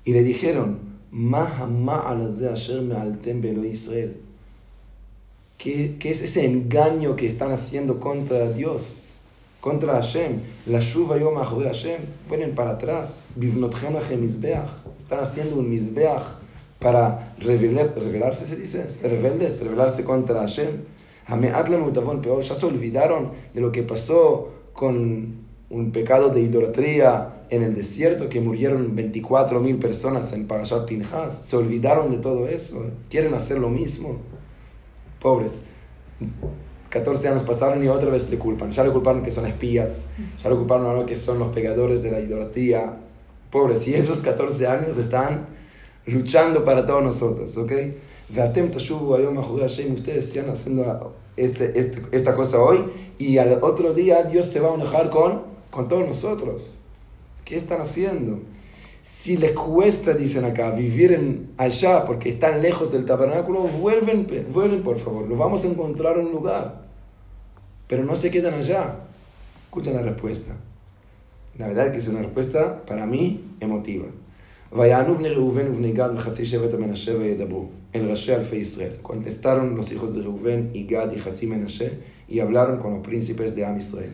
Y 0.05 0.13
le 0.13 0.23
dijeron, 0.23 0.94
"Ma 1.15 1.47
hama'al 1.47 2.23
hazeh 2.27 2.51
asher 2.51 2.83
me'altem 2.83 3.41
be'eloi 3.41 3.71
Israel. 3.71 4.17
¿Qué, 5.57 5.95
qué 6.01 6.11
es 6.11 6.23
ese 6.23 6.45
engaño 6.45 7.15
que 7.15 7.29
están 7.29 7.53
haciendo 7.53 8.01
contra 8.01 8.51
Dios? 8.51 9.07
Contra 9.61 9.93
Hashem. 9.95 10.41
La 10.67 10.81
shuva 10.81 11.17
yom 11.17 11.37
Hashem. 11.37 12.01
Vuelven 12.29 12.57
para 12.57 12.73
atrás. 12.73 13.27
Están 13.39 15.21
haciendo 15.21 15.57
un 15.57 15.71
mizbeach 15.71 16.25
para 16.81 17.35
revelar, 17.39 17.95
revelarse, 17.97 18.45
se 18.45 18.57
dice, 18.57 18.91
ser 18.91 19.13
rebeldes, 19.13 19.63
rebelarse 19.63 20.03
contra 20.03 20.41
Hashem. 20.41 20.83
Ya 21.29 22.55
se 22.55 22.67
olvidaron 22.67 23.31
de 23.55 23.61
lo 23.61 23.71
que 23.71 23.85
pasó 23.85 24.51
con 24.73 25.45
un 25.71 25.93
pecado 25.93 26.31
de 26.31 26.41
idolatría 26.41 27.34
en 27.51 27.63
el 27.63 27.75
desierto, 27.75 28.29
que 28.29 28.41
murieron 28.41 28.97
24.000 28.97 29.79
personas 29.79 30.33
en 30.33 30.47
Parashat 30.47 30.87
Pinchas. 30.87 31.39
Se 31.43 31.57
olvidaron 31.57 32.11
de 32.11 32.19
todo 32.19 32.49
eso. 32.49 32.85
Quieren 33.11 33.35
hacer 33.35 33.59
lo 33.59 33.69
mismo. 33.71 34.19
Pobres. 35.21 35.63
14 36.91 37.29
años 37.29 37.43
pasaron 37.43 37.83
y 37.83 37.89
otra 37.89 38.11
vez 38.11 38.31
le 38.31 38.39
culpan. 38.39 38.71
Ya 38.71 38.85
le 38.85 38.91
culparon 38.93 39.23
que 39.23 39.31
son 39.31 39.47
espías. 39.47 40.11
Ya 40.43 40.51
le 40.51 40.57
culparon 40.57 40.87
ahora 40.87 41.07
que 41.07 41.17
son 41.17 41.39
los 41.39 41.49
pegadores 41.49 42.03
de 42.03 42.11
la 42.11 42.21
idolatría. 42.21 42.97
Pobres. 43.51 43.87
Y 43.89 43.95
ellos 43.95 44.19
14 44.23 44.67
años 44.67 44.97
están 44.97 45.47
luchando 46.07 46.65
para 46.65 46.87
todos 46.87 47.03
nosotros. 47.03 47.57
¿Ok? 47.57 47.73
Ustedes 49.97 50.29
están 50.29 50.51
haciendo 50.51 51.15
este, 51.37 51.79
este- 51.79 52.03
esta 52.13 52.35
cosa 52.35 52.61
hoy 52.61 52.79
y 53.19 53.39
al 53.39 53.59
otro 53.63 53.93
día 53.93 54.23
Dios 54.25 54.47
se 54.47 54.61
va 54.61 54.71
a 54.71 54.75
enojar 54.75 55.11
con, 55.11 55.43
con 55.71 55.89
todos 55.89 56.07
nosotros. 56.07 56.79
¿Qué 57.45 57.57
están 57.57 57.81
haciendo? 57.81 58.41
Si 59.03 59.37
les 59.37 59.53
cuesta, 59.53 60.15
dicen 60.15 60.47
acá, 60.47 60.71
vivir 60.71 61.13
en 61.13 61.51
allá 61.59 62.07
porque 62.07 62.31
están 62.31 62.63
lejos 62.63 62.91
del 62.91 63.05
tabernáculo, 63.05 63.61
vuelven, 63.61 64.27
vuelven 64.51 64.83
por 64.83 64.99
favor, 64.99 65.29
lo 65.29 65.37
vamos 65.37 65.65
a 65.65 65.69
encontrar 65.69 66.19
en 66.19 66.27
un 66.27 66.33
lugar. 66.33 66.85
Pero 67.87 68.03
no 68.05 68.17
se 68.17 68.31
quedan 68.31 68.55
allá. 68.55 69.01
Escuchen 69.67 69.95
la 69.95 70.03
respuesta. 70.03 70.55
La 71.59 71.69
verdad 71.69 71.87
es 71.87 71.93
que 71.93 71.99
es 71.99 72.09
una 72.09 72.23
respuesta, 72.23 72.85
para 72.87 73.07
mí, 73.07 73.45
emotiva. 73.61 74.07
Contestaron 79.03 79.77
los 79.77 79.93
hijos 79.93 80.15
de 80.15 80.23
Reuben 80.23 80.71
y 80.73 80.87
Gad 80.87 81.13
y 81.13 81.21
Hatzi 81.21 81.47
Menashe 81.47 81.93
y 82.27 82.41
hablaron 82.41 82.79
con 82.79 82.95
los 82.95 83.07
príncipes 83.07 83.55
de 83.55 83.67
Am 83.67 83.77
Israel. 83.77 84.11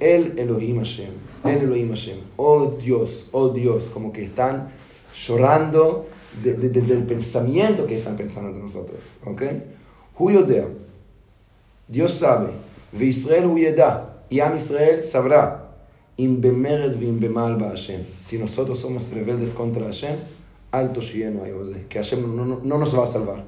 El 0.00 0.38
Elohim 0.38 0.78
Hashem, 0.78 1.12
el 1.44 1.58
Elohim 1.62 1.90
Hashem, 1.90 2.18
oh 2.36 2.76
Dios, 2.80 3.28
oh 3.32 3.48
Dios, 3.50 3.90
como 3.92 4.12
que 4.12 4.22
están 4.24 4.68
llorando 5.14 6.06
de- 6.42 6.54
de- 6.54 6.68
de- 6.70 6.80
del 6.82 7.02
pensamiento 7.04 7.86
que 7.86 7.98
están 7.98 8.16
pensando 8.16 8.52
de 8.52 8.60
nosotros, 8.60 9.18
¿ok? 9.24 9.42
Hu 10.18 10.30
yodea, 10.30 10.66
Dios 11.88 12.12
sabe, 12.18 12.50
וישראל 12.94 13.44
הוא 13.44 13.58
ידע, 13.58 13.98
y 14.30 14.40
Am 14.40 14.56
Israel 14.56 15.00
sabrá, 15.02 15.60
אם 16.18 16.36
במרד 16.40 16.90
ואם 17.00 17.20
במעל 17.20 17.54
בהשם. 17.58 18.00
Si 18.22 18.38
nosotros 18.38 18.78
somos 18.80 19.12
rebeldes 19.12 19.52
contra 19.54 19.84
Hashem, 19.86 20.14
alto 20.72 21.00
shienu 21.00 21.42
היום 21.44 21.60
הזה, 21.60 21.74
que 21.90 21.98
Hashem 21.98 22.36
no, 22.36 22.44
no, 22.44 22.60
no 22.62 22.78
nos 22.78 22.94
va 22.94 23.02
a 23.02 23.06
salvar. 23.06 23.42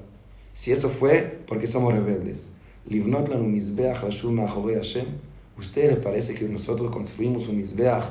Si 0.54 0.72
eso 0.72 0.88
fue 0.88 1.38
porque 1.46 1.66
somos 1.66 1.92
rebeldes. 1.94 2.50
לבנות 2.88 3.28
לנו 3.28 3.44
מזבח 3.48 4.04
לשוב 4.08 4.32
מאחורי 4.32 4.76
השם, 4.76 5.04
¿Usted 5.57 5.91
le 5.91 5.95
parece 5.97 6.33
que 6.33 6.47
nosotros 6.47 6.89
construimos 6.91 7.47
un 7.47 7.57
Mizbeach 7.57 8.03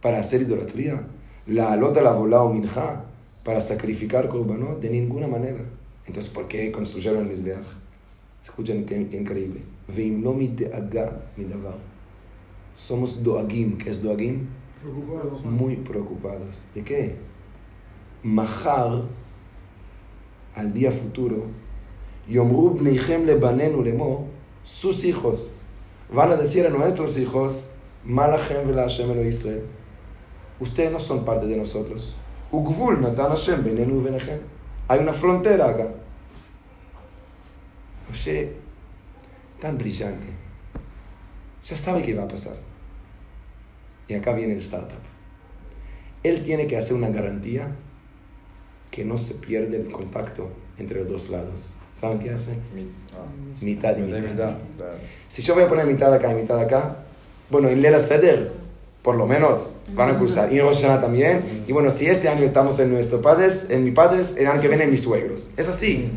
para 0.00 0.18
hacer 0.18 0.42
idolatría? 0.42 1.06
La 1.46 1.72
alota 1.72 2.02
la 2.02 2.12
volá 2.12 2.42
o 2.42 2.52
minja 2.52 3.04
para 3.44 3.60
sacrificar 3.60 4.28
corbanot? 4.28 4.80
De 4.80 4.90
ninguna 4.90 5.26
manera. 5.26 5.60
Entonces, 6.06 6.30
¿por 6.32 6.48
qué 6.48 6.70
construyeron 6.72 7.22
el 7.22 7.28
Mizbeach? 7.28 7.64
Escuchen 8.42 8.84
qué 8.84 8.96
increíble. 8.98 9.62
Somos 12.76 13.22
doagim. 13.22 13.78
¿Qué 13.78 13.90
es 13.90 14.02
doagim? 14.02 14.46
Preocupados. 14.80 15.44
Muy 15.44 15.76
preocupados. 15.76 16.66
¿De 16.74 16.82
qué? 16.82 17.16
Mahar, 18.22 19.04
al 20.54 20.72
día 20.72 20.90
futuro, 20.90 21.46
Yomru 22.28 22.70
Bneihem 22.70 23.24
Lebanenu 23.24 23.82
Lemor, 23.82 24.24
sus 24.62 25.04
hijos 25.04 25.57
van 26.10 26.32
a 26.32 26.36
decir 26.36 26.66
a 26.66 26.70
nuestros 26.70 27.18
hijos, 27.18 27.70
Malachem 28.04 28.66
vela 28.66 28.82
Hashem 28.82 29.10
Elo 29.10 29.24
Israel. 29.24 29.64
Ustedes 30.60 30.90
no 30.90 31.00
son 31.00 31.24
parte 31.24 31.46
de 31.46 31.56
nosotros. 31.56 32.16
Ugvul 32.50 33.00
natan 33.00 33.30
Hashem 33.30 33.62
benenu 33.62 34.02
benechem. 34.02 34.40
Hay 34.88 35.00
una 35.00 35.12
frontera 35.12 35.68
acá. 35.68 35.88
Oye, 38.10 38.52
tan 39.60 39.76
brillante. 39.76 40.26
Ya 41.62 41.76
sabe 41.76 42.02
qué 42.02 42.14
va 42.14 42.24
a 42.24 42.28
pasar. 42.28 42.56
Y 44.08 44.14
acá 44.14 44.32
viene 44.32 44.54
el 44.54 44.60
startup. 44.60 44.98
Él 46.22 46.42
tiene 46.42 46.66
que 46.66 46.76
hacer 46.76 46.94
una 46.96 47.10
garantía 47.10 47.76
que 48.90 49.04
no 49.04 49.18
se 49.18 49.34
pierde 49.34 49.76
el 49.76 49.90
contacto 49.90 50.50
entre 50.78 51.00
los 51.00 51.08
dos 51.08 51.30
lados. 51.30 51.78
¿Saben 52.00 52.18
qué 52.18 52.30
hace? 52.30 52.52
Mi- 52.74 52.88
ah, 53.12 53.24
Mitad 53.60 53.96
y 53.96 54.02
mitad 54.02 54.18
y 54.18 54.20
mitad. 54.22 54.32
mitad, 54.32 54.52
claro. 54.76 54.94
Si 55.28 55.42
yo 55.42 55.54
voy 55.54 55.64
a 55.64 55.68
poner 55.68 55.86
mitad 55.86 56.12
acá 56.12 56.30
y 56.32 56.34
mitad 56.36 56.58
acá, 56.60 56.96
bueno, 57.50 57.68
en 57.68 57.82
Lela 57.82 57.98
Seder, 58.00 58.52
por 59.02 59.16
lo 59.16 59.26
menos, 59.26 59.74
van 59.94 60.10
a 60.10 60.18
cruzar. 60.18 60.52
Y 60.52 60.58
en 60.58 60.66
Rosh 60.66 60.82
Hashanah 60.82 61.00
también. 61.00 61.64
Y 61.66 61.72
bueno, 61.72 61.90
si 61.90 62.06
este 62.06 62.28
año 62.28 62.44
estamos 62.44 62.78
en 62.78 62.92
nuestros 62.92 63.20
padres, 63.22 63.66
en 63.70 63.84
mis 63.84 63.94
padres, 63.94 64.36
el 64.36 64.46
año 64.46 64.60
que 64.60 64.68
viene 64.68 64.84
en 64.84 64.90
mis 64.90 65.02
suegros. 65.02 65.50
Es 65.56 65.68
así. 65.68 66.10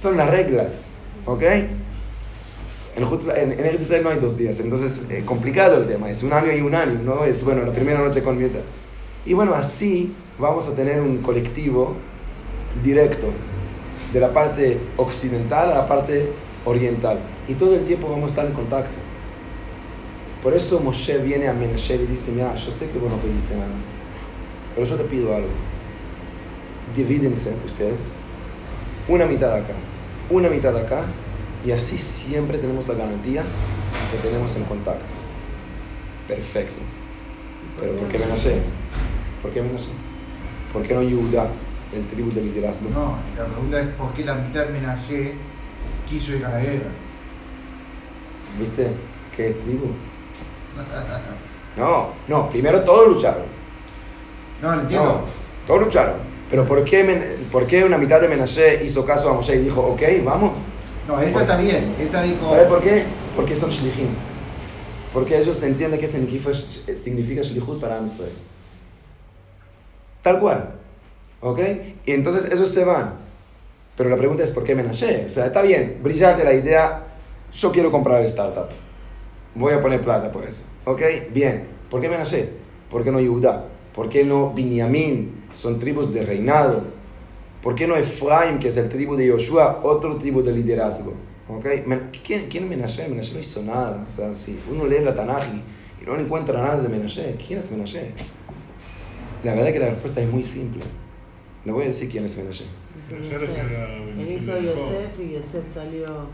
Son 0.00 0.16
las 0.16 0.28
reglas. 0.28 0.92
¿Ok? 1.24 1.42
En, 2.96 3.04
en, 3.52 3.74
Israel 3.80 4.02
no 4.04 4.10
hay 4.10 4.18
dos 4.18 4.38
días, 4.38 4.58
entonces 4.58 5.02
eh, 5.10 5.22
complicado 5.26 5.76
el 5.76 5.86
tema. 5.86 6.10
Es 6.10 6.22
un 6.22 6.32
año 6.32 6.50
y 6.52 6.60
un 6.62 6.74
año, 6.74 6.98
¿no? 7.04 7.24
Es 7.26 7.44
bueno, 7.44 7.62
la 7.64 7.72
primera 7.72 7.98
noche 7.98 8.22
con 8.22 8.38
mitad. 8.38 8.60
Y 9.26 9.34
bueno, 9.34 9.54
así 9.54 10.14
vamos 10.38 10.66
a 10.68 10.74
tener 10.74 11.00
un 11.02 11.18
colectivo 11.18 11.94
directo 12.82 13.26
de 14.12 14.20
la 14.20 14.32
parte 14.32 14.80
occidental 14.96 15.70
a 15.70 15.74
la 15.74 15.86
parte 15.86 16.32
oriental. 16.64 17.18
Y 17.48 17.54
todo 17.54 17.74
el 17.74 17.84
tiempo 17.84 18.08
vamos 18.08 18.24
a 18.24 18.26
estar 18.28 18.46
en 18.46 18.52
contacto. 18.52 18.96
Por 20.42 20.54
eso 20.54 20.80
Moshe 20.80 21.18
viene 21.18 21.48
a 21.48 21.52
Menashe 21.52 21.96
y 21.96 22.06
dice, 22.06 22.32
mira, 22.32 22.54
yo 22.54 22.70
sé 22.70 22.90
que 22.90 22.98
vos 22.98 23.10
no 23.10 23.16
pediste 23.18 23.54
nada, 23.54 23.66
pero 24.74 24.86
yo 24.86 24.96
te 24.96 25.04
pido 25.04 25.34
algo. 25.34 25.48
Divídense 26.94 27.52
ustedes, 27.64 28.14
una 29.08 29.26
mitad 29.26 29.52
acá, 29.52 29.74
una 30.30 30.48
mitad 30.48 30.76
acá, 30.76 31.04
y 31.64 31.72
así 31.72 31.98
siempre 31.98 32.58
tenemos 32.58 32.86
la 32.86 32.94
garantía 32.94 33.42
que 34.12 34.18
tenemos 34.18 34.54
en 34.54 34.64
contacto. 34.64 35.04
Perfecto. 36.28 36.80
Pero 37.80 37.96
¿por 37.96 38.08
qué 38.08 38.18
Menashe? 38.18 38.60
¿Por 39.42 39.50
qué 39.50 39.62
Menashe? 39.62 39.90
¿Por 40.72 40.82
qué 40.82 40.94
no 40.94 41.02
Yehuda, 41.02 41.48
el 41.96 42.06
tribu 42.08 42.32
de 42.32 42.42
liderazgo? 42.42 42.88
No, 42.90 43.16
la 43.36 43.44
pregunta 43.46 43.80
es 43.80 43.88
por 43.88 44.12
qué 44.14 44.24
la 44.24 44.34
mitad 44.34 44.66
de 44.66 44.72
Menashe 44.72 45.34
quiso 46.08 46.32
ir 46.34 46.44
a 46.44 46.50
la 46.50 46.60
guerra. 46.60 46.90
¿Viste? 48.58 48.90
¿Qué 49.36 49.50
es 49.50 49.60
tribu? 49.60 49.86
No, 51.76 52.12
no, 52.26 52.48
primero 52.48 52.80
todos 52.84 53.06
lucharon. 53.08 53.44
No, 54.62 54.74
lo 54.76 54.80
entiendo. 54.80 55.06
No, 55.06 55.20
todos 55.66 55.80
lucharon. 55.84 56.14
Pero 56.48 56.64
¿por 56.64 56.82
qué, 56.84 57.04
Men- 57.04 57.48
por 57.52 57.66
qué 57.66 57.84
una 57.84 57.98
mitad 57.98 58.18
de 58.18 58.28
Menashe 58.28 58.82
hizo 58.82 59.04
caso 59.04 59.28
a 59.28 59.34
Moshe 59.34 59.56
y 59.56 59.64
dijo, 59.64 59.82
ok, 59.82 60.00
vamos? 60.24 60.58
No, 61.06 61.20
esa 61.20 61.42
está 61.42 61.56
bien. 61.58 61.94
Esa 62.00 62.22
dijo. 62.22 62.48
¿Sabe 62.48 62.64
por 62.64 62.82
qué? 62.82 63.04
Porque 63.34 63.54
son 63.54 63.68
shlichim. 63.68 64.08
Porque 65.12 65.36
ellos 65.36 65.62
entienden 65.62 66.00
qué 66.00 66.06
significa, 66.06 66.50
significa 66.94 67.42
shlichut 67.42 67.78
para 67.78 68.00
Israel. 68.06 68.32
Tal 70.22 70.40
cual. 70.40 70.75
¿Ok? 71.46 71.60
Y 72.04 72.10
entonces 72.10 72.52
esos 72.52 72.70
se 72.70 72.84
van. 72.84 73.14
Pero 73.96 74.10
la 74.10 74.16
pregunta 74.16 74.42
es 74.42 74.50
¿por 74.50 74.64
qué 74.64 74.74
Menashe? 74.74 75.26
O 75.26 75.28
sea, 75.28 75.46
está 75.46 75.62
bien, 75.62 76.00
brillante 76.02 76.42
la 76.42 76.52
idea, 76.52 77.04
yo 77.52 77.70
quiero 77.70 77.92
comprar 77.92 78.20
startup. 78.24 78.66
Voy 79.54 79.72
a 79.72 79.80
poner 79.80 80.00
plata 80.00 80.32
por 80.32 80.44
eso. 80.44 80.64
¿Ok? 80.84 81.02
Bien. 81.32 81.68
¿Por 81.88 82.00
qué 82.00 82.08
Menashe? 82.08 82.48
¿Por 82.90 83.04
qué 83.04 83.12
no 83.12 83.20
Yehuda? 83.20 83.64
¿Por 83.94 84.08
qué 84.08 84.24
no 84.24 84.50
Binyamin? 84.50 85.44
Son 85.54 85.78
tribus 85.78 86.12
de 86.12 86.24
reinado. 86.24 86.82
¿Por 87.62 87.76
qué 87.76 87.86
no 87.86 87.94
Efraim, 87.94 88.58
que 88.58 88.66
es 88.66 88.76
el 88.76 88.88
tribu 88.88 89.14
de 89.14 89.28
Yoshua, 89.28 89.82
otro 89.84 90.16
tribu 90.16 90.42
de 90.42 90.50
liderazgo? 90.50 91.14
¿Ok? 91.48 91.64
¿Quién, 92.24 92.48
quién 92.48 92.64
es 92.64 92.70
Menashe? 92.70 93.08
Menashe 93.08 93.34
no 93.34 93.38
hizo 93.38 93.62
nada. 93.62 94.04
O 94.04 94.10
sea, 94.10 94.34
si 94.34 94.58
uno 94.68 94.84
lee 94.84 94.98
la 94.98 95.14
Tanaji 95.14 95.62
y 96.02 96.04
no 96.04 96.18
encuentra 96.18 96.60
nada 96.60 96.82
de 96.82 96.88
Menashe, 96.88 97.36
¿quién 97.46 97.60
es 97.60 97.70
Menashe? 97.70 98.10
La 99.44 99.54
verdad 99.54 99.72
que 99.72 99.78
la 99.78 99.90
respuesta 99.90 100.20
es 100.20 100.28
muy 100.28 100.42
simple. 100.42 100.82
Le 101.66 101.72
voy 101.72 101.82
a 101.82 101.86
decir 101.86 102.08
quién 102.08 102.24
es 102.24 102.36
Menashe. 102.36 102.64
El 103.10 104.30
hijo 104.30 104.52
de. 104.52 104.62
Yosef 104.62 105.20
y 105.20 105.32
Yosef 105.32 105.68
salió. 105.68 106.28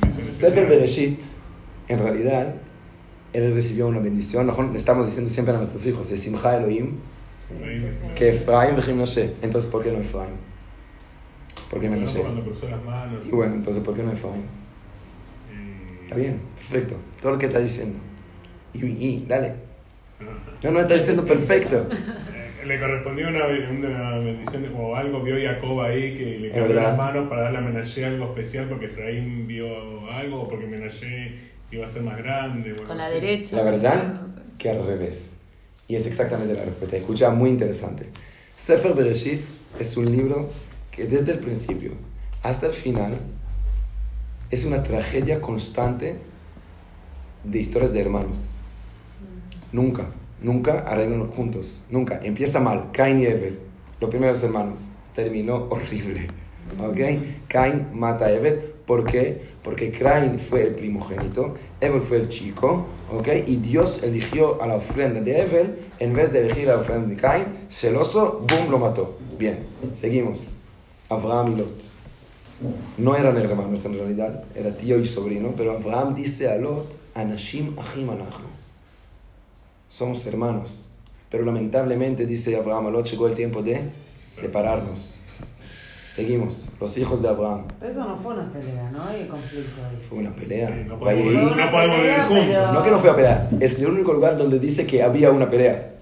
Bendición 0.00 0.26
Sefer. 0.26 0.66
Bereshit, 0.66 1.20
en 1.88 1.98
realidad, 1.98 2.54
él 3.34 3.54
recibió 3.54 3.88
una 3.88 3.98
bendición. 3.98 4.46
Mejor 4.46 4.70
le 4.70 4.78
estamos 4.78 5.04
diciendo 5.04 5.28
siempre 5.28 5.54
a 5.54 5.58
nuestros 5.58 5.84
hijos, 5.86 6.10
es 6.10 6.20
Simcha 6.20 6.56
Elohim, 6.56 6.94
que 8.16 8.30
Efraim 8.30 8.76
Menashe. 8.76 9.34
Entonces, 9.42 9.70
¿por 9.70 9.84
qué 9.84 9.92
no 9.92 9.98
Efraim? 9.98 10.32
¿Por 11.70 11.80
qué 11.80 11.90
Menashe? 11.90 12.24
Y 13.26 13.30
bueno, 13.30 13.56
entonces, 13.56 13.82
¿por 13.82 13.94
qué 13.94 14.02
no 14.02 14.12
Efraim? 14.12 14.42
Está 16.04 16.16
bien, 16.16 16.40
perfecto. 16.56 16.94
Todo 17.20 17.32
lo 17.32 17.38
que 17.38 17.44
está 17.44 17.58
diciendo. 17.58 17.98
Y, 18.72 18.86
y 18.86 19.26
dale. 19.28 19.52
Ah. 20.20 20.58
No, 20.62 20.70
no, 20.70 20.80
está 20.80 20.94
diciendo 20.94 21.26
perfecto. 21.26 21.86
Le 22.66 22.78
correspondió 22.80 23.28
una, 23.28 23.46
una 23.46 24.18
bendición 24.18 24.62
de- 24.62 24.68
o 24.70 24.94
algo, 24.96 25.22
vio 25.22 25.36
Jacob 25.40 25.80
ahí 25.80 26.14
que 26.16 26.24
le 26.38 26.50
cambió 26.50 26.74
las 26.74 26.96
manos 26.96 27.28
para 27.28 27.42
darle 27.42 27.58
a 27.58 27.60
Menashe 27.62 28.04
algo 28.04 28.26
especial 28.26 28.66
porque 28.68 28.86
Efraín 28.86 29.46
vio 29.46 30.10
algo 30.10 30.42
o 30.42 30.48
porque 30.48 30.66
Menashe 30.66 31.38
iba 31.70 31.86
a 31.86 31.88
ser 31.88 32.02
más 32.02 32.18
grande. 32.18 32.70
o 32.72 32.74
algo 32.74 32.86
Con 32.86 32.98
la 32.98 33.08
derecha. 33.10 33.56
La 33.56 33.62
verdad 33.62 34.20
que 34.58 34.70
al 34.70 34.84
revés. 34.86 35.34
Y 35.86 35.94
es 35.96 36.06
exactamente 36.06 36.52
la 36.54 36.64
respuesta. 36.64 36.96
Escucha, 36.96 37.30
muy 37.30 37.50
interesante. 37.50 38.06
Sefer 38.56 38.92
Bereshit 38.94 39.40
es 39.78 39.96
un 39.96 40.06
libro 40.06 40.50
que 40.90 41.04
desde 41.06 41.32
el 41.32 41.38
principio 41.38 41.92
hasta 42.42 42.66
el 42.66 42.72
final 42.72 43.18
es 44.50 44.64
una 44.64 44.82
tragedia 44.82 45.40
constante 45.40 46.16
de 47.44 47.58
historias 47.60 47.92
de 47.92 48.00
hermanos. 48.00 48.56
Nunca, 49.72 50.06
nunca 50.40 50.80
arreglan 50.80 51.30
juntos. 51.30 51.84
Nunca. 51.90 52.20
Empieza 52.22 52.60
mal. 52.60 52.90
Cain 52.92 53.20
y 53.20 53.26
Evel, 53.26 53.58
los 54.00 54.10
primeros 54.10 54.42
hermanos. 54.42 54.88
Terminó 55.14 55.66
horrible. 55.70 56.28
¿Ok? 56.80 56.98
Cain 57.48 57.88
mata 57.92 58.26
a 58.26 58.32
Evel. 58.32 58.74
¿Por 58.86 59.04
qué? 59.04 59.42
Porque 59.62 59.90
Cain 59.90 60.38
fue 60.38 60.62
el 60.62 60.74
primogénito, 60.74 61.56
Evel 61.80 62.00
fue 62.00 62.18
el 62.18 62.28
chico. 62.28 62.86
¿Ok? 63.12 63.28
Y 63.46 63.56
Dios 63.56 64.02
eligió 64.02 64.62
a 64.62 64.66
la 64.66 64.76
ofrenda 64.76 65.20
de 65.20 65.40
Evel 65.40 65.78
en 65.98 66.14
vez 66.14 66.32
de 66.32 66.40
elegir 66.40 66.70
a 66.70 66.74
la 66.74 66.80
ofrenda 66.80 67.08
de 67.08 67.16
Cain. 67.16 67.44
Celoso, 67.70 68.44
boom, 68.48 68.70
lo 68.70 68.78
mató. 68.78 69.18
Bien, 69.38 69.66
seguimos. 69.94 70.56
Abraham 71.08 71.52
y 71.52 71.56
Lot. 71.56 71.98
No 72.96 73.14
eran 73.14 73.36
hermanos 73.36 73.84
en 73.84 73.94
realidad, 73.94 74.44
era 74.54 74.76
tío 74.76 74.98
y 74.98 75.06
sobrino, 75.06 75.54
pero 75.56 75.72
Abraham 75.72 76.14
dice 76.14 76.48
a 76.48 76.56
Lot, 76.56 76.96
Anashim 77.14 77.78
Achim 77.78 78.10
Anachnu. 78.10 78.47
Somos 79.98 80.24
hermanos. 80.26 80.84
Pero 81.28 81.44
lamentablemente, 81.44 82.24
dice 82.24 82.54
Abraham, 82.56 82.86
a 82.86 82.90
Lot 82.90 83.06
llegó 83.10 83.26
el 83.26 83.34
tiempo 83.34 83.62
de 83.62 83.82
separarnos. 84.14 85.16
Seguimos, 86.08 86.70
los 86.80 86.96
hijos 86.98 87.20
de 87.20 87.28
Abraham. 87.28 87.64
Pero 87.80 87.90
eso 87.90 88.04
no 88.06 88.16
fue 88.18 88.34
una 88.34 88.52
pelea, 88.52 88.90
¿no? 88.92 89.02
Hay 89.02 89.26
conflicto 89.26 89.72
ahí. 89.84 89.98
Fue 90.08 90.18
una 90.18 90.32
pelea. 90.36 90.68
Sí, 90.68 90.84
no 90.88 91.00
podemos, 91.00 91.24
no 91.24 91.30
vivir 91.30 91.48
pelea, 91.72 92.24
juntos. 92.26 92.46
pero- 92.48 92.72
No 92.72 92.82
que 92.84 92.90
no 92.92 92.98
fue 93.00 93.10
a 93.10 93.16
pelear, 93.16 93.48
es 93.58 93.78
el 93.80 93.86
único 93.86 94.12
lugar 94.12 94.38
donde 94.38 94.60
dice 94.60 94.86
que 94.86 95.02
había 95.02 95.32
una 95.32 95.50
pelea. 95.50 95.94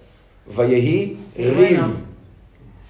Vayehi 0.55 1.15
Sí, 1.17 1.45
Riv. 1.45 1.57
bueno. 1.57 1.93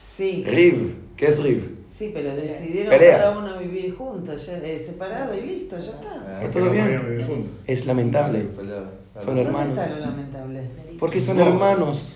Sí. 0.05 0.45
Riv. 0.45 0.95
¿Qué 1.17 1.27
es 1.27 1.41
Riv? 1.41 1.77
Sí, 1.89 2.11
pero 2.13 2.35
decidieron 2.35 2.91
Pelea. 2.91 3.19
cada 3.19 3.39
uno 3.39 3.59
vivir 3.61 3.95
juntos, 3.95 4.45
ya, 4.45 4.59
eh, 4.59 4.79
separado 4.81 5.35
y 5.37 5.41
listo, 5.43 5.79
ya 5.79 5.93
está. 5.93 6.41
Está 6.41 6.51
todo 6.51 6.65
No 6.67 6.73
bien. 6.73 7.47
Es 7.65 7.87
lamentable. 7.87 8.49
Son 9.17 9.27
¿Dónde 9.35 9.43
hermanos. 9.43 9.79
Porque 10.99 11.21
son 11.21 11.37
No. 11.39 11.47
hermanos. 11.47 12.13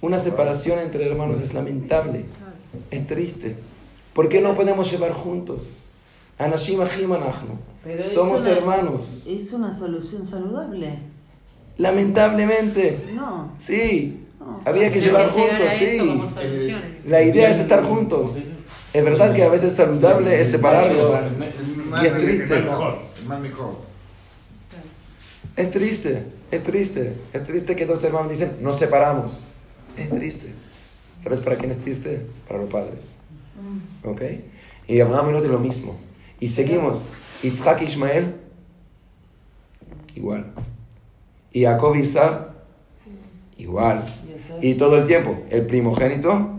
Una 0.00 0.18
separación 0.18 0.78
entre 0.78 1.06
hermanos 1.08 1.40
es 1.40 1.54
lamentable. 1.54 2.26
Es 2.90 3.06
triste. 3.06 3.56
¿Por 4.12 4.28
qué 4.28 4.40
no 4.40 4.54
podemos 4.54 4.90
llevar 4.90 5.12
juntos? 5.12 5.88
Anashim 6.38 6.80
Somos 8.02 8.40
una- 8.42 8.50
hermanos. 8.50 9.24
¿Es 9.26 9.52
una 9.52 9.72
solución 9.76 10.26
saludable? 10.26 10.98
Lamentablemente. 11.78 13.10
No. 13.14 13.52
Sí. 13.58 14.24
no. 14.38 14.60
Había 14.64 14.92
que 14.92 15.00
llevar 15.00 15.28
juntos, 15.28 15.72
sí. 15.78 15.98
La 17.06 17.22
idea 17.22 17.50
es 17.50 17.58
estar 17.58 17.82
juntos. 17.82 18.34
Es 18.92 19.04
verdad 19.04 19.34
que 19.34 19.42
a 19.42 19.48
veces 19.48 19.74
saludable 19.74 20.40
es 20.40 20.50
separarnos. 20.50 21.12
Y 22.02 22.06
es 22.06 22.14
triste. 22.14 22.56
El 22.58 22.64
mejor. 22.64 22.98
El 23.20 23.26
mal 23.26 23.40
mejor. 23.40 23.88
Es 25.58 25.72
triste, 25.72 26.22
es 26.52 26.62
triste. 26.62 27.14
Es 27.32 27.44
triste 27.44 27.74
que 27.74 27.84
dos 27.84 28.04
hermanos 28.04 28.30
dicen, 28.30 28.58
nos 28.60 28.78
separamos. 28.78 29.32
Es 29.96 30.08
triste. 30.08 30.52
¿Sabes 31.20 31.40
para 31.40 31.56
quién 31.56 31.72
es 31.72 31.78
triste? 31.78 32.24
Para 32.46 32.60
los 32.60 32.70
padres. 32.70 33.06
¿Ok? 34.04 34.22
Y 34.86 35.00
Abraham 35.00 35.30
y 35.30 35.32
Lot 35.32 35.46
lo 35.46 35.58
mismo. 35.58 35.98
Y 36.38 36.46
seguimos. 36.46 37.08
Yitzhak 37.42 37.82
y 37.82 37.86
Ismael, 37.86 38.36
igual. 40.14 40.52
Y 41.52 41.64
Jacob 41.64 41.96
y 41.96 42.02
Isaac, 42.02 42.50
igual. 43.56 44.04
Y 44.62 44.74
todo 44.74 44.96
el 44.96 45.08
tiempo, 45.08 45.42
el 45.50 45.66
primogénito 45.66 46.50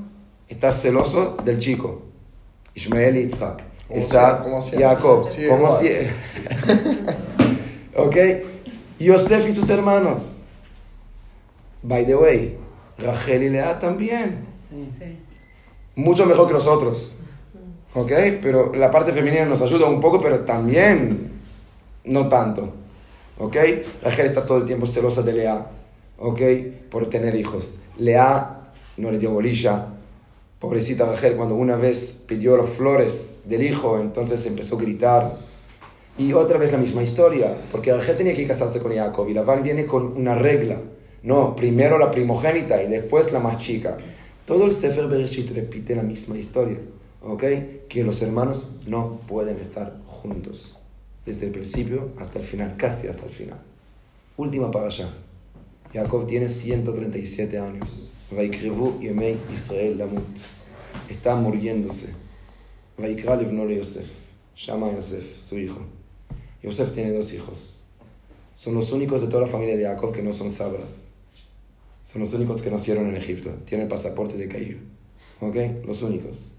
está 0.50 0.74
celoso 0.74 1.38
del 1.46 1.60
chico. 1.60 2.02
Ismael 2.76 3.16
y 3.16 3.22
Isaac. 3.22 3.64
Como 3.88 4.00
Isaac. 4.02 4.44
Jacob. 4.78 5.26
Como 5.50 5.72
si... 5.72 5.88
ok. 7.96 8.49
Yosef 9.00 9.48
y 9.48 9.56
sus 9.56 9.70
hermanos. 9.70 10.44
By 11.82 12.06
the 12.06 12.16
way, 12.16 12.58
Rachel 12.98 13.44
y 13.44 13.50
Lea 13.50 13.80
también. 13.80 14.46
Sí. 14.70 14.90
Sí. 14.98 15.18
Mucho 15.96 16.26
mejor 16.26 16.48
que 16.48 16.54
nosotros. 16.54 17.16
¿Ok? 17.94 18.12
Pero 18.42 18.74
la 18.76 18.92
parte 18.92 19.12
femenina 19.12 19.46
nos 19.46 19.62
ayuda 19.62 19.88
un 19.88 20.00
poco, 20.00 20.22
pero 20.22 20.40
también 20.40 21.32
no 22.04 22.28
tanto. 22.28 22.74
¿Ok? 23.38 23.56
Rachel 24.04 24.28
está 24.28 24.46
todo 24.46 24.60
el 24.60 24.66
tiempo 24.66 24.86
celosa 24.86 25.22
de 25.24 25.34
Lea. 25.34 25.68
¿Ok? 26.18 26.42
Por 26.90 27.10
tener 27.10 27.36
hijos. 27.36 27.80
Lea 27.98 28.72
no 28.98 29.12
le 29.12 29.18
dio 29.18 29.32
bolilla. 29.32 29.88
Pobrecita 30.60 31.06
Rachel, 31.06 31.38
cuando 31.38 31.56
una 31.56 31.78
vez 31.78 32.24
pidió 32.28 32.58
las 32.58 32.70
flores 32.70 33.40
del 33.46 33.64
hijo, 33.64 33.98
entonces 33.98 34.46
empezó 34.46 34.76
a 34.76 34.82
gritar. 34.82 35.38
Y 36.20 36.34
otra 36.34 36.58
vez 36.58 36.74
la 36.74 36.78
misma 36.78 37.02
historia, 37.02 37.56
porque 37.72 37.94
Rachel 37.94 38.18
tenía 38.18 38.36
que 38.36 38.46
casarse 38.46 38.82
con 38.82 38.94
Jacob 38.94 39.30
y 39.30 39.34
Labán 39.34 39.64
viene 39.64 39.86
con 39.86 40.18
una 40.18 40.36
regla. 40.36 40.78
No, 41.24 41.56
primero 41.56 41.98
la 41.98 42.12
primogénita 42.12 42.84
y 42.84 42.90
después 42.90 43.32
la 43.32 43.40
más 43.40 43.58
chica. 43.60 43.98
Todo 44.46 44.66
el 44.66 44.72
Sefer 44.72 45.08
Bereshit 45.08 45.50
repite 45.52 45.96
la 45.96 46.04
misma 46.04 46.38
historia, 46.38 46.78
¿ok? 47.24 47.44
Que 47.88 48.04
los 48.04 48.22
hermanos 48.22 48.70
no 48.86 49.22
pueden 49.28 49.60
estar 49.60 49.96
juntos, 50.08 50.78
desde 51.26 51.46
el 51.46 51.54
principio 51.54 52.10
hasta 52.20 52.40
el 52.40 52.44
final, 52.44 52.76
casi 52.76 53.08
hasta 53.08 53.26
el 53.26 53.32
final. 53.32 53.60
Última 54.36 54.70
para 54.70 54.88
allá. 54.88 55.08
Jacob 55.94 56.28
tiene 56.28 56.50
137 56.50 57.58
años. 57.60 58.12
Vaikrevu 58.30 59.00
Yemei 59.00 59.38
Israel 59.54 59.98
Lamut. 59.98 60.38
Está 61.10 61.36
muriéndose. 61.36 62.10
Vaikra 62.98 63.40
Yosef. 63.42 64.08
Llama 64.58 64.88
a 64.88 64.96
Yosef, 64.96 65.40
su 65.40 65.58
hijo. 65.58 65.99
Yosef 66.62 66.92
tiene 66.94 67.12
dos 67.12 67.34
hijos. 67.34 67.84
Son 68.54 68.76
los 68.76 68.92
únicos 68.92 69.22
de 69.22 69.28
toda 69.28 69.44
la 69.44 69.48
familia 69.48 69.78
de 69.78 69.86
Jacob 69.86 70.14
que 70.14 70.22
no 70.22 70.34
son 70.34 70.50
sabras. 70.52 71.10
Son 72.04 72.22
los 72.22 72.34
únicos 72.34 72.62
que 72.62 72.70
nacieron 72.72 73.08
en 73.08 73.16
Egipto. 73.16 73.52
Tienen 73.66 73.88
pasaporte 73.88 74.36
de 74.36 74.48
Cairo. 74.48 74.80
¿Ok? 75.40 75.56
Los 75.86 76.02
únicos. 76.02 76.56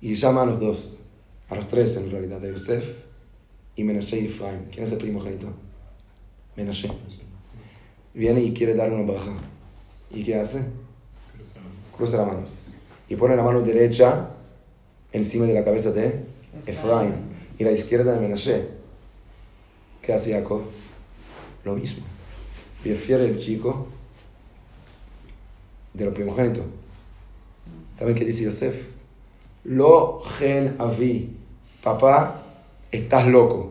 Y 0.00 0.14
llama 0.14 0.42
a 0.42 0.46
los 0.46 0.60
dos. 0.60 1.04
A 1.48 1.56
los 1.56 1.66
tres 1.66 1.96
en 1.96 2.10
realidad. 2.10 2.44
A 2.44 2.48
Yosef 2.48 2.84
y 3.74 3.84
Menashe 3.84 4.20
y 4.20 4.26
Efraim. 4.26 4.66
¿Quién 4.70 4.84
es 4.84 4.92
el 4.92 4.98
primogénito? 4.98 5.48
Menashe. 6.56 6.90
Viene 8.14 8.42
y 8.42 8.52
quiere 8.52 8.74
dar 8.74 8.92
una 8.92 9.10
baja. 9.10 9.32
¿Y 10.10 10.22
qué 10.24 10.36
hace? 10.36 10.62
Cruza 11.96 12.18
las 12.18 12.26
manos. 12.26 12.68
Y 13.08 13.16
pone 13.16 13.34
la 13.34 13.42
mano 13.42 13.62
derecha 13.62 14.28
encima 15.10 15.46
de 15.46 15.54
la 15.54 15.64
cabeza 15.64 15.90
de 15.90 16.20
Efraim 16.66 17.12
y 17.58 17.64
la 17.64 17.72
izquierda 17.72 18.12
de 18.12 18.20
Menashe. 18.20 18.81
¿Qué 20.02 20.12
hace 20.12 20.32
Jacob? 20.32 20.62
Lo 21.64 21.74
mismo. 21.74 22.04
Prefiere 22.82 23.24
el 23.24 23.38
chico 23.38 23.86
de 25.94 26.04
lo 26.04 26.12
primogénito. 26.12 26.62
¿Saben 27.96 28.14
qué 28.16 28.24
dice 28.24 28.44
Yosef? 28.44 28.74
Lo 29.64 30.20
gen 30.38 30.74
avi. 30.78 31.36
Papá, 31.82 32.42
estás 32.90 33.28
loco. 33.28 33.70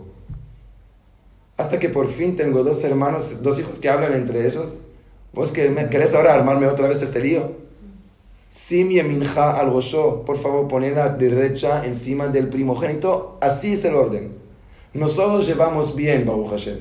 Hasta 1.58 1.80
que 1.80 1.90
por 1.90 2.08
fin 2.08 2.38
tengo 2.38 2.64
dos 2.64 2.84
hermanos, 2.86 3.44
dos 3.44 3.60
hijos 3.60 3.80
que 3.80 3.90
hablan 3.90 4.14
entre 4.14 4.48
ellos. 4.48 4.86
¿Vos 5.34 5.52
que 5.52 5.70
me 5.70 5.90
querés 5.90 6.14
ahora 6.14 6.34
armarme 6.34 6.68
otra 6.68 6.88
vez 6.88 7.02
este 7.02 7.20
lío? 7.20 7.52
Sim 8.50 8.90
yeminja 8.90 9.60
al. 9.60 9.72
Por 9.72 10.38
favor, 10.38 10.68
poner 10.68 10.96
la 10.96 11.10
derecha 11.10 11.86
encima 11.86 12.28
del 12.28 12.48
primogénito. 12.50 13.38
Así 13.42 13.74
es 13.74 13.86
el 13.86 13.96
orden. 13.96 14.41
Nosotros 14.94 15.48
llevamos 15.48 15.96
bien, 15.96 16.26
Baruch 16.26 16.50
Hashem. 16.50 16.80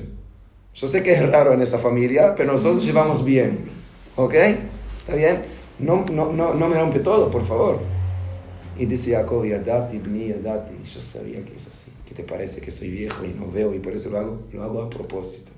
Yo 0.73 0.87
sé 0.87 1.03
que 1.03 1.13
es 1.13 1.29
raro 1.29 1.53
en 1.53 1.61
esa 1.61 1.77
familia, 1.77 2.35
pero 2.35 2.53
nosotros 2.53 2.85
llevamos 2.85 3.23
bien. 3.23 3.69
¿Ok? 4.15 4.33
¿Está 4.33 5.15
bien? 5.15 5.41
No, 5.79 6.05
no, 6.11 6.31
no, 6.31 6.53
no 6.53 6.67
me 6.67 6.75
rompe 6.75 6.99
todo, 6.99 7.31
por 7.31 7.45
favor. 7.45 7.79
Y 8.77 8.85
dice 8.85 9.11
Jacob, 9.11 9.45
Yadati, 9.45 9.97
Bni, 9.97 10.29
Yadati. 10.29 10.73
Yo 10.83 11.01
sabía 11.01 11.43
que 11.43 11.55
es 11.55 11.67
así. 11.67 11.91
¿Qué 12.05 12.13
te 12.13 12.23
parece 12.23 12.61
que 12.61 12.71
soy 12.71 12.89
viejo 12.89 13.23
y 13.25 13.29
no 13.29 13.49
veo 13.49 13.73
y 13.73 13.79
por 13.79 13.93
eso 13.93 14.09
lo 14.09 14.19
hago? 14.19 14.41
Lo 14.51 14.63
hago 14.63 14.81
a 14.81 14.89
propósito. 14.89 15.51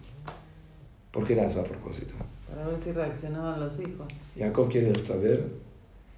¿Por 1.12 1.26
qué 1.26 1.36
lo 1.36 1.42
hago 1.42 1.60
a 1.60 1.64
propósito? 1.64 2.14
Para 2.48 2.68
ver 2.68 2.80
si 2.84 2.92
reaccionaban 2.92 3.60
los 3.60 3.80
hijos. 3.80 4.08
Jacob 4.38 4.70
quiere 4.70 4.94
saber 5.04 5.48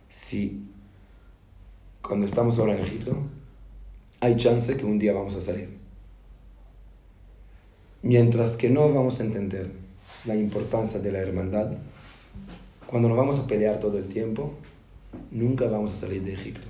si 0.09 0.65
cuando 2.01 2.25
estamos 2.25 2.59
ahora 2.59 2.73
en 2.73 2.79
Egipto 2.81 3.15
hay 4.19 4.35
chance 4.35 4.75
que 4.75 4.85
un 4.85 4.99
día 4.99 5.13
vamos 5.13 5.35
a 5.35 5.41
salir. 5.41 5.84
Mientras 8.05 8.55
que 8.55 8.69
no 8.69 8.93
vamos 8.93 9.19
a 9.19 9.23
entender 9.23 9.71
la 10.25 10.35
importancia 10.35 10.99
de 10.99 11.11
la 11.11 11.17
hermandad, 11.17 11.71
cuando 12.85 13.09
nos 13.09 13.17
vamos 13.17 13.39
a 13.39 13.47
pelear 13.47 13.79
todo 13.79 13.97
el 13.97 14.05
tiempo, 14.05 14.53
nunca 15.31 15.67
vamos 15.67 15.91
a 15.91 15.95
salir 15.95 16.23
de 16.23 16.35
Egipto. 16.35 16.67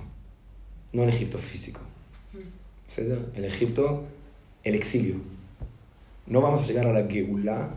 No 0.94 1.02
en 1.02 1.10
Egipto 1.10 1.36
físico. 1.36 1.80
¿cierto? 2.88 3.30
En 3.34 3.44
Egipto, 3.44 4.04
el 4.64 4.76
exilio. 4.76 5.16
No 6.26 6.40
vamos 6.40 6.64
a 6.64 6.66
llegar 6.68 6.86
a 6.86 6.92
la 6.94 7.06
Geulah 7.06 7.68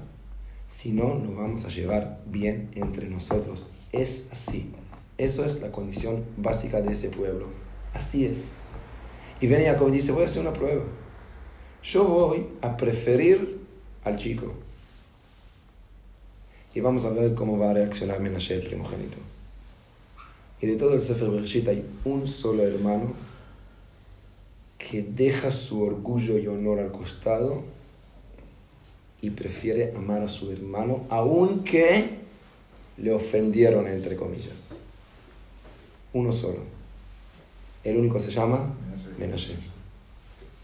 si 0.69 0.93
no 0.93 1.15
nos 1.15 1.35
vamos 1.35 1.65
a 1.65 1.67
llevar 1.67 2.21
bien 2.27 2.69
entre 2.75 3.09
nosotros. 3.09 3.67
Es 3.91 4.29
así. 4.31 4.71
Eso 5.17 5.43
es 5.43 5.59
la 5.59 5.69
condición 5.69 6.23
básica 6.37 6.81
de 6.81 6.93
ese 6.93 7.09
pueblo. 7.09 7.47
Así 7.93 8.25
es. 8.25 8.37
Y 9.41 9.47
viene 9.47 9.65
Jacob 9.65 9.89
y 9.89 9.91
dice, 9.91 10.13
voy 10.13 10.21
a 10.21 10.25
hacer 10.25 10.43
una 10.43 10.53
prueba. 10.53 10.85
Yo 11.83 12.03
voy 12.05 12.45
a 12.61 12.75
preferir 12.75 13.59
al 14.03 14.17
chico. 14.17 14.53
Y 16.73 16.81
vamos 16.81 17.05
a 17.05 17.09
ver 17.09 17.33
cómo 17.33 17.57
va 17.57 17.71
a 17.71 17.73
reaccionar 17.73 18.19
Menashe, 18.19 18.55
el 18.55 18.67
primogénito. 18.67 19.17
Y 20.61 20.67
de 20.67 20.75
todo 20.75 20.93
el 20.93 21.01
Sefer 21.01 21.29
Bereshit 21.29 21.67
hay 21.67 21.85
un 22.05 22.27
solo 22.27 22.63
hermano 22.63 23.13
que 24.77 25.03
deja 25.03 25.51
su 25.51 25.81
orgullo 25.81 26.37
y 26.37 26.47
honor 26.47 26.79
al 26.79 26.91
costado 26.91 27.63
y 29.21 29.29
prefiere 29.29 29.93
amar 29.95 30.21
a 30.21 30.27
su 30.27 30.51
hermano, 30.51 31.05
aunque 31.09 32.19
le 32.97 33.13
ofendieron, 33.13 33.87
entre 33.87 34.15
comillas. 34.15 34.87
Uno 36.13 36.31
solo. 36.31 36.59
El 37.83 37.97
único 37.97 38.19
se 38.19 38.31
llama 38.31 38.73
Menashe. 39.17 39.55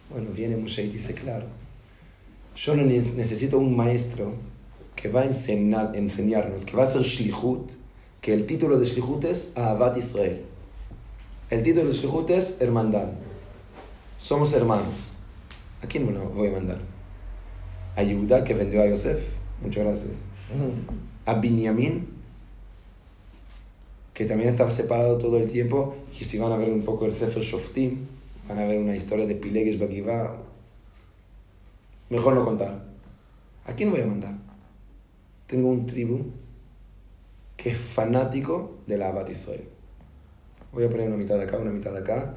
Bueno, 0.09 0.29
viene 0.31 0.55
Moshe 0.57 0.83
y 0.83 0.89
dice, 0.89 1.13
claro, 1.13 1.45
yo 2.55 2.75
no 2.75 2.83
ne- 2.83 2.99
necesito 3.15 3.57
un 3.57 3.75
maestro 3.75 4.33
que 4.95 5.09
va 5.09 5.21
a 5.21 5.25
enseñar, 5.25 5.95
enseñarnos, 5.95 6.63
que 6.65 6.75
va 6.77 6.83
a 6.83 6.85
hacer 6.85 7.01
Shlihut, 7.01 7.71
que 8.21 8.33
el 8.33 8.45
título 8.45 8.79
de 8.79 8.85
Shlihut 8.85 9.23
es 9.25 9.53
Ahavat 9.57 9.97
Israel. 9.97 10.41
El 11.49 11.63
título 11.63 11.87
de 11.87 11.93
Shlihut 11.93 12.29
es 12.29 12.59
Hermandad. 12.61 13.09
Somos 14.17 14.53
hermanos. 14.53 15.13
¿A 15.83 15.87
quién 15.87 16.05
me 16.05 16.11
lo 16.13 16.29
voy 16.29 16.47
a 16.47 16.51
mandar? 16.51 16.79
A 17.95 18.03
Yehuda 18.03 18.43
que 18.43 18.53
vendió 18.53 18.81
a 18.81 18.87
Yosef. 18.87 19.19
Muchas 19.61 19.83
gracias. 19.83 20.11
A 21.25 21.33
Binyamin, 21.35 22.07
que 24.13 24.25
también 24.25 24.49
estaba 24.49 24.69
separado 24.71 25.17
todo 25.17 25.37
el 25.37 25.47
tiempo. 25.47 25.95
Y 26.19 26.23
si 26.23 26.37
van 26.39 26.51
a 26.51 26.57
ver 26.57 26.71
un 26.71 26.83
poco 26.83 27.05
el 27.05 27.13
Sefer 27.13 27.43
Shoftim, 27.43 27.99
van 28.47 28.59
a 28.59 28.65
ver 28.65 28.79
una 28.79 28.95
historia 28.95 29.25
de 29.25 29.35
Pileges 29.35 29.79
Bagivá. 29.79 30.37
Mejor 32.09 32.33
no 32.35 32.45
contar. 32.45 32.85
¿A 33.65 33.73
quién 33.73 33.91
voy 33.91 34.01
a 34.01 34.05
mandar? 34.05 34.35
Tengo 35.47 35.69
un 35.69 35.85
tribu 35.85 36.25
que 37.57 37.71
es 37.71 37.77
fanático 37.77 38.77
de 38.85 38.97
la 38.97 39.09
Abad 39.09 39.27
Israel. 39.29 39.65
Voy 40.71 40.83
a 40.83 40.89
poner 40.89 41.07
una 41.07 41.17
mitad 41.17 41.39
acá, 41.39 41.57
una 41.57 41.71
mitad 41.71 41.95
acá 41.95 42.35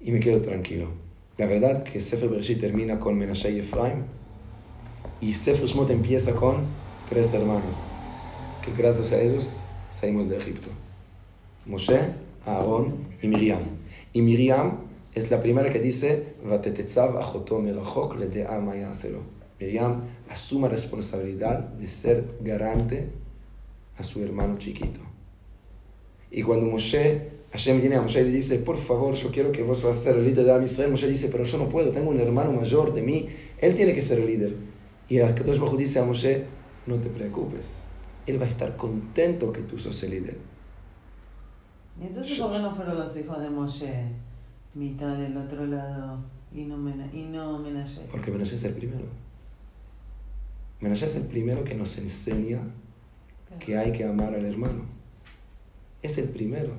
y 0.00 0.12
me 0.12 0.20
quedo 0.20 0.40
tranquilo. 0.40 0.88
La 1.36 1.46
verdad 1.46 1.82
que 1.82 2.00
Sefer 2.00 2.28
Bereshit 2.28 2.60
termina 2.60 3.00
con 3.00 3.18
Menashe 3.18 3.50
y 3.50 3.58
Efraim 3.58 4.04
y 5.20 5.34
Sefer 5.34 5.66
Shmot 5.66 5.90
empieza 5.90 6.32
con 6.34 6.66
tres 7.08 7.34
hermanos 7.34 7.76
que 8.62 8.72
gracias 8.72 9.12
a 9.12 9.20
ellos 9.20 9.64
salimos 9.90 10.28
de 10.28 10.36
Egipto. 10.36 10.68
Moshe, 11.66 11.98
Aarón 12.46 13.08
y 13.20 13.28
Miriam. 13.28 13.62
Y 14.12 14.22
Miriam 14.22 14.83
es 15.14 15.30
la 15.30 15.40
primera 15.40 15.70
que 15.70 15.78
dice 15.78 16.34
Vatetetzav 16.44 17.16
achoto 17.18 17.60
merachok 17.60 18.16
ledea 18.16 18.58
ma 18.60 18.74
ya'aselo". 18.74 19.20
Miriam 19.60 20.02
asume 20.28 20.68
responsabilidad 20.68 21.58
de 21.58 21.86
ser 21.86 22.24
garante 22.40 23.08
a 23.96 24.02
su 24.02 24.22
hermano 24.22 24.58
chiquito. 24.58 25.00
Y 26.30 26.42
cuando 26.42 26.66
Moshe, 26.66 27.30
Hashem 27.52 27.80
viene 27.80 27.96
a 27.96 28.02
Moshe 28.02 28.20
y 28.20 28.24
le 28.24 28.30
dice, 28.30 28.58
por 28.58 28.76
favor, 28.76 29.14
yo 29.14 29.30
quiero 29.30 29.52
que 29.52 29.62
vos 29.62 29.82
vas 29.82 29.96
a 29.98 30.00
ser 30.00 30.16
el 30.16 30.24
líder 30.24 30.44
de 30.46 30.64
Israel, 30.64 30.90
Moshe 30.90 31.06
dice, 31.06 31.28
pero 31.30 31.44
yo 31.44 31.58
no 31.58 31.68
puedo, 31.68 31.92
tengo 31.92 32.10
un 32.10 32.18
hermano 32.18 32.52
mayor 32.52 32.92
de 32.92 33.02
mí, 33.02 33.28
él 33.58 33.74
tiene 33.76 33.94
que 33.94 34.02
ser 34.02 34.18
el 34.18 34.26
líder. 34.26 34.56
Y 35.08 35.20
Akadosh 35.20 35.60
Hu 35.60 35.76
dice 35.76 36.00
a 36.00 36.04
Moshe, 36.04 36.44
no 36.86 36.96
te 36.96 37.08
preocupes, 37.08 37.66
él 38.26 38.40
va 38.42 38.46
a 38.46 38.48
estar 38.48 38.76
contento 38.76 39.52
que 39.52 39.62
tú 39.62 39.78
sos 39.78 40.02
el 40.02 40.10
líder. 40.10 40.38
¿Y 42.00 42.06
entonces 42.06 42.40
por 42.40 42.50
qué 42.52 42.58
no 42.58 42.74
fueron 42.74 42.98
los 42.98 43.16
hijos 43.16 43.40
de 43.40 43.50
Moshe? 43.50 44.08
Mitad 44.74 45.16
del 45.16 45.36
otro 45.36 45.66
lado 45.66 46.18
y 46.52 46.64
no, 46.64 46.76
Mena, 46.76 47.08
y 47.12 47.22
no 47.22 47.58
Menashe. 47.58 48.00
Porque 48.10 48.32
Menashe 48.32 48.56
es 48.56 48.64
el 48.64 48.74
primero. 48.74 49.06
Menashe 50.80 51.06
es 51.06 51.16
el 51.16 51.26
primero 51.26 51.62
que 51.62 51.74
nos 51.74 51.96
enseña 51.98 52.60
que 53.60 53.76
hay 53.76 53.92
que 53.92 54.04
amar 54.04 54.34
al 54.34 54.44
hermano. 54.44 54.82
Es 56.02 56.18
el 56.18 56.28
primero. 56.28 56.72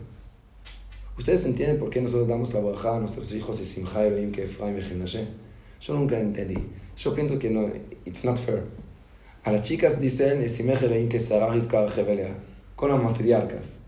¿Ustedes 1.18 1.46
entienden 1.46 1.80
por 1.80 1.89
qué 1.89 2.02
nosotros 2.02 2.28
damos 2.28 2.54
la 2.54 2.60
bajada 2.60 2.98
a 2.98 3.00
nuestros 3.00 3.34
hijos 3.34 3.62
y 3.62 3.66
Simcha 3.66 4.06
Elohim 4.06 4.34
que 4.34 4.43
Efraim 4.43 4.78
y 4.78 4.82
Menashe? 4.82 5.28
Yo 5.80 5.93
nunca 5.93 6.20
entendí. 6.20 6.58
Yo 6.98 7.16
pienso 7.16 7.39
que 7.39 7.50
no, 7.50 7.70
it's 8.06 8.26
not 8.26 8.38
fair. 8.38 8.64
A 9.43 9.52
las 9.52 9.62
chicas 9.64 10.02
dicen 10.02 10.46
con 12.76 12.89
las 12.89 13.02
matriarcas. 13.02 13.80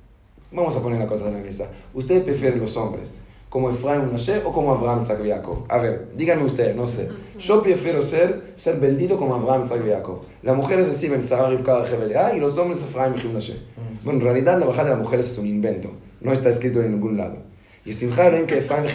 Vamos 0.51 0.77
a 0.77 0.81
poner 0.81 0.99
la 0.99 1.07
cosa 1.07 1.27
en 1.27 1.33
la 1.33 1.39
mesa. 1.39 1.69
¿Ustedes 1.93 2.23
prefieren 2.23 2.59
los 2.59 2.77
hombres 2.77 3.26
como 3.49 3.69
Efraim 3.69 4.03
y 4.03 4.05
Menashe 4.07 4.41
o 4.43 4.51
como 4.51 4.73
Abraham, 4.73 5.03
Isaac 5.03 5.19
y 5.25 5.29
Jacob? 5.29 5.65
A 5.69 5.77
ver, 5.77 6.09
díganme 6.15 6.43
ustedes, 6.43 6.75
no 6.75 6.85
sé. 6.85 7.09
Yo 7.39 7.61
prefiero 7.61 8.01
ser, 8.01 8.53
ser 8.55 8.79
bendito 8.79 9.17
como 9.17 9.35
Abraham, 9.35 9.65
Isaac 9.65 9.81
y 9.85 9.89
Jacob. 9.89 10.21
Las 10.43 10.55
mujeres 10.55 10.87
reciben 10.87 11.21
Sarah 11.21 11.49
Rivka 11.49 11.85
Jebelea 11.85 12.35
y 12.35 12.39
los 12.39 12.57
hombres 12.57 12.83
Efraim 12.83 13.15
y 13.17 13.27
Menashe. 13.27 13.57
Bueno, 14.03 14.19
en 14.19 14.25
realidad 14.25 14.59
la 14.59 14.65
bajada 14.65 14.89
de 14.89 14.95
las 14.95 14.99
mujeres 14.99 15.31
es 15.31 15.37
un 15.37 15.47
invento. 15.47 15.91
No 16.21 16.33
está 16.33 16.49
escrito 16.49 16.81
en 16.81 16.91
ningún 16.91 17.17
lado. 17.17 17.37
Y 17.85 17.93
Simcha 17.93 18.27
Elohim 18.27 18.47
que 18.47 18.57
Efraim 18.57 18.85
y 18.85 18.89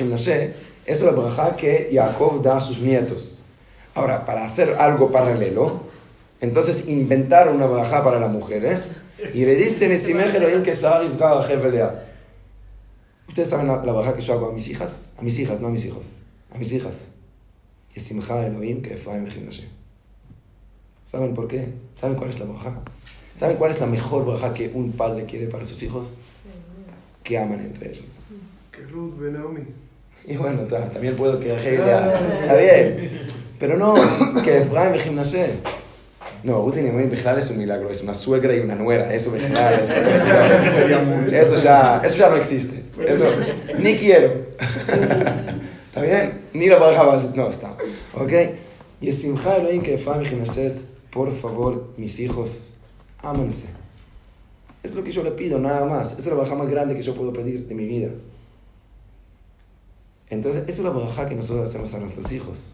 eso 0.85 1.09
es 1.09 1.15
la 1.15 1.21
braja 1.21 1.57
que 1.57 1.91
Jacob 1.93 2.43
da 2.43 2.57
a 2.57 2.61
sus 2.61 2.81
nietos. 2.81 3.45
Ahora, 3.95 4.25
para 4.25 4.45
hacer 4.45 4.77
algo 4.79 5.11
paralelo, 5.11 5.93
Entonces 6.41 6.89
inventaron 6.89 7.55
una 7.55 7.67
bajá 7.67 8.03
para 8.03 8.19
las 8.19 8.29
mujeres 8.29 8.91
y 9.33 9.45
le 9.45 9.55
dicen, 9.55 9.93
"Esimeje 9.93 10.39
Elohim 10.39 10.65
que 10.65 10.75
sabe 10.75 11.07
y 11.07 11.17
cada 11.17 11.45
jefelea". 11.45 12.12
¿Ustedes 13.29 13.49
saben 13.49 13.67
la, 13.67 13.85
la 13.85 13.93
bajá 13.93 14.15
que 14.15 14.21
yo 14.23 14.35
hago 14.35 14.49
a 14.51 14.53
mis 14.53 14.69
hijas? 14.69 15.13
A 15.19 15.23
mis 15.23 15.39
hijas, 15.39 15.61
no 15.61 15.69
a 15.69 15.71
mis 15.71 15.85
hijos. 15.85 16.17
A 16.55 16.59
mis 16.59 16.73
hijas. 16.73 16.95
Esimcha 17.95 18.47
Elohim 18.47 18.83
que 18.83 18.95
Efraim 18.95 19.27
Ejimnashe. 19.27 19.69
¿Saben 21.05 21.35
por 21.35 21.47
qué? 21.49 21.73
¿Saben 21.99 22.17
cuál 22.17 22.31
es 22.31 22.39
la 22.41 22.47
bajá? 22.47 22.81
¿Saben 23.35 23.57
cuál 23.57 23.71
es 23.71 23.81
la 23.81 23.87
mejor 23.87 24.25
bajá 24.27 24.53
que 24.53 24.71
un 24.75 24.93
padre 24.93 25.25
quiere 25.27 25.47
para 25.47 25.65
sus 25.65 25.83
hijos? 25.83 26.19
Que 27.23 27.39
aman 27.39 27.61
entre 27.61 27.91
ellos. 27.91 28.21
Que 28.71 28.83
Ruth 28.83 29.19
Benaomi. 29.19 29.63
Y 30.27 30.37
bueno, 30.37 30.63
ta- 30.63 30.89
también 30.91 31.17
puedo 31.17 31.39
que 31.41 31.49
Está 31.55 32.57
bien. 32.57 33.21
Pero 33.59 33.77
no, 33.79 33.95
que 34.43 34.59
Efraim 34.59 34.95
Ejimnashe. 34.95 35.55
No, 36.45 36.63
Ruth 36.63 36.77
y 36.79 36.83
Noemí 36.83 37.09
Bejlal 37.09 37.39
es 37.39 37.51
un 37.51 37.59
milagro, 37.59 37.91
es 37.91 38.03
una 38.03 38.15
suegra 38.15 38.55
y 38.55 38.61
una 38.61 38.75
nuera, 38.75 39.15
eso 39.15 39.31
Bejlal, 39.31 39.75
eso, 39.75 39.95
eso 41.37 41.57
ya, 41.63 42.01
eso 42.05 42.17
ya 42.17 42.29
no 42.29 42.37
existe, 42.37 42.83
eso, 43.07 43.25
ni 43.79 43.97
quiero. 43.97 44.29
¿Está 45.89 46.01
bien? 46.01 46.43
Ni 46.55 46.69
la 46.69 46.79
pareja 46.79 47.05
no 47.35 47.49
está, 47.49 47.77
¿ok? 48.15 48.33
Y 49.01 49.09
es 49.09 49.19
Simcha 49.19 49.57
Elohim 49.57 49.83
que 49.83 49.95
Efraim 49.95 50.25
por 51.13 51.31
favor, 51.31 51.91
mis 51.97 52.19
hijos, 52.21 52.69
ámense. 53.23 53.69
Es 54.83 54.95
lo 54.95 55.05
que 55.05 55.13
yo 55.13 55.23
le 55.23 55.33
pido, 55.33 55.59
nada 55.59 55.85
más. 55.85 56.13
Esa 56.13 56.21
es 56.21 56.27
la 56.27 56.35
baja 56.35 56.55
más 56.55 56.69
grande 56.69 56.95
que 56.95 57.03
yo 57.03 57.15
puedo 57.15 57.33
pedir 57.33 57.69
de 57.69 57.75
mi 57.75 57.85
vida. 57.87 58.09
Entonces, 60.31 60.63
esa 60.63 60.71
es 60.71 60.85
la 60.85 60.91
baja 60.91 61.29
que 61.29 61.35
nosotros 61.35 61.69
hacemos 61.69 61.93
a 61.93 61.99
nuestros 61.99 62.33
hijos. 62.33 62.73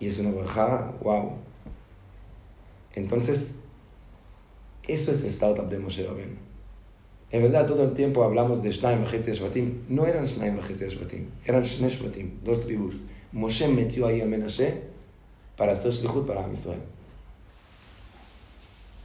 Y 0.00 0.06
es 0.06 0.18
una 0.18 0.30
bajada, 0.30 0.94
wow. 1.02 1.32
Entonces, 2.94 3.56
eso 4.86 5.12
es 5.12 5.22
el 5.22 5.30
startup 5.30 5.68
de 5.68 5.78
Moshe 5.78 6.06
Rabbeinu. 6.06 6.36
En 7.30 7.42
verdad, 7.42 7.66
todo 7.66 7.84
el 7.84 7.92
tiempo 7.92 8.24
hablamos 8.24 8.62
de 8.62 8.70
Shnaim 8.70 9.04
Bachetzi 9.04 9.32
Shvatim. 9.32 9.84
No 9.88 10.06
eran 10.06 10.24
Shnaim 10.24 10.56
Bachetzi 10.56 10.86
Shvatim, 10.88 11.26
eran 11.44 11.62
Shne 11.62 11.88
Shvatim, 11.90 12.42
dos 12.42 12.62
tribus. 12.62 13.04
Moshe 13.32 13.68
metió 13.68 14.06
ahí 14.06 14.22
a 14.22 14.24
Menashe 14.24 14.82
para 15.56 15.72
hacer 15.72 15.92
Shlichut 15.92 16.26
para 16.26 16.50
Israel. 16.50 16.80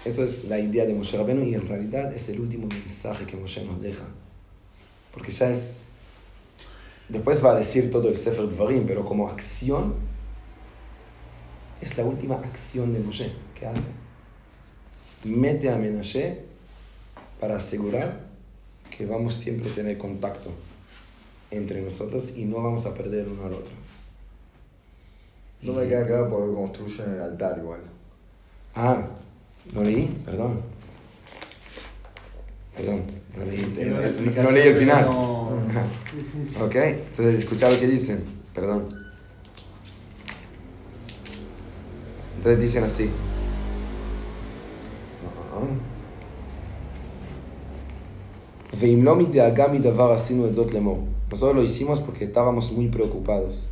Eso 0.06 0.24
es 0.24 0.46
la 0.46 0.60
idea 0.60 0.86
de 0.86 0.94
Moshe 0.94 1.18
Rabbeinu 1.18 1.44
y 1.44 1.56
en 1.56 1.68
realidad 1.68 2.14
es 2.14 2.30
el 2.30 2.40
último 2.40 2.68
mensaje 2.68 3.26
que 3.26 3.36
Moshe 3.36 3.66
nos 3.66 3.82
deja. 3.82 4.06
Porque 5.14 5.32
ya 5.32 5.50
es... 5.50 5.80
Después 7.10 7.44
va 7.44 7.52
a 7.52 7.56
decir 7.56 7.92
todo 7.92 8.08
el 8.08 8.16
Sefer 8.16 8.50
Dvarim, 8.50 8.86
pero 8.86 9.06
como 9.06 9.30
acción 9.30 9.96
es 11.84 11.98
la 11.98 12.04
última 12.06 12.36
acción 12.36 12.94
de 12.94 13.00
Moshe 13.00 13.32
que 13.60 13.66
hace. 13.68 13.92
Mete 15.26 15.70
a 15.70 15.76
Menashe 15.78 16.42
para 17.40 17.58
asegurar 17.58 18.20
que 18.96 19.06
vamos 19.06 19.36
siempre 19.36 19.72
a 19.72 19.76
tener 19.76 19.98
contacto 19.98 20.52
entre 21.52 21.82
nosotros 21.82 22.34
y 22.36 22.46
no 22.46 22.62
vamos 22.62 22.86
a 22.86 22.94
perder 22.94 23.28
uno 23.28 23.46
al 23.46 23.54
otro. 23.54 23.74
No 25.62 25.74
me 25.74 25.88
queda 25.88 26.06
claro 26.06 26.30
por 26.30 26.48
qué 26.50 26.56
construyen 26.56 27.16
el 27.16 27.22
altar 27.22 27.58
igual. 27.58 27.80
Ah, 28.76 29.06
no 29.74 29.82
leí, 29.84 30.06
perdón. 30.26 30.62
Perdón, 32.76 33.04
no 33.38 33.46
leí, 33.46 33.60
el- 33.78 34.44
no 34.44 34.52
leí 34.52 34.68
el 34.70 34.76
final. 34.76 35.04
Ajá. 35.06 35.86
Ok, 36.66 36.76
entonces 36.76 37.36
escucha 37.40 37.70
lo 37.70 37.80
que 37.80 37.88
dicen, 37.88 38.24
perdón. 38.54 39.03
Entonces 42.44 42.62
dicen 42.62 42.84
así. 42.84 43.10
Nosotros 51.32 51.56
lo 51.56 51.64
hicimos 51.64 52.02
porque 52.02 52.26
estábamos 52.26 52.74
muy 52.74 52.90
preocupados. 52.90 53.72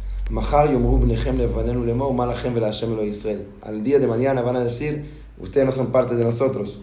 Al 3.61 3.84
día 3.84 3.99
de 3.99 4.07
mañana 4.07 4.41
van 4.41 4.55
a 4.55 4.63
decir, 4.63 5.03
ustedes 5.38 5.65
no 5.65 5.74
son 5.74 5.88
parte 5.88 6.15
de 6.15 6.24
nosotros. 6.24 6.80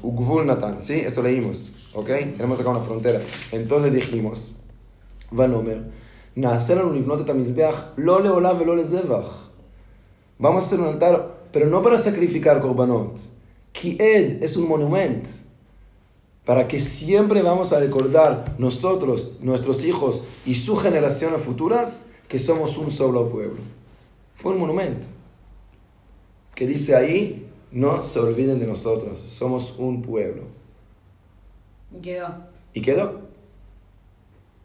¿sí? 0.80 1.01
Eso 1.01 1.22
leímos, 1.22 1.78
¿ok? 1.95 2.07
Tenemos 2.36 2.61
acá 2.61 2.68
una 2.68 2.80
frontera. 2.80 3.22
Entonces 3.51 3.95
dijimos, 3.95 4.59
Vamos 10.39 10.64
a 10.64 10.66
hacer 10.66 10.80
un 10.80 10.89
altar 10.89 11.38
pero 11.53 11.67
no 11.67 11.83
para 11.83 11.99
sacrificar 11.99 12.61
korbanot. 12.61 13.19
כי 13.73 13.97
Ed 13.99 14.43
es 14.43 14.57
un 14.57 14.69
monumento. 14.69 15.31
Para 16.45 16.67
que 16.67 16.81
siempre 16.81 17.43
vamos 17.43 17.73
a 17.73 17.79
recordar 17.79 18.55
nosotros, 18.59 19.37
nuestros 19.41 19.85
hijos 19.85 20.25
y 20.47 20.55
sus 20.55 20.83
generaciones 20.83 21.43
futuras 21.43 22.07
que 22.27 22.39
somos 22.39 22.79
un 22.79 22.91
solo 22.91 23.29
pueblo. 23.29 23.61
Fue 24.35 24.53
un 24.53 24.59
monumento. 24.59 25.07
Que 26.55 26.67
dice 26.67 26.97
ahí, 26.97 27.47
no 27.71 28.03
se 28.03 28.19
olviden 28.19 28.59
de 28.59 28.67
nosotros, 28.67 29.25
somos 29.29 29.75
un 29.79 30.03
pueblo. 30.03 30.45
Y 31.95 32.01
quedó. 32.01 32.35
Y 32.73 32.81
quedó. 32.81 33.21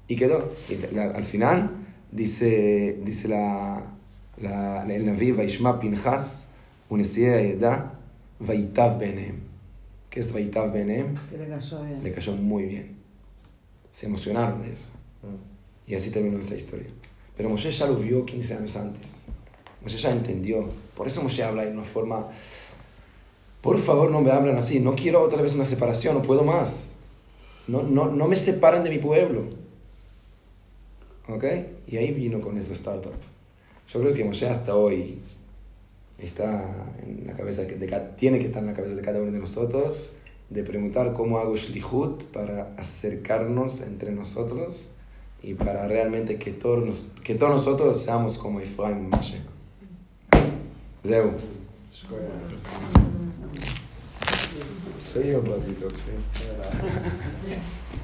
Y 0.07 0.15
quedó. 0.15 0.51
Y 0.69 0.97
al 0.97 1.23
final 1.23 1.69
dice, 2.11 2.99
dice 3.03 3.27
la, 3.27 3.93
la, 4.37 4.85
el 4.85 5.05
Naví, 5.05 5.31
Vaishma 5.31 5.79
Pinchas, 5.79 6.52
Unesia 6.93 7.41
Eda, 7.41 7.99
Vaitav 8.39 8.99
Benem. 8.99 9.39
¿Qué 10.11 10.19
es 10.19 10.31
Vaitav 10.31 10.71
Benem? 10.71 11.15
Que 11.27 11.39
le 11.39 11.47
cayó 11.47 11.83
bien. 11.83 12.03
Le 12.03 12.13
cayó 12.13 12.33
muy 12.33 12.65
bien. 12.65 12.97
Se 13.89 14.05
emocionaron 14.05 14.61
de 14.61 14.71
eso. 14.71 14.91
Y 15.87 15.95
así 15.95 16.11
terminó 16.11 16.37
esa 16.37 16.55
historia. 16.55 16.85
Pero 17.35 17.49
Moshe 17.49 17.71
ya 17.71 17.87
lo 17.87 17.95
vio 17.95 18.23
15 18.23 18.57
años 18.57 18.75
antes. 18.75 19.25
Moshe 19.81 19.97
ya 19.97 20.11
entendió. 20.11 20.69
Por 20.95 21.07
eso 21.07 21.23
Moshe 21.23 21.43
habla 21.43 21.65
de 21.65 21.71
una 21.71 21.83
forma... 21.83 22.27
Por 23.61 23.79
favor, 23.79 24.11
no 24.11 24.21
me 24.21 24.29
hablan 24.29 24.57
así. 24.57 24.79
No 24.79 24.95
quiero 24.95 25.23
otra 25.23 25.41
vez 25.41 25.55
una 25.55 25.65
separación. 25.65 26.15
No 26.15 26.21
puedo 26.21 26.43
más. 26.43 26.95
No, 27.67 27.81
no, 27.81 28.11
no 28.11 28.27
me 28.27 28.35
separen 28.35 28.83
de 28.83 28.91
mi 28.91 28.99
pueblo. 28.99 29.45
¿Ok? 31.27 31.43
Y 31.87 31.97
ahí 31.97 32.11
vino 32.11 32.39
con 32.39 32.55
esa 32.59 32.73
startup. 32.73 33.13
Yo 33.87 33.99
creo 33.99 34.13
que 34.13 34.23
Moshe 34.23 34.47
hasta 34.47 34.75
hoy 34.75 35.19
está 36.17 36.91
en 37.05 37.27
la 37.27 37.33
cabeza 37.33 37.63
de 37.63 37.87
cada, 37.87 38.15
tiene 38.15 38.39
que 38.39 38.47
estar 38.47 38.61
en 38.61 38.67
la 38.67 38.73
cabeza 38.73 38.95
de 38.95 39.01
cada 39.01 39.21
uno 39.21 39.31
de 39.31 39.39
nosotros, 39.39 40.15
de 40.49 40.63
preguntar 40.63 41.13
cómo 41.13 41.39
hago 41.39 41.55
Shlihut 41.55 42.25
para 42.25 42.73
acercarnos 42.77 43.81
entre 43.81 44.11
nosotros 44.11 44.91
y 45.41 45.55
para 45.55 45.87
realmente 45.87 46.37
que 46.37 46.51
todos, 46.51 47.07
que 47.23 47.35
todos 47.35 47.53
nosotros 47.53 48.01
seamos 48.01 48.37
como 48.37 48.59
Efraim 48.59 49.09
Mashe. 49.09 49.41
Zeu. 51.05 51.31
Soy 55.03 55.27
yo, 55.27 55.41
platito. 55.41 55.87